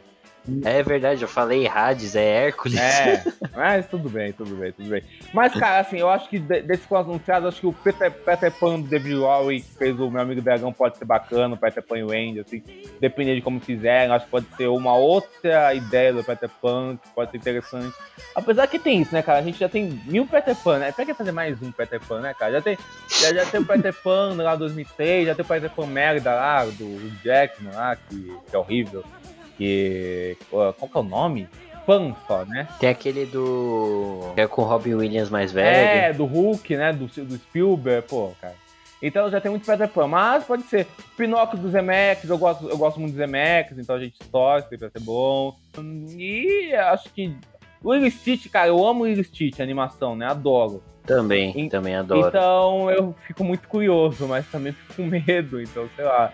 É 0.64 0.82
verdade, 0.82 1.22
eu 1.22 1.28
falei 1.28 1.66
Hades, 1.66 2.14
é 2.14 2.22
Hércules. 2.24 2.78
É, 2.78 3.24
mas 3.54 3.86
tudo 3.86 4.08
bem, 4.08 4.32
tudo 4.32 4.54
bem, 4.54 4.70
tudo 4.72 4.88
bem. 4.88 5.02
Mas, 5.32 5.52
cara, 5.54 5.80
assim, 5.80 5.98
eu 5.98 6.08
acho 6.08 6.28
que 6.28 6.38
de- 6.38 6.62
desses 6.62 6.86
quatro 6.86 7.10
anunciados, 7.10 7.48
acho 7.48 7.60
que 7.60 7.66
o 7.66 7.72
Peter, 7.72 8.10
Peter 8.12 8.52
Pan 8.52 8.80
do 8.80 8.86
David 8.88 9.14
Lowery, 9.14 9.60
que 9.60 9.74
fez 9.76 9.98
o 9.98 10.08
Meu 10.10 10.20
Amigo 10.22 10.40
Dragão, 10.40 10.72
pode 10.72 10.98
ser 10.98 11.04
bacana, 11.04 11.54
o 11.54 11.58
Peter 11.58 11.82
Pan 11.82 11.98
e 11.98 12.04
o 12.04 12.10
Andy, 12.12 12.40
assim, 12.40 12.62
dependendo 13.00 13.36
de 13.36 13.42
como 13.42 13.58
fizerem, 13.60 14.12
acho 14.12 14.24
que 14.26 14.30
pode 14.30 14.46
ser 14.56 14.68
uma 14.68 14.94
outra 14.94 15.74
ideia 15.74 16.12
do 16.12 16.22
Peter 16.22 16.48
Pan, 16.62 16.96
que 17.02 17.08
pode 17.10 17.30
ser 17.32 17.36
interessante. 17.38 17.92
Apesar 18.34 18.66
que 18.68 18.78
tem 18.78 19.00
isso, 19.02 19.12
né, 19.14 19.22
cara, 19.22 19.38
a 19.40 19.42
gente 19.42 19.58
já 19.58 19.68
tem 19.68 20.00
mil 20.06 20.26
Peter 20.26 20.54
Pan, 20.54 20.78
né, 20.78 20.92
pra 20.92 21.04
que 21.04 21.14
fazer 21.14 21.32
mais 21.32 21.60
um 21.60 21.72
Peter 21.72 22.00
Pan, 22.00 22.20
né, 22.20 22.34
cara, 22.38 22.52
já 22.52 22.60
tem, 22.62 22.78
já, 23.20 23.32
já 23.34 23.46
tem 23.46 23.60
o 23.60 23.64
Peter 23.66 23.92
Pan 23.94 24.34
lá 24.36 24.54
2003, 24.54 25.26
já 25.26 25.34
tem 25.34 25.44
o 25.44 25.48
Peter 25.48 25.70
Pan 25.70 25.86
merda 25.86 26.34
lá, 26.34 26.64
do, 26.64 26.70
do 26.70 27.22
Jackman 27.24 27.72
lá, 27.74 27.96
que, 27.96 28.32
que 28.48 28.54
é 28.54 28.58
horrível, 28.58 29.02
que, 29.56 30.36
qual 30.50 30.72
que 30.72 30.96
é 30.96 31.00
o 31.00 31.04
nome? 31.04 31.48
Pan 31.86 32.14
só, 32.26 32.44
né? 32.44 32.66
Tem 32.80 32.88
aquele 32.88 33.26
do. 33.26 34.32
que 34.34 34.40
é 34.40 34.46
com 34.48 34.62
o 34.62 34.64
Robin 34.64 34.94
Williams 34.94 35.30
mais 35.30 35.56
É, 35.56 36.00
velho. 36.10 36.18
do 36.18 36.24
Hulk, 36.24 36.76
né? 36.76 36.92
Do, 36.92 37.06
do 37.06 37.36
Spielberg, 37.36 38.08
pô, 38.08 38.32
cara. 38.40 38.54
Então 39.00 39.30
já 39.30 39.40
tem 39.40 39.50
muito 39.50 39.64
Peter 39.64 39.88
Pan, 39.88 40.08
mas 40.08 40.42
pode 40.44 40.64
ser. 40.64 40.86
Pinóquio 41.16 41.58
dos 41.58 41.70
Zemeckis, 41.70 42.28
eu 42.28 42.38
gosto, 42.38 42.68
eu 42.68 42.76
gosto 42.76 42.98
muito 42.98 43.12
dos 43.12 43.18
Zemeckis, 43.20 43.78
então 43.78 43.94
a 43.94 44.00
gente 44.00 44.18
torce 44.32 44.76
pra 44.76 44.90
ser 44.90 45.00
bom. 45.00 45.54
E 46.16 46.74
acho 46.74 47.08
que 47.12 47.36
o 47.84 47.94
Lilo 47.94 48.10
Stitch, 48.10 48.48
cara, 48.50 48.68
eu 48.68 48.84
amo 48.84 49.04
o 49.04 49.06
Lilo 49.06 49.22
Stitch, 49.22 49.60
animação, 49.60 50.16
né? 50.16 50.26
Adoro. 50.26 50.82
Também, 51.04 51.52
e, 51.56 51.68
também 51.68 51.94
adoro. 51.94 52.26
Então 52.26 52.90
eu 52.90 53.14
fico 53.28 53.44
muito 53.44 53.68
curioso, 53.68 54.26
mas 54.26 54.44
também 54.50 54.72
fico 54.72 54.94
com 54.94 55.02
medo, 55.04 55.60
então 55.62 55.88
sei 55.94 56.04
lá. 56.04 56.32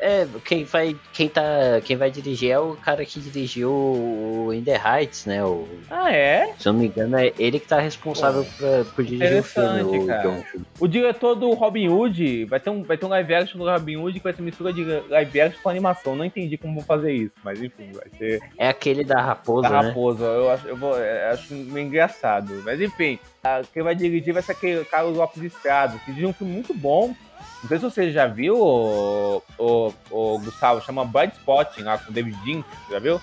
É, 0.00 0.26
quem 0.44 0.64
vai, 0.64 0.96
quem 1.12 1.28
tá, 1.28 1.42
quem 1.84 1.96
vai 1.96 2.10
dirigir 2.10 2.50
é 2.50 2.58
o 2.58 2.76
cara 2.76 3.04
que 3.04 3.18
dirigiu 3.18 3.70
o 3.70 4.52
In 4.54 4.62
the 4.62 4.76
Heights, 4.76 5.26
né? 5.26 5.44
O, 5.44 5.66
ah, 5.90 6.12
é? 6.12 6.52
Se 6.58 6.68
eu 6.68 6.72
não 6.72 6.80
me 6.80 6.86
engano, 6.86 7.18
é 7.18 7.32
ele 7.38 7.58
que 7.58 7.66
tá 7.66 7.80
responsável 7.80 8.46
pra, 8.56 8.84
por 8.94 9.04
dirigir 9.04 9.40
o 9.40 9.42
filme, 9.42 10.06
cara. 10.06 10.28
o 10.30 10.84
O 10.84 10.88
diretor 10.88 11.34
do 11.34 11.50
Robin 11.52 11.88
Hood, 11.88 12.44
vai 12.44 12.60
ter 12.60 12.70
um, 12.70 12.82
vai 12.82 12.96
ter 12.96 13.06
um 13.06 13.08
live 13.08 13.34
action 13.34 13.58
do 13.58 13.68
Robin 13.68 13.96
Hood 13.96 14.18
que 14.18 14.24
vai 14.24 14.32
ser 14.32 14.42
mistura 14.42 14.72
de 14.72 14.84
live 14.84 15.40
action 15.40 15.62
com 15.62 15.68
animação. 15.68 16.14
Não 16.14 16.24
entendi 16.24 16.56
como 16.56 16.74
vão 16.74 16.84
fazer 16.84 17.12
isso, 17.12 17.34
mas 17.42 17.60
enfim, 17.60 17.90
vai 17.92 18.08
ser. 18.16 18.40
É 18.56 18.68
aquele 18.68 19.02
da 19.02 19.20
raposa, 19.20 19.68
da 19.68 19.82
né? 19.82 19.88
raposa, 19.88 20.24
eu 20.24 20.50
acho, 20.50 20.68
eu 20.68 20.76
vou, 20.76 20.96
eu 20.96 21.30
acho 21.30 21.54
meio 21.54 21.86
engraçado. 21.86 22.62
Mas 22.64 22.80
enfim, 22.80 23.18
quem 23.72 23.82
vai 23.82 23.94
dirigir 23.94 24.32
vai 24.32 24.42
ser 24.42 24.52
aquele 24.52 24.84
Carlos 24.84 25.16
Lopes 25.16 25.42
Estrado, 25.42 25.98
que 26.00 26.12
dirige 26.12 26.26
um 26.26 26.32
filme 26.32 26.52
muito 26.52 26.72
bom 26.72 27.14
não 27.62 27.68
sei 27.68 27.78
se 27.78 27.84
você 27.84 28.12
já 28.12 28.26
viu, 28.26 28.56
o, 28.56 29.42
o, 29.58 29.92
o 30.10 30.38
Gustavo, 30.38 30.80
chama 30.80 31.04
Blind 31.04 31.32
Spotting 31.32 31.82
lá 31.82 31.98
com 31.98 32.10
o 32.10 32.14
David 32.14 32.36
Jean, 32.44 32.64
já 32.90 32.98
viu? 32.98 33.20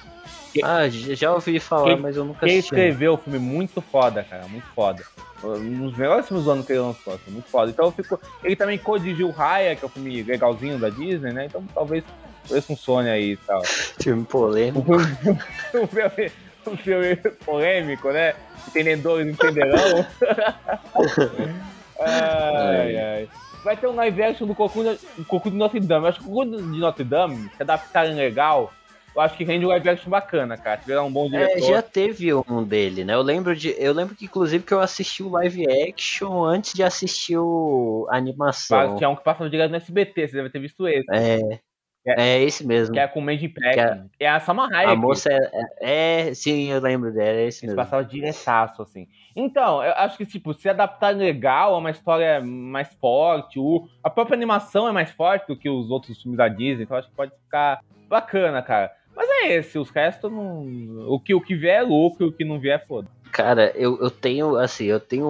ah, 0.63 0.87
já 0.89 1.33
ouvi 1.33 1.59
falar, 1.59 1.85
quem, 1.85 1.99
mas 1.99 2.15
eu 2.15 2.25
nunca 2.25 2.45
assisti. 2.45 2.69
Quem 2.69 2.79
escreveu 2.79 3.13
o 3.13 3.17
filme 3.17 3.39
muito 3.39 3.81
foda, 3.81 4.23
cara, 4.23 4.47
muito 4.47 4.67
foda. 4.75 5.03
Um 5.43 5.89
dos 5.89 5.97
melhores 5.97 6.27
filmes 6.27 6.45
do 6.45 6.51
ano 6.51 6.63
que 6.63 6.71
ele 6.71 6.79
lançou, 6.79 7.13
assim, 7.13 7.31
muito 7.31 7.49
foda. 7.49 7.69
Então 7.69 7.85
eu 7.85 7.91
fico. 7.91 8.19
Ele 8.43 8.55
também 8.55 8.77
co-dirigiu 8.77 9.29
Raya, 9.31 9.75
que 9.75 9.83
é 9.83 9.85
o 9.85 9.89
um 9.89 9.91
filme 9.91 10.23
legalzinho 10.23 10.79
da 10.79 10.89
Disney, 10.89 11.33
né? 11.33 11.45
Então 11.45 11.63
talvez, 11.73 12.03
talvez 12.43 12.65
funcione 12.65 13.09
aí 13.09 13.33
e 13.33 13.37
tal. 13.37 13.61
Filme 14.01 14.23
polêmico. 14.25 14.95
um, 14.95 15.87
filme, 15.87 16.31
um 16.67 16.77
filme 16.77 17.15
polêmico, 17.45 18.11
né? 18.11 18.33
Entendedores 18.67 19.27
entenderão. 19.27 20.05
ai, 21.99 22.97
ai 22.97 23.29
vai 23.65 23.75
ter 23.75 23.87
um 23.87 23.95
live 23.95 24.21
action 24.21 24.45
do 24.45 24.53
Cocu, 24.53 24.83
Cocu 25.27 25.49
de 25.49 25.57
Notre 25.57 25.79
Dame. 25.79 26.05
Eu 26.05 26.09
acho 26.09 26.19
que 26.19 26.27
o 26.27 26.31
Cocu 26.31 26.45
de 26.45 26.79
Notre 26.79 27.03
Dame, 27.03 27.49
se 27.57 27.63
adaptarem 27.63 28.13
legal, 28.13 28.71
eu 29.15 29.21
acho 29.21 29.35
que 29.35 29.43
rende 29.43 29.65
um 29.65 29.69
live 29.69 29.89
action 29.89 30.09
bacana, 30.09 30.55
cara. 30.55 30.81
Se 30.81 30.95
um 30.97 31.11
bom 31.11 31.25
é, 31.25 31.29
diretor. 31.29 31.57
É, 31.57 31.61
já 31.61 31.81
teve 31.81 32.33
um 32.33 32.63
dele, 32.63 33.03
né? 33.03 33.15
Eu 33.15 33.23
lembro 33.23 33.55
de. 33.55 33.73
Eu 33.77 33.91
lembro 33.91 34.13
que, 34.13 34.25
inclusive, 34.25 34.63
que 34.63 34.73
eu 34.73 34.79
assisti 34.79 35.23
o 35.23 35.29
live 35.29 35.65
action 35.89 36.43
antes 36.43 36.73
de 36.73 36.83
assistir 36.83 37.37
o 37.37 38.07
a 38.11 38.17
animação. 38.17 38.97
Tinha 38.97 39.09
um 39.09 39.15
que 39.15 39.23
passa 39.23 39.49
direto 39.49 39.71
no 39.71 39.77
SBT, 39.77 40.27
você 40.27 40.35
deve 40.35 40.49
ter 40.49 40.59
visto 40.59 40.87
esse. 40.87 41.05
É. 41.11 41.59
É, 42.05 42.37
é 42.37 42.43
esse 42.43 42.65
mesmo. 42.65 42.93
Que 42.93 42.99
é 42.99 43.07
com 43.07 43.19
o 43.19 43.21
Mandy 43.21 43.49
Pack. 43.49 43.79
É, 43.79 44.03
é, 44.19 44.27
a 44.27 44.37
Hayek. 44.37 44.91
A 44.91 44.95
moça 44.95 45.29
é, 45.31 45.49
é, 45.81 46.29
é, 46.29 46.33
Sim, 46.33 46.71
eu 46.71 46.79
lembro 46.79 47.11
dela, 47.11 47.39
é 47.39 47.47
esse 47.47 47.65
mesmo. 47.65 47.75
passava 47.75 48.05
diretaço, 48.05 48.81
assim. 48.83 49.07
Então, 49.35 49.83
eu 49.83 49.91
acho 49.93 50.17
que, 50.17 50.25
tipo, 50.25 50.53
se 50.53 50.69
adaptar 50.69 51.15
legal, 51.15 51.73
é 51.73 51.77
uma 51.77 51.91
história 51.91 52.39
mais 52.41 52.93
forte. 53.01 53.59
O, 53.59 53.87
a 54.03 54.09
própria 54.09 54.35
animação 54.35 54.87
é 54.87 54.91
mais 54.91 55.09
forte 55.11 55.47
do 55.47 55.57
que 55.57 55.69
os 55.69 55.89
outros 55.89 56.21
filmes 56.21 56.37
da 56.37 56.47
Disney, 56.47 56.83
então 56.83 56.95
acho 56.95 57.09
que 57.09 57.15
pode 57.15 57.31
ficar 57.43 57.81
bacana, 58.07 58.61
cara. 58.61 58.91
Mas 59.15 59.27
é 59.29 59.53
esse, 59.53 59.79
os 59.79 59.89
restos 59.89 60.31
não. 60.31 60.65
O 61.07 61.19
que, 61.19 61.33
o 61.33 61.41
que 61.41 61.55
vier 61.55 61.79
é 61.79 61.81
lucro, 61.81 62.27
o 62.27 62.31
que 62.31 62.43
não 62.43 62.59
vier 62.59 62.75
é 62.75 62.85
foda. 62.85 63.07
Cara, 63.31 63.73
eu, 63.75 63.99
eu 64.01 64.09
tenho, 64.09 64.55
assim, 64.55 64.85
eu 64.85 64.99
tenho 64.99 65.27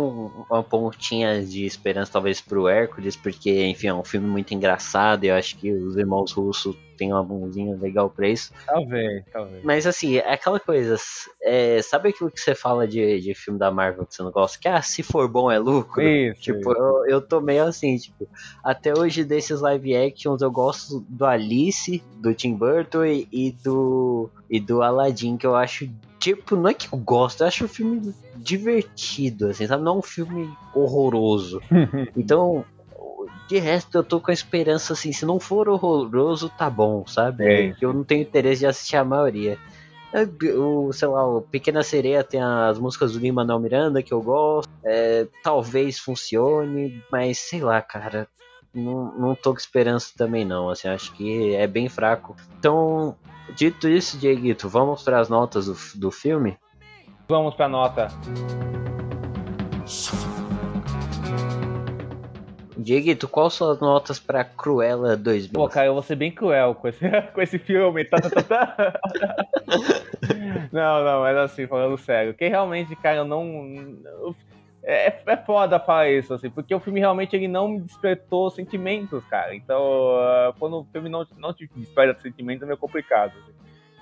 uma 0.50 0.64
pontinha 0.64 1.43
de 1.43 1.66
esperança, 1.66 2.12
talvez, 2.12 2.39
pro 2.39 2.68
Hércules, 2.68 3.16
porque, 3.16 3.66
enfim, 3.66 3.88
é 3.88 3.93
um 3.93 4.04
filme 4.04 4.28
muito 4.28 4.54
engraçado 4.54 5.24
e 5.24 5.28
eu 5.28 5.36
acho 5.36 5.58
que 5.58 5.72
os 5.72 5.98
irmãos 5.98 6.32
russos 6.32 6.76
têm 6.96 7.12
uma 7.12 7.24
mãozinha 7.24 7.76
legal 7.78 8.10
pra 8.10 8.28
isso. 8.28 8.52
Talvez, 8.66 9.24
talvez. 9.32 9.64
Mas, 9.64 9.86
assim, 9.86 10.18
é 10.18 10.34
aquela 10.34 10.60
coisa, 10.60 10.96
é, 11.41 11.82
sabe 11.82 12.10
aquilo 12.10 12.32
que 12.32 12.39
você 12.39 12.56
fala 12.56 12.88
de, 12.88 13.20
de 13.20 13.34
filme 13.34 13.60
da 13.60 13.72
Marvel 13.72 14.06
que 14.06 14.16
você 14.16 14.24
não 14.24 14.32
gosta? 14.32 14.58
Que, 14.60 14.68
ah, 14.68 14.82
se 14.82 15.04
for 15.04 15.28
bom 15.28 15.52
é 15.52 15.60
lucro? 15.60 16.02
Isso, 16.02 16.41
tipo, 16.41 16.72
isso. 16.72 16.72
Eu, 16.72 17.06
eu 17.08 17.22
tô 17.22 17.41
meio 17.41 17.64
assim, 17.64 17.98
tipo, 17.98 18.28
até 18.64 18.98
hoje 18.98 19.24
desses 19.24 19.62
live 19.62 19.96
actions 19.96 20.41
eu 20.41 20.52
gosto 20.52 21.06
do 21.08 21.26
Alice, 21.26 22.02
do 22.18 22.34
Tim 22.34 22.56
Burton 22.56 23.06
e, 23.06 23.28
e 23.32 23.52
do, 23.52 24.30
e 24.50 24.60
do 24.60 24.82
Aladdin, 24.82 25.38
que 25.38 25.46
eu 25.46 25.56
acho 25.56 25.89
tipo, 26.20 26.56
não 26.56 26.70
é 26.70 26.74
que 26.74 26.91
eu 26.91 26.98
gosto, 26.98 27.41
eu 27.41 27.48
acho 27.48 27.66
o 27.66 27.70
filme 27.70 28.14
divertido, 28.36 29.50
assim, 29.50 29.68
sabe? 29.68 29.84
Não 29.84 29.96
é 29.96 29.98
um 30.00 30.02
filme 30.02 30.50
horroroso. 30.74 31.62
então, 32.18 32.66
de 33.48 33.58
resto, 33.58 33.98
eu 33.98 34.04
tô 34.04 34.20
com 34.20 34.32
a 34.32 34.34
esperança, 34.34 34.93
assim, 34.93 35.12
se 35.12 35.26
não 35.26 35.39
for 35.39 35.70
horroroso, 35.70 36.50
tá 36.50 36.70
bom, 36.70 37.06
sabe? 37.06 37.46
É. 37.46 37.76
Eu 37.80 37.93
não 37.93 38.04
tenho 38.04 38.22
interesse 38.22 38.62
de 38.62 38.68
assistir 38.68 38.98
a 38.98 39.06
maioria. 39.06 39.58
É, 40.14 40.24
o, 40.54 40.91
sei 40.93 41.08
lá, 41.08 41.28
o 41.28 41.41
Pequena 41.41 41.84
Sereia 41.84 42.24
tem 42.24 42.41
as 42.41 42.80
músicas 42.80 43.14
do 43.14 43.20
Lima 43.20 43.41
Manuel 43.41 43.60
Miranda 43.60 44.04
que 44.04 44.14
eu 44.14 44.22
gosto. 44.22 44.70
É, 44.84 45.28
talvez 45.43 46.00
funcione, 46.00 47.04
mas 47.12 47.38
sei 47.38 47.62
lá, 47.62 47.82
cara. 47.82 48.28
Não, 48.74 49.14
não 49.18 49.36
tô 49.36 49.52
com 49.52 49.58
esperança 49.58 50.12
também 50.18 50.43
não, 50.43 50.70
assim, 50.70 50.89
acho 50.89 51.14
que 51.14 51.56
é 51.56 51.66
bem 51.66 51.88
fraco. 51.88 52.36
Então, 52.60 53.16
Dito 53.54 53.88
isso, 53.88 54.18
Dieguito, 54.18 54.68
vamos 54.68 55.04
para 55.04 55.20
as 55.20 55.30
notas 55.30 55.68
do, 55.68 55.78
do 55.96 56.12
filme? 56.12 56.58
Vamos 57.28 57.56
para 57.56 57.66
a 57.66 57.70
nota. 57.70 58.08
Dieguito, 62.78 63.28
quais 63.28 63.53
são 63.53 63.71
as 63.71 63.80
notas 63.80 64.19
para 64.19 64.43
Cruella 64.43 65.15
2000? 65.15 65.53
Pô, 65.53 65.69
cara, 65.69 65.88
eu 65.88 65.93
vou 65.93 66.03
ser 66.03 66.15
bem 66.15 66.32
cruel 66.32 66.76
com 66.76 66.88
esse, 66.88 67.05
com 67.34 67.41
esse 67.41 67.57
filme. 67.57 68.05
Tá, 68.05 68.17
tá, 68.17 68.30
tá, 68.30 68.43
tá. 68.43 68.99
não, 70.71 71.03
não, 71.03 71.21
mas 71.21 71.38
assim, 71.38 71.67
falando 71.67 71.97
sério. 71.97 72.34
Que 72.34 72.47
realmente, 72.47 72.95
cara, 72.95 73.17
eu 73.17 73.26
não. 73.26 73.95
É, 74.84 75.19
é 75.26 75.38
foda 75.38 75.80
falar 75.80 76.11
isso, 76.11 76.34
assim, 76.34 76.49
porque 76.49 76.76
o 76.76 76.80
filme 76.80 76.99
realmente 76.99 77.36
ele 77.36 77.47
não 77.47 77.67
me 77.67 77.82
despertou 77.82 78.51
sentimentos, 78.51 79.26
cara. 79.26 79.55
Então, 79.55 79.82
uh, 79.82 80.53
quando 80.59 80.82
o 80.82 80.88
filme 80.91 81.09
não, 81.09 81.26
não 81.38 81.53
te 81.53 81.67
desperta 81.76 82.21
sentimentos, 82.21 82.61
é 82.61 82.65
meio 82.67 82.78
complicado. 82.78 83.34
Assim. 83.41 83.55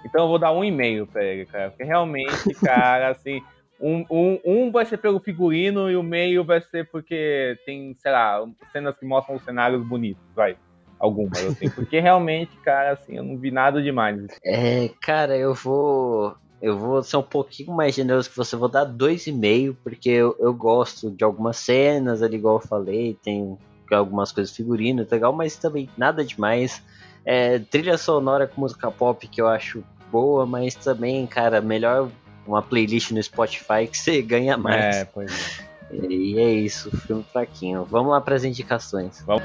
Então 0.05 0.23
eu 0.23 0.27
vou 0.27 0.37
dar 0.37 0.51
um 0.51 0.63
e-mail 0.63 1.07
pra 1.07 1.23
ele, 1.23 1.45
cara. 1.45 1.69
Porque 1.69 1.83
realmente, 1.83 2.53
cara, 2.61 3.09
assim, 3.09 3.41
um, 3.83 4.05
um, 4.09 4.39
um 4.45 4.71
vai 4.71 4.85
ser 4.85 4.97
pelo 4.97 5.19
figurino 5.19 5.91
e 5.91 5.97
o 5.97 6.01
meio 6.01 6.45
vai 6.45 6.61
ser 6.61 6.89
porque 6.89 7.57
tem, 7.65 7.93
sei 7.99 8.11
lá, 8.11 8.41
cenas 8.71 8.97
que 8.97 9.05
mostram 9.05 9.35
os 9.35 9.43
cenários 9.43 9.85
bonitos, 9.85 10.23
vai. 10.33 10.55
Algumas, 10.97 11.37
assim, 11.45 11.69
porque 11.69 11.99
realmente, 11.99 12.55
cara, 12.63 12.93
assim, 12.93 13.17
eu 13.17 13.23
não 13.23 13.37
vi 13.37 13.51
nada 13.51 13.81
demais. 13.81 14.25
É, 14.45 14.89
cara, 15.01 15.35
eu 15.35 15.53
vou 15.53 16.33
eu 16.61 16.79
vou 16.79 17.03
ser 17.03 17.17
um 17.17 17.23
pouquinho 17.23 17.73
mais 17.73 17.93
generoso 17.93 18.29
que 18.29 18.37
você, 18.37 18.55
vou 18.55 18.69
dar 18.69 18.85
2,5, 18.85 19.75
porque 19.83 20.09
eu, 20.09 20.33
eu 20.39 20.53
gosto 20.53 21.11
de 21.11 21.21
algumas 21.21 21.57
cenas 21.57 22.23
ali, 22.23 22.37
igual 22.37 22.55
eu 22.55 22.65
falei, 22.65 23.17
tem 23.21 23.57
algumas 23.91 24.31
coisas 24.31 24.55
figurino, 24.55 25.05
legal, 25.11 25.33
mas 25.33 25.57
também 25.57 25.89
nada 25.97 26.23
demais. 26.23 26.81
É, 27.25 27.59
trilha 27.59 27.97
sonora 27.97 28.47
com 28.47 28.61
música 28.61 28.89
pop 28.89 29.27
que 29.27 29.41
eu 29.41 29.47
acho 29.47 29.83
boa, 30.09 30.45
mas 30.45 30.73
também, 30.73 31.27
cara, 31.27 31.59
melhor 31.59 32.09
uma 32.45 32.61
playlist 32.61 33.11
no 33.11 33.21
Spotify 33.21 33.87
que 33.89 33.97
você 33.97 34.21
ganha 34.21 34.57
mais. 34.57 34.95
É, 34.95 35.05
pois 35.05 35.59
é. 35.59 35.73
E 36.09 36.39
é 36.39 36.51
isso, 36.51 36.95
filme 36.97 37.23
fraquinho. 37.31 37.85
Vamos 37.85 38.11
lá 38.11 38.21
para 38.21 38.35
as 38.35 38.43
indicações. 38.43 39.21
Vamos. 39.25 39.43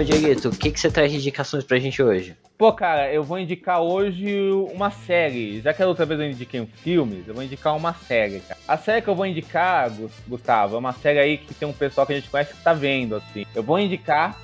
Então, 0.00 0.16
Dieguito, 0.16 0.48
o 0.50 0.56
que, 0.56 0.70
que 0.70 0.78
você 0.78 0.88
traz 0.92 1.10
de 1.10 1.18
indicações 1.18 1.64
pra 1.64 1.76
gente 1.76 2.00
hoje? 2.00 2.36
Pô, 2.56 2.72
cara, 2.72 3.12
eu 3.12 3.24
vou 3.24 3.36
indicar 3.36 3.82
hoje 3.82 4.48
uma 4.72 4.92
série. 4.92 5.60
Já 5.60 5.74
que 5.74 5.82
a 5.82 5.88
outra 5.88 6.06
vez 6.06 6.20
eu 6.20 6.30
indiquei 6.30 6.60
um 6.60 6.68
filme, 6.68 7.24
eu 7.26 7.34
vou 7.34 7.42
indicar 7.42 7.76
uma 7.76 7.92
série, 7.92 8.38
cara. 8.38 8.60
A 8.68 8.78
série 8.78 9.02
que 9.02 9.08
eu 9.08 9.16
vou 9.16 9.26
indicar, 9.26 9.90
Gustavo, 10.28 10.76
é 10.76 10.78
uma 10.78 10.92
série 10.92 11.18
aí 11.18 11.38
que 11.38 11.52
tem 11.52 11.66
um 11.66 11.72
pessoal 11.72 12.06
que 12.06 12.12
a 12.12 12.16
gente 12.16 12.30
conhece 12.30 12.54
que 12.54 12.62
tá 12.62 12.72
vendo, 12.72 13.16
assim. 13.16 13.44
Eu 13.52 13.64
vou 13.64 13.76
indicar 13.76 14.38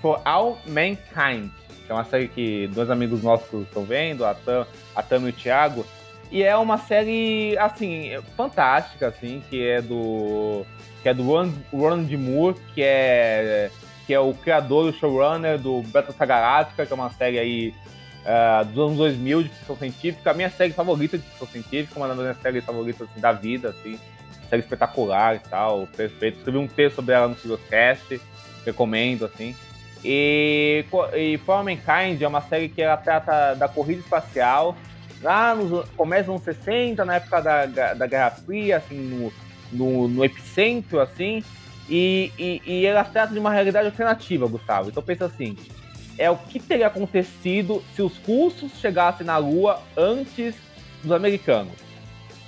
For 0.00 0.22
All 0.24 0.58
Mankind, 0.66 1.50
que 1.84 1.92
é 1.92 1.92
uma 1.92 2.04
série 2.04 2.28
que 2.28 2.66
dois 2.68 2.88
amigos 2.88 3.22
nossos 3.22 3.64
estão 3.64 3.84
vendo, 3.84 4.24
a 4.24 4.32
Tam, 4.32 4.66
a 4.96 5.04
e 5.10 5.28
o 5.28 5.32
Thiago. 5.34 5.84
E 6.32 6.42
é 6.42 6.56
uma 6.56 6.78
série, 6.78 7.58
assim, 7.58 8.10
fantástica, 8.38 9.08
assim, 9.08 9.42
que 9.50 9.66
é 9.66 9.82
do... 9.82 10.64
Que 11.02 11.10
é 11.10 11.14
do 11.14 11.24
Ron, 11.24 11.52
Ron 11.70 12.04
D. 12.04 12.16
Moore, 12.16 12.56
que 12.74 12.82
é 12.82 13.70
que 14.06 14.14
é 14.14 14.20
o 14.20 14.34
criador 14.34 14.90
e 14.90 14.98
showrunner 14.98 15.58
do 15.58 15.82
Battlestar 15.82 16.26
Galactica, 16.26 16.86
que 16.86 16.92
é 16.92 16.94
uma 16.94 17.10
série 17.10 17.38
aí 17.38 17.74
uh, 18.24 18.64
dos 18.66 18.78
anos 18.78 18.96
2000 18.98 19.42
de 19.44 19.48
ficção 19.48 19.76
científica, 19.76 20.30
a 20.30 20.34
minha 20.34 20.50
série 20.50 20.72
favorita 20.72 21.18
de 21.18 21.24
ficção 21.24 21.46
científica, 21.46 21.98
uma 21.98 22.08
das 22.08 22.16
minhas 22.16 22.40
séries 22.40 22.64
favoritas 22.64 23.08
assim, 23.08 23.20
da 23.20 23.32
vida, 23.32 23.68
assim, 23.70 23.98
série 24.48 24.62
espetacular 24.62 25.36
e 25.36 25.38
tal, 25.40 25.86
perfeito. 25.88 26.38
Escrevi 26.38 26.58
um 26.58 26.68
texto 26.68 26.96
sobre 26.96 27.14
ela 27.14 27.28
no 27.28 27.36
Siloscast, 27.36 28.20
recomendo, 28.64 29.24
assim. 29.24 29.54
E, 30.04 30.84
e 31.14 31.38
For 31.38 31.64
Mankind 31.64 32.20
é 32.20 32.28
uma 32.28 32.42
série 32.42 32.68
que 32.68 32.82
ela 32.82 32.96
trata 32.96 33.54
da 33.54 33.68
corrida 33.68 34.00
espacial 34.00 34.76
lá 35.24 35.54
nos 35.54 35.88
começa 35.90 36.30
nos 36.30 36.42
60, 36.42 37.02
na 37.04 37.16
época 37.16 37.40
da, 37.40 37.66
da 37.94 38.06
Guerra 38.06 38.30
Fria, 38.30 38.76
assim, 38.76 38.98
no, 38.98 39.32
no, 39.72 40.08
no 40.08 40.24
epicentro, 40.24 41.00
assim, 41.00 41.42
e, 41.88 42.32
e, 42.38 42.62
e, 42.64 42.86
ela 42.86 43.04
trata 43.04 43.32
de 43.32 43.38
uma 43.38 43.52
realidade 43.52 43.86
alternativa, 43.86 44.46
Gustavo. 44.46 44.88
Então 44.88 45.02
pensa 45.02 45.26
assim, 45.26 45.56
é 46.16 46.30
o 46.30 46.36
que 46.36 46.58
teria 46.58 46.86
acontecido 46.86 47.82
se 47.94 48.02
os 48.02 48.16
russos 48.18 48.72
chegassem 48.80 49.26
na 49.26 49.36
Lua 49.36 49.82
antes 49.96 50.54
dos 51.02 51.12
americanos. 51.12 51.74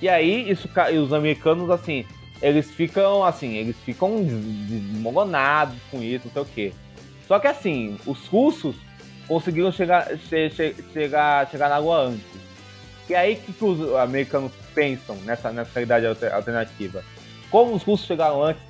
E 0.00 0.08
aí, 0.08 0.50
isso, 0.50 0.68
e 0.92 0.98
os 0.98 1.12
americanos, 1.12 1.70
assim, 1.70 2.04
eles 2.40 2.70
ficam, 2.70 3.24
assim, 3.24 3.54
eles 3.56 3.76
ficam 3.84 4.22
desmoronados 4.22 5.76
com 5.90 6.02
isso, 6.02 6.26
não 6.26 6.32
sei 6.32 6.42
o 6.42 6.44
quê. 6.44 6.72
Só 7.26 7.38
que 7.38 7.46
assim, 7.46 7.98
os 8.06 8.26
russos 8.26 8.76
conseguiram 9.26 9.72
chegar, 9.72 10.06
che, 10.28 10.50
che, 10.50 10.74
chegar, 10.92 11.48
chegar 11.50 11.68
na 11.68 11.78
Lua 11.78 12.04
antes. 12.04 12.24
E 13.08 13.14
aí, 13.14 13.34
o 13.34 13.36
que, 13.36 13.52
que 13.52 13.64
os 13.64 13.94
americanos 13.94 14.52
pensam 14.74 15.16
nessa, 15.24 15.50
nessa 15.52 15.70
realidade 15.74 16.06
alternativa? 16.06 17.04
Como 17.50 17.74
os 17.74 17.82
russos 17.82 18.06
chegaram 18.06 18.42
antes, 18.42 18.62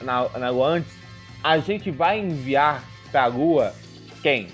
na, 0.00 0.28
na 0.38 0.50
Lua 0.50 0.68
antes, 0.68 0.92
a 1.42 1.58
gente 1.58 1.90
vai 1.90 2.18
enviar 2.18 2.82
para 3.10 3.24
a 3.24 3.26
Lua 3.26 3.74
quem? 4.22 4.48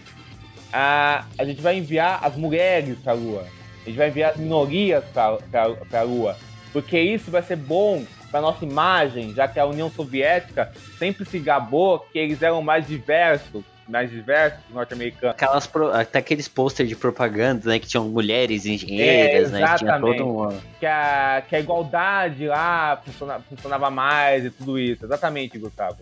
A, 0.72 1.24
a 1.38 1.44
gente 1.44 1.60
vai 1.60 1.78
enviar 1.78 2.20
as 2.22 2.36
mulheres 2.36 2.98
para 2.98 3.12
a 3.12 3.14
Lua. 3.14 3.46
A 3.82 3.88
gente 3.88 3.96
vai 3.96 4.08
enviar 4.08 4.32
as 4.32 4.36
minorias 4.36 5.04
para 5.12 6.00
a 6.00 6.02
Lua. 6.02 6.36
Porque 6.72 6.98
isso 7.00 7.30
vai 7.30 7.42
ser 7.42 7.56
bom 7.56 8.04
para 8.30 8.40
nossa 8.40 8.64
imagem, 8.64 9.34
já 9.34 9.48
que 9.48 9.58
a 9.58 9.66
União 9.66 9.90
Soviética 9.90 10.72
sempre 10.98 11.24
se 11.24 11.38
gabou 11.38 11.98
que 11.98 12.18
eles 12.18 12.42
eram 12.42 12.62
mais 12.62 12.86
diversos, 12.86 13.64
mais 13.90 14.10
diversos 14.10 14.60
norte-americanos. 14.70 15.34
Aquelas 15.34 15.66
pro, 15.66 15.92
até 15.92 16.20
aqueles 16.20 16.48
pôster 16.48 16.86
de 16.86 16.96
propaganda, 16.96 17.68
né, 17.68 17.78
que 17.78 17.86
tinham 17.86 18.08
mulheres 18.08 18.64
engenheiras, 18.66 19.52
é, 19.52 19.60
né, 19.60 19.68
que 19.68 19.78
tinha 19.78 20.00
todo 20.00 20.26
um... 20.26 20.60
Que 20.78 20.86
a, 20.86 21.42
que 21.48 21.56
a 21.56 21.60
igualdade 21.60 22.46
lá 22.46 23.00
funcionava, 23.04 23.44
funcionava 23.48 23.90
mais 23.90 24.44
e 24.44 24.50
tudo 24.50 24.78
isso, 24.78 25.04
exatamente, 25.04 25.58
Gustavo. 25.58 25.98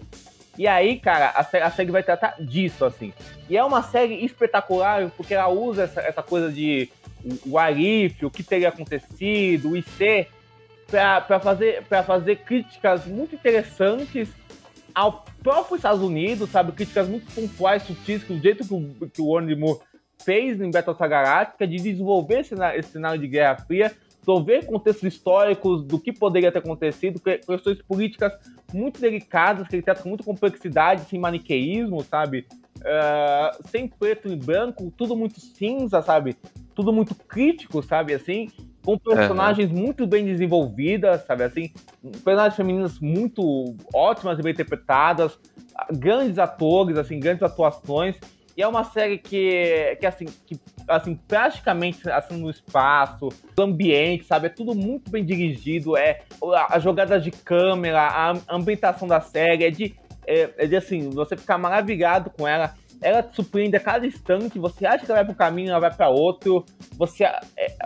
E 0.58 0.66
aí, 0.66 0.98
cara, 0.98 1.28
a, 1.28 1.66
a, 1.66 1.70
série 1.70 1.90
vai 1.92 2.02
tratar 2.02 2.34
disso, 2.40 2.84
assim. 2.84 3.12
E 3.48 3.56
é 3.56 3.62
uma 3.64 3.82
série 3.82 4.24
espetacular, 4.24 5.08
porque 5.16 5.32
ela 5.32 5.48
usa 5.48 5.84
essa, 5.84 6.00
essa 6.00 6.22
coisa 6.22 6.50
de 6.50 6.90
o, 7.24 7.52
o 7.52 7.58
Arif, 7.58 8.24
o 8.26 8.30
que 8.30 8.42
teria 8.42 8.68
acontecido, 8.68 9.70
o 9.70 9.76
IC, 9.76 10.26
para 10.90 11.38
fazer, 11.38 11.84
fazer 12.04 12.36
críticas 12.36 13.06
muito 13.06 13.36
interessantes 13.36 14.28
ao 14.98 15.24
próprio 15.44 15.76
Estados 15.76 16.02
Unidos, 16.02 16.50
sabe? 16.50 16.72
Críticas 16.72 17.08
muito 17.08 17.32
pontuais, 17.32 17.84
sutis, 17.84 18.24
do 18.24 18.36
jeito 18.40 18.66
que 18.66 18.74
o, 18.74 19.08
que 19.08 19.22
o 19.22 19.56
Moore 19.56 19.80
fez 20.24 20.60
em 20.60 20.72
Battlestar 20.72 21.08
Galactica, 21.08 21.68
de 21.68 21.76
desenvolver 21.76 22.40
esse, 22.40 22.52
esse 22.74 22.90
cenário 22.90 23.20
de 23.20 23.28
Guerra 23.28 23.58
Fria, 23.58 23.94
resolver 24.18 24.66
contextos 24.66 25.14
históricos 25.14 25.84
do 25.84 26.00
que 26.00 26.12
poderia 26.12 26.50
ter 26.50 26.58
acontecido, 26.58 27.20
questões 27.20 27.80
políticas 27.80 28.32
muito 28.74 29.00
delicadas, 29.00 29.68
que 29.68 29.76
ele 29.76 29.82
trata 29.82 30.02
com 30.02 30.08
muita 30.08 30.24
complexidade, 30.24 31.02
sem 31.02 31.20
maniqueísmo, 31.20 32.02
sabe? 32.02 32.48
Uh, 32.78 33.68
sem 33.68 33.86
preto 33.86 34.26
e 34.26 34.34
branco, 34.34 34.92
tudo 34.96 35.14
muito 35.14 35.40
cinza, 35.40 36.02
sabe? 36.02 36.36
Tudo 36.74 36.92
muito 36.92 37.14
crítico, 37.14 37.80
sabe? 37.84 38.14
Assim, 38.14 38.48
com 38.84 38.98
personagens 38.98 39.70
uhum. 39.70 39.76
muito 39.76 40.06
bem 40.06 40.24
desenvolvidas, 40.24 41.24
sabe 41.26 41.44
assim? 41.44 41.70
Personagens 42.24 42.56
femininas 42.56 42.98
muito 43.00 43.76
ótimas 43.92 44.38
e 44.38 44.42
bem 44.42 44.52
interpretadas, 44.52 45.38
grandes 45.92 46.38
atores, 46.38 46.96
assim, 46.96 47.20
grandes 47.20 47.42
atuações. 47.42 48.16
E 48.56 48.62
é 48.62 48.66
uma 48.66 48.82
série 48.82 49.18
que, 49.18 49.96
que 50.00 50.06
assim, 50.06 50.26
que, 50.46 50.58
assim, 50.88 51.14
praticamente 51.28 52.10
assim, 52.10 52.36
no 52.40 52.50
espaço, 52.50 53.28
no 53.56 53.64
ambiente, 53.64 54.24
sabe? 54.24 54.46
É 54.46 54.50
tudo 54.50 54.74
muito 54.74 55.10
bem 55.10 55.24
dirigido, 55.24 55.96
é 55.96 56.22
a 56.68 56.78
jogada 56.80 57.20
de 57.20 57.30
câmera, 57.30 58.00
a 58.02 58.34
ambientação 58.48 59.06
da 59.06 59.20
série, 59.20 59.64
é 59.64 59.70
de, 59.70 59.94
é, 60.26 60.50
é 60.58 60.66
de 60.66 60.74
assim, 60.74 61.08
você 61.10 61.36
ficar 61.36 61.56
maravilhado 61.56 62.30
com 62.30 62.48
ela 62.48 62.74
ela 63.00 63.22
te 63.22 63.34
surpreende 63.36 63.76
a 63.76 63.80
cada 63.80 64.06
instante, 64.06 64.58
você 64.58 64.86
acha 64.86 65.04
que 65.04 65.10
ela 65.10 65.22
vai 65.22 65.24
para 65.24 65.32
um 65.32 65.36
caminho, 65.36 65.70
ela 65.70 65.80
vai 65.80 65.94
para 65.94 66.08
outro, 66.08 66.64
você, 66.92 67.24
é, 67.24 67.76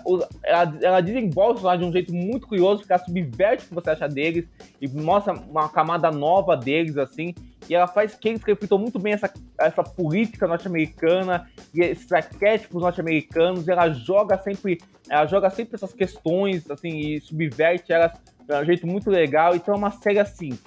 ela, 0.45 0.79
ela 0.81 1.01
desenvolve 1.01 1.63
lá 1.65 1.77
de 1.77 1.85
um 1.85 1.93
jeito 1.93 2.15
muito 2.15 2.47
curioso, 2.47 2.81
porque 2.81 2.93
ela 2.93 3.05
subverte 3.05 3.65
o 3.65 3.69
que 3.69 3.75
você 3.75 3.91
acha 3.91 4.09
deles 4.09 4.47
e 4.81 4.89
mostra 4.89 5.35
uma 5.35 5.69
camada 5.69 6.11
nova 6.11 6.57
deles, 6.57 6.97
assim, 6.97 7.35
e 7.69 7.75
ela 7.75 7.87
faz 7.87 8.15
que 8.15 8.31
eles 8.31 8.43
reflitam 8.43 8.79
muito 8.79 8.99
bem 8.99 9.13
essa, 9.13 9.33
essa 9.59 9.83
política 9.83 10.47
norte-americana 10.47 11.49
e 11.75 11.97
arquétipos 12.13 12.83
norte-americanos, 12.83 13.69
ela 13.69 13.91
joga 13.91 14.39
sempre, 14.39 14.79
ela 15.09 15.27
joga 15.27 15.51
sempre 15.51 15.75
essas 15.75 15.93
questões, 15.93 16.71
assim, 16.71 16.89
e 16.89 17.21
subverte 17.21 17.93
elas 17.93 18.13
de 18.47 18.55
um 18.55 18.65
jeito 18.65 18.87
muito 18.87 19.09
legal, 19.11 19.55
então 19.55 19.75
é 19.75 19.77
uma 19.77 19.91
série, 19.91 20.19
assim, 20.19 20.59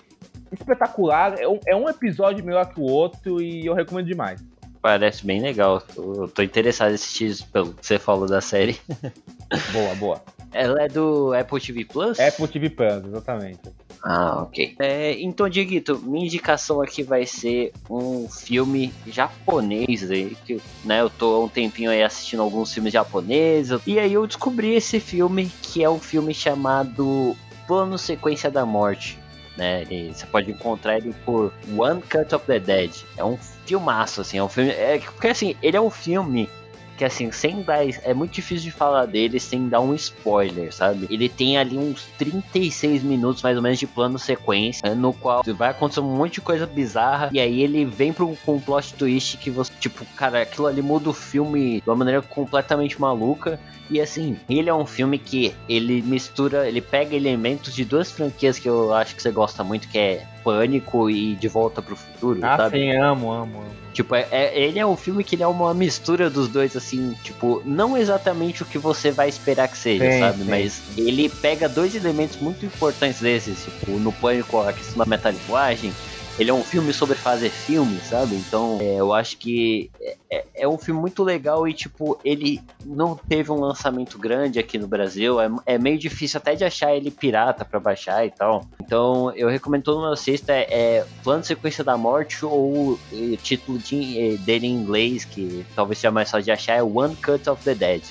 espetacular. 0.61 1.35
É 1.39 1.47
um, 1.47 1.59
é 1.67 1.75
um 1.75 1.89
episódio 1.89 2.43
melhor 2.43 2.65
que 2.65 2.79
o 2.79 2.83
outro 2.83 3.41
e 3.41 3.65
eu 3.65 3.73
recomendo 3.73 4.07
demais. 4.07 4.43
Parece 4.81 5.25
bem 5.25 5.41
legal. 5.41 5.81
Tô, 5.81 6.27
tô 6.27 6.43
interessado 6.43 6.91
em 6.91 6.95
assistir 6.95 7.43
pelo 7.51 7.73
que 7.73 7.85
você 7.85 7.97
falou 7.97 8.27
da 8.27 8.41
série. 8.41 8.79
Boa, 9.71 9.95
boa. 9.95 10.21
Ela 10.51 10.83
é 10.83 10.87
do 10.87 11.33
Apple 11.33 11.59
TV 11.59 11.85
Plus? 11.85 12.19
Apple 12.19 12.47
TV 12.47 12.69
Plus, 12.69 13.05
exatamente. 13.05 13.59
Ah, 14.03 14.43
ok. 14.43 14.75
É, 14.79 15.19
então, 15.19 15.49
Dieguito, 15.49 15.99
minha 15.99 16.25
indicação 16.25 16.81
aqui 16.81 17.03
vai 17.03 17.25
ser 17.25 17.73
um 17.89 18.29
filme 18.29 18.93
japonês 19.07 20.09
aí, 20.09 20.37
que 20.45 20.61
né, 20.83 21.01
eu 21.01 21.09
tô 21.09 21.33
há 21.33 21.43
um 21.43 21.49
tempinho 21.49 21.89
aí 21.89 22.03
assistindo 22.03 22.41
alguns 22.41 22.73
filmes 22.73 22.93
japoneses, 22.93 23.81
e 23.85 23.99
aí 23.99 24.13
eu 24.13 24.25
descobri 24.25 24.75
esse 24.75 24.99
filme, 24.99 25.51
que 25.61 25.83
é 25.83 25.89
um 25.89 25.99
filme 25.99 26.33
chamado 26.33 27.35
Plano 27.67 27.97
Sequência 27.97 28.49
da 28.49 28.65
Morte 28.65 29.17
né? 29.57 29.83
Você 30.13 30.25
pode 30.25 30.51
encontrar 30.51 30.97
ele 30.97 31.13
por 31.25 31.53
One 31.75 32.01
Cut 32.01 32.33
of 32.35 32.45
the 32.45 32.59
Dead. 32.59 32.91
É 33.17 33.23
um 33.23 33.37
filmaço, 33.65 34.21
assim, 34.21 34.37
é 34.37 34.43
um 34.43 34.49
filme. 34.49 34.71
É, 34.71 34.99
porque 34.99 35.27
assim, 35.27 35.55
ele 35.61 35.77
é 35.77 35.81
um 35.81 35.89
filme 35.89 36.49
que 36.97 37.03
assim, 37.03 37.31
sem 37.31 37.61
dar. 37.61 37.85
É 38.03 38.13
muito 38.13 38.33
difícil 38.33 38.63
de 38.63 38.71
falar 38.71 39.05
dele 39.05 39.39
sem 39.39 39.67
dar 39.67 39.81
um 39.81 39.93
spoiler, 39.93 40.73
sabe? 40.73 41.07
Ele 41.09 41.27
tem 41.27 41.57
ali 41.57 41.77
uns 41.77 42.05
36 42.17 43.03
minutos 43.03 43.43
mais 43.43 43.57
ou 43.57 43.63
menos 43.63 43.79
de 43.79 43.87
plano 43.87 44.17
sequência, 44.17 44.95
no 44.95 45.13
qual 45.13 45.43
vai 45.55 45.69
acontecer 45.69 45.99
um 45.99 46.15
monte 46.15 46.35
de 46.35 46.41
coisa 46.41 46.65
bizarra, 46.65 47.29
e 47.31 47.39
aí 47.39 47.61
ele 47.61 47.85
vem 47.85 48.13
pro, 48.13 48.35
com 48.45 48.55
um 48.55 48.59
plot 48.59 48.93
twist 48.93 49.37
que 49.37 49.49
você, 49.49 49.71
tipo, 49.79 50.05
cara, 50.15 50.41
aquilo 50.41 50.67
ali 50.67 50.81
muda 50.81 51.09
o 51.09 51.13
filme 51.13 51.81
de 51.81 51.89
uma 51.89 51.95
maneira 51.95 52.21
completamente 52.21 52.99
maluca. 52.99 53.59
E 53.89 54.01
assim, 54.01 54.37
ele 54.49 54.67
é 54.67 54.73
um 54.73 54.85
filme 54.85 55.19
que 55.19 55.53
ele 55.69 56.01
mistura, 56.01 56.67
ele 56.67 56.81
pega 56.81 57.15
elementos 57.15 57.75
de 57.75 57.85
duas 57.85 58.11
franquias 58.11 58.57
que 58.57 58.67
eu 58.67 58.91
acho 58.93 59.15
que 59.15 59.21
você 59.21 59.29
gosta 59.29 59.63
muito, 59.63 59.87
que 59.87 59.97
é 59.97 60.27
Pânico 60.45 61.09
e 61.09 61.33
De 61.35 61.47
Volta 61.47 61.81
pro 61.81 61.95
Futuro, 61.95 62.39
ah, 62.43 62.55
sabe? 62.55 62.77
sim, 62.77 62.91
amo, 62.91 63.33
amo, 63.33 63.61
amo. 63.61 63.85
Tipo, 63.91 64.13
é, 64.13 64.27
é, 64.29 64.59
ele 64.61 64.77
é 64.77 64.85
um 64.85 64.95
filme 64.95 65.23
que 65.23 65.35
ele 65.35 65.41
é 65.41 65.47
uma 65.47 65.73
mistura 65.73 66.29
dos 66.29 66.47
dois, 66.47 66.75
assim, 66.75 67.15
tipo, 67.23 67.63
não 67.65 67.97
exatamente 67.97 68.61
o 68.61 68.65
que 68.65 68.77
você 68.77 69.09
vai 69.09 69.27
esperar 69.27 69.67
que 69.69 69.77
seja, 69.77 70.11
sim, 70.11 70.19
sabe? 70.19 70.43
Sim. 70.43 70.49
Mas 70.49 70.81
ele 70.95 71.29
pega 71.29 71.67
dois 71.67 71.95
elementos 71.95 72.37
muito 72.39 72.63
importantes 72.65 73.21
desses, 73.21 73.63
tipo, 73.63 73.93
no 73.93 74.11
Pânico, 74.11 74.59
a 74.61 74.71
questão 74.71 74.97
da 74.97 75.05
metalinguagem, 75.05 75.93
ele 76.37 76.49
é 76.49 76.53
um 76.53 76.63
filme 76.63 76.91
sobre 76.91 77.17
fazer 77.17 77.49
filme, 77.49 78.01
sabe? 78.01 78.35
Então, 78.35 78.77
é, 78.81 78.95
eu 78.95 79.13
acho 79.13 79.37
que 79.37 79.89
é, 80.01 80.17
é, 80.29 80.45
é, 80.55 80.67
um 80.67 80.77
filme 80.77 80.99
muito 80.99 81.23
legal 81.23 81.67
e, 81.67 81.73
tipo, 81.73 82.19
ele 82.25 82.61
não 82.85 83.15
teve 83.15 83.51
um 83.51 83.59
lançamento 83.59 84.17
grande 84.19 84.59
aqui 84.59 84.77
no 84.77 84.87
Brasil. 84.87 85.39
É, 85.39 85.49
é 85.65 85.77
meio 85.77 85.97
difícil 85.97 86.37
até 86.37 86.53
de 86.53 86.65
achar 86.65 86.93
ele 86.93 87.09
pirata 87.09 87.63
para 87.63 87.79
baixar 87.79 88.25
e 88.25 88.31
tal. 88.31 88.65
Então, 88.81 89.31
eu 89.35 89.47
recomendo 89.47 89.83
todo 89.83 90.01
mundo 90.01 90.11
assista. 90.11 90.51
É, 90.51 90.67
é 90.69 91.05
Plano 91.23 91.43
Sequência 91.43 91.83
da 91.83 91.97
Morte 91.97 92.45
ou 92.45 92.99
o 93.11 93.37
título 93.37 93.79
de, 93.79 94.37
dele 94.39 94.67
em 94.67 94.73
inglês, 94.73 95.23
que 95.23 95.65
talvez 95.75 95.99
seja 95.99 96.11
mais 96.11 96.29
fácil 96.29 96.45
de 96.45 96.51
achar, 96.51 96.75
é 96.75 96.83
One 96.83 97.15
Cut 97.15 97.49
of 97.49 97.63
the 97.63 97.73
Dead. 97.73 98.03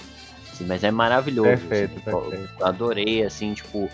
Assim, 0.51 0.65
mas 0.65 0.83
é 0.83 0.91
maravilhoso. 0.91 1.49
Perfeito, 1.49 1.95
assim, 1.97 2.31
perfeito. 2.31 2.65
Adorei, 2.65 3.25
assim, 3.25 3.53
tipo 3.53 3.91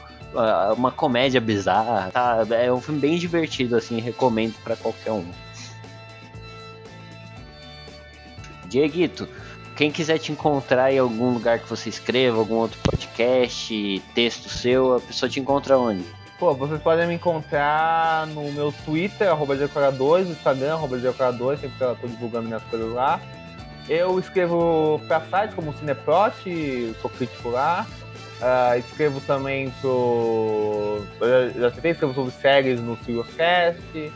uma 0.76 0.90
comédia 0.90 1.40
bizarra, 1.40 2.10
tá? 2.10 2.46
É 2.50 2.72
um 2.72 2.80
filme 2.80 3.00
bem 3.00 3.18
divertido, 3.18 3.76
assim, 3.76 4.00
recomendo 4.00 4.54
para 4.62 4.76
qualquer 4.76 5.12
um. 5.12 5.24
Dieguito, 8.66 9.28
quem 9.74 9.90
quiser 9.90 10.18
te 10.18 10.30
encontrar 10.30 10.92
em 10.92 10.98
algum 10.98 11.32
lugar 11.32 11.58
que 11.58 11.68
você 11.68 11.88
escreva, 11.88 12.38
algum 12.38 12.54
outro 12.54 12.78
podcast, 12.82 14.02
texto 14.14 14.48
seu, 14.48 14.96
a 14.96 15.00
pessoa 15.00 15.28
te 15.28 15.40
encontra 15.40 15.78
onde? 15.78 16.04
Pô, 16.38 16.54
vocês 16.54 16.80
podem 16.80 17.06
me 17.06 17.14
encontrar 17.14 18.26
no 18.28 18.50
meu 18.52 18.72
Twitter, 18.84 19.28
arroba 19.28 19.56
Decora2, 19.56 20.24
no 20.24 20.32
Instagram, 20.32 20.74
arroba 20.74 20.96
Decora2, 20.96 21.60
sempre 21.60 21.84
eu 21.84 21.96
tô 21.96 22.06
divulgando 22.06 22.46
minhas 22.46 22.62
coisas 22.64 22.92
lá. 22.92 23.20
Eu 23.88 24.18
escrevo 24.18 25.00
pra 25.08 25.20
sites 25.20 25.54
como 25.54 25.74
Cineprot, 25.74 26.94
sou 27.02 27.10
crítico 27.10 27.50
lá. 27.50 27.86
Uh, 28.40 28.78
escrevo 28.78 29.20
também 29.20 29.70
pro. 29.82 31.04
Eu 31.20 31.60
já 31.60 31.70
citei, 31.70 31.90
escrevo 31.90 32.14
sobre 32.14 32.32
séries 32.32 32.80
no 32.80 32.96
Silvercast. 33.04 34.12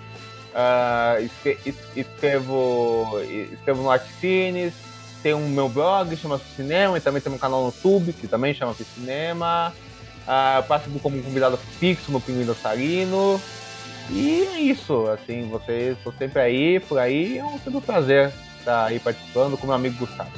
Uh, 0.54 1.28
escrevo, 1.94 3.20
escrevo 3.52 3.82
no 3.82 3.90
Artcines, 3.90 4.72
tem 5.22 5.34
um 5.34 5.48
meu 5.48 5.68
blog, 5.68 6.16
chama 6.16 6.40
Cinema, 6.56 6.96
e 6.96 7.00
também 7.00 7.20
tem 7.20 7.32
um 7.32 7.36
canal 7.36 7.60
no 7.60 7.66
YouTube, 7.66 8.14
que 8.14 8.26
também 8.26 8.54
chama 8.54 8.74
Cinema. 8.74 9.74
Uh, 10.22 10.62
participo 10.66 10.98
como 11.00 11.22
convidado 11.22 11.58
fixo 11.78 12.10
no 12.10 12.20
Pinguim. 12.20 12.46
E 14.10 14.48
é 14.54 14.60
isso, 14.60 15.06
assim, 15.08 15.48
vocês 15.48 15.98
estão 15.98 16.12
sempre 16.12 16.40
aí, 16.40 16.80
por 16.80 16.98
aí, 16.98 17.38
é 17.38 17.44
um 17.44 17.58
um 17.66 17.80
prazer 17.80 18.32
estar 18.58 18.86
aí 18.86 18.98
participando 18.98 19.58
com 19.58 19.66
meu 19.66 19.76
amigo 19.76 19.96
Gustavo. 19.98 20.30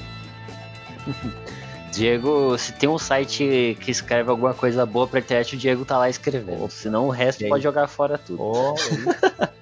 Diego, 1.97 2.59
se 2.59 2.73
tem 2.73 2.89
um 2.89 2.99
site 2.99 3.79
que 3.81 3.91
escreve 3.91 4.29
alguma 4.29 4.53
coisa 4.53 4.85
boa 4.85 5.09
pra 5.09 5.21
internet, 5.21 5.57
o 5.57 5.59
Diego 5.59 5.83
tá 5.85 5.97
lá 5.97 6.11
escrevendo. 6.11 6.65
Opa. 6.65 6.71
Senão 6.71 7.07
o 7.07 7.11
resto 7.11 7.49
pode 7.49 7.63
jogar 7.63 7.89
fora 7.89 8.19
tudo. 8.19 8.43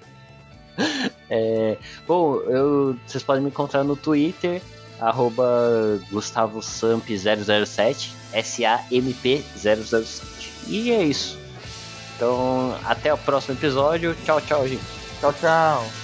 Oh, 0.77 0.83
é, 1.31 1.77
bom, 2.05 2.35
eu, 2.49 2.97
vocês 3.07 3.23
podem 3.23 3.45
me 3.45 3.49
encontrar 3.49 3.85
no 3.85 3.95
Twitter, 3.95 4.61
arroba 5.01 6.01
GustavoSamp007, 6.11 8.11
S-A-M-P 8.33 9.45
007. 9.57 10.53
E 10.67 10.91
é 10.91 11.05
isso. 11.05 11.39
Então, 12.17 12.77
até 12.85 13.15
o 13.15 13.19
próximo 13.19 13.55
episódio. 13.55 14.17
Tchau, 14.25 14.41
tchau, 14.41 14.67
gente. 14.67 14.83
Tchau, 15.21 15.33
tchau. 15.33 16.04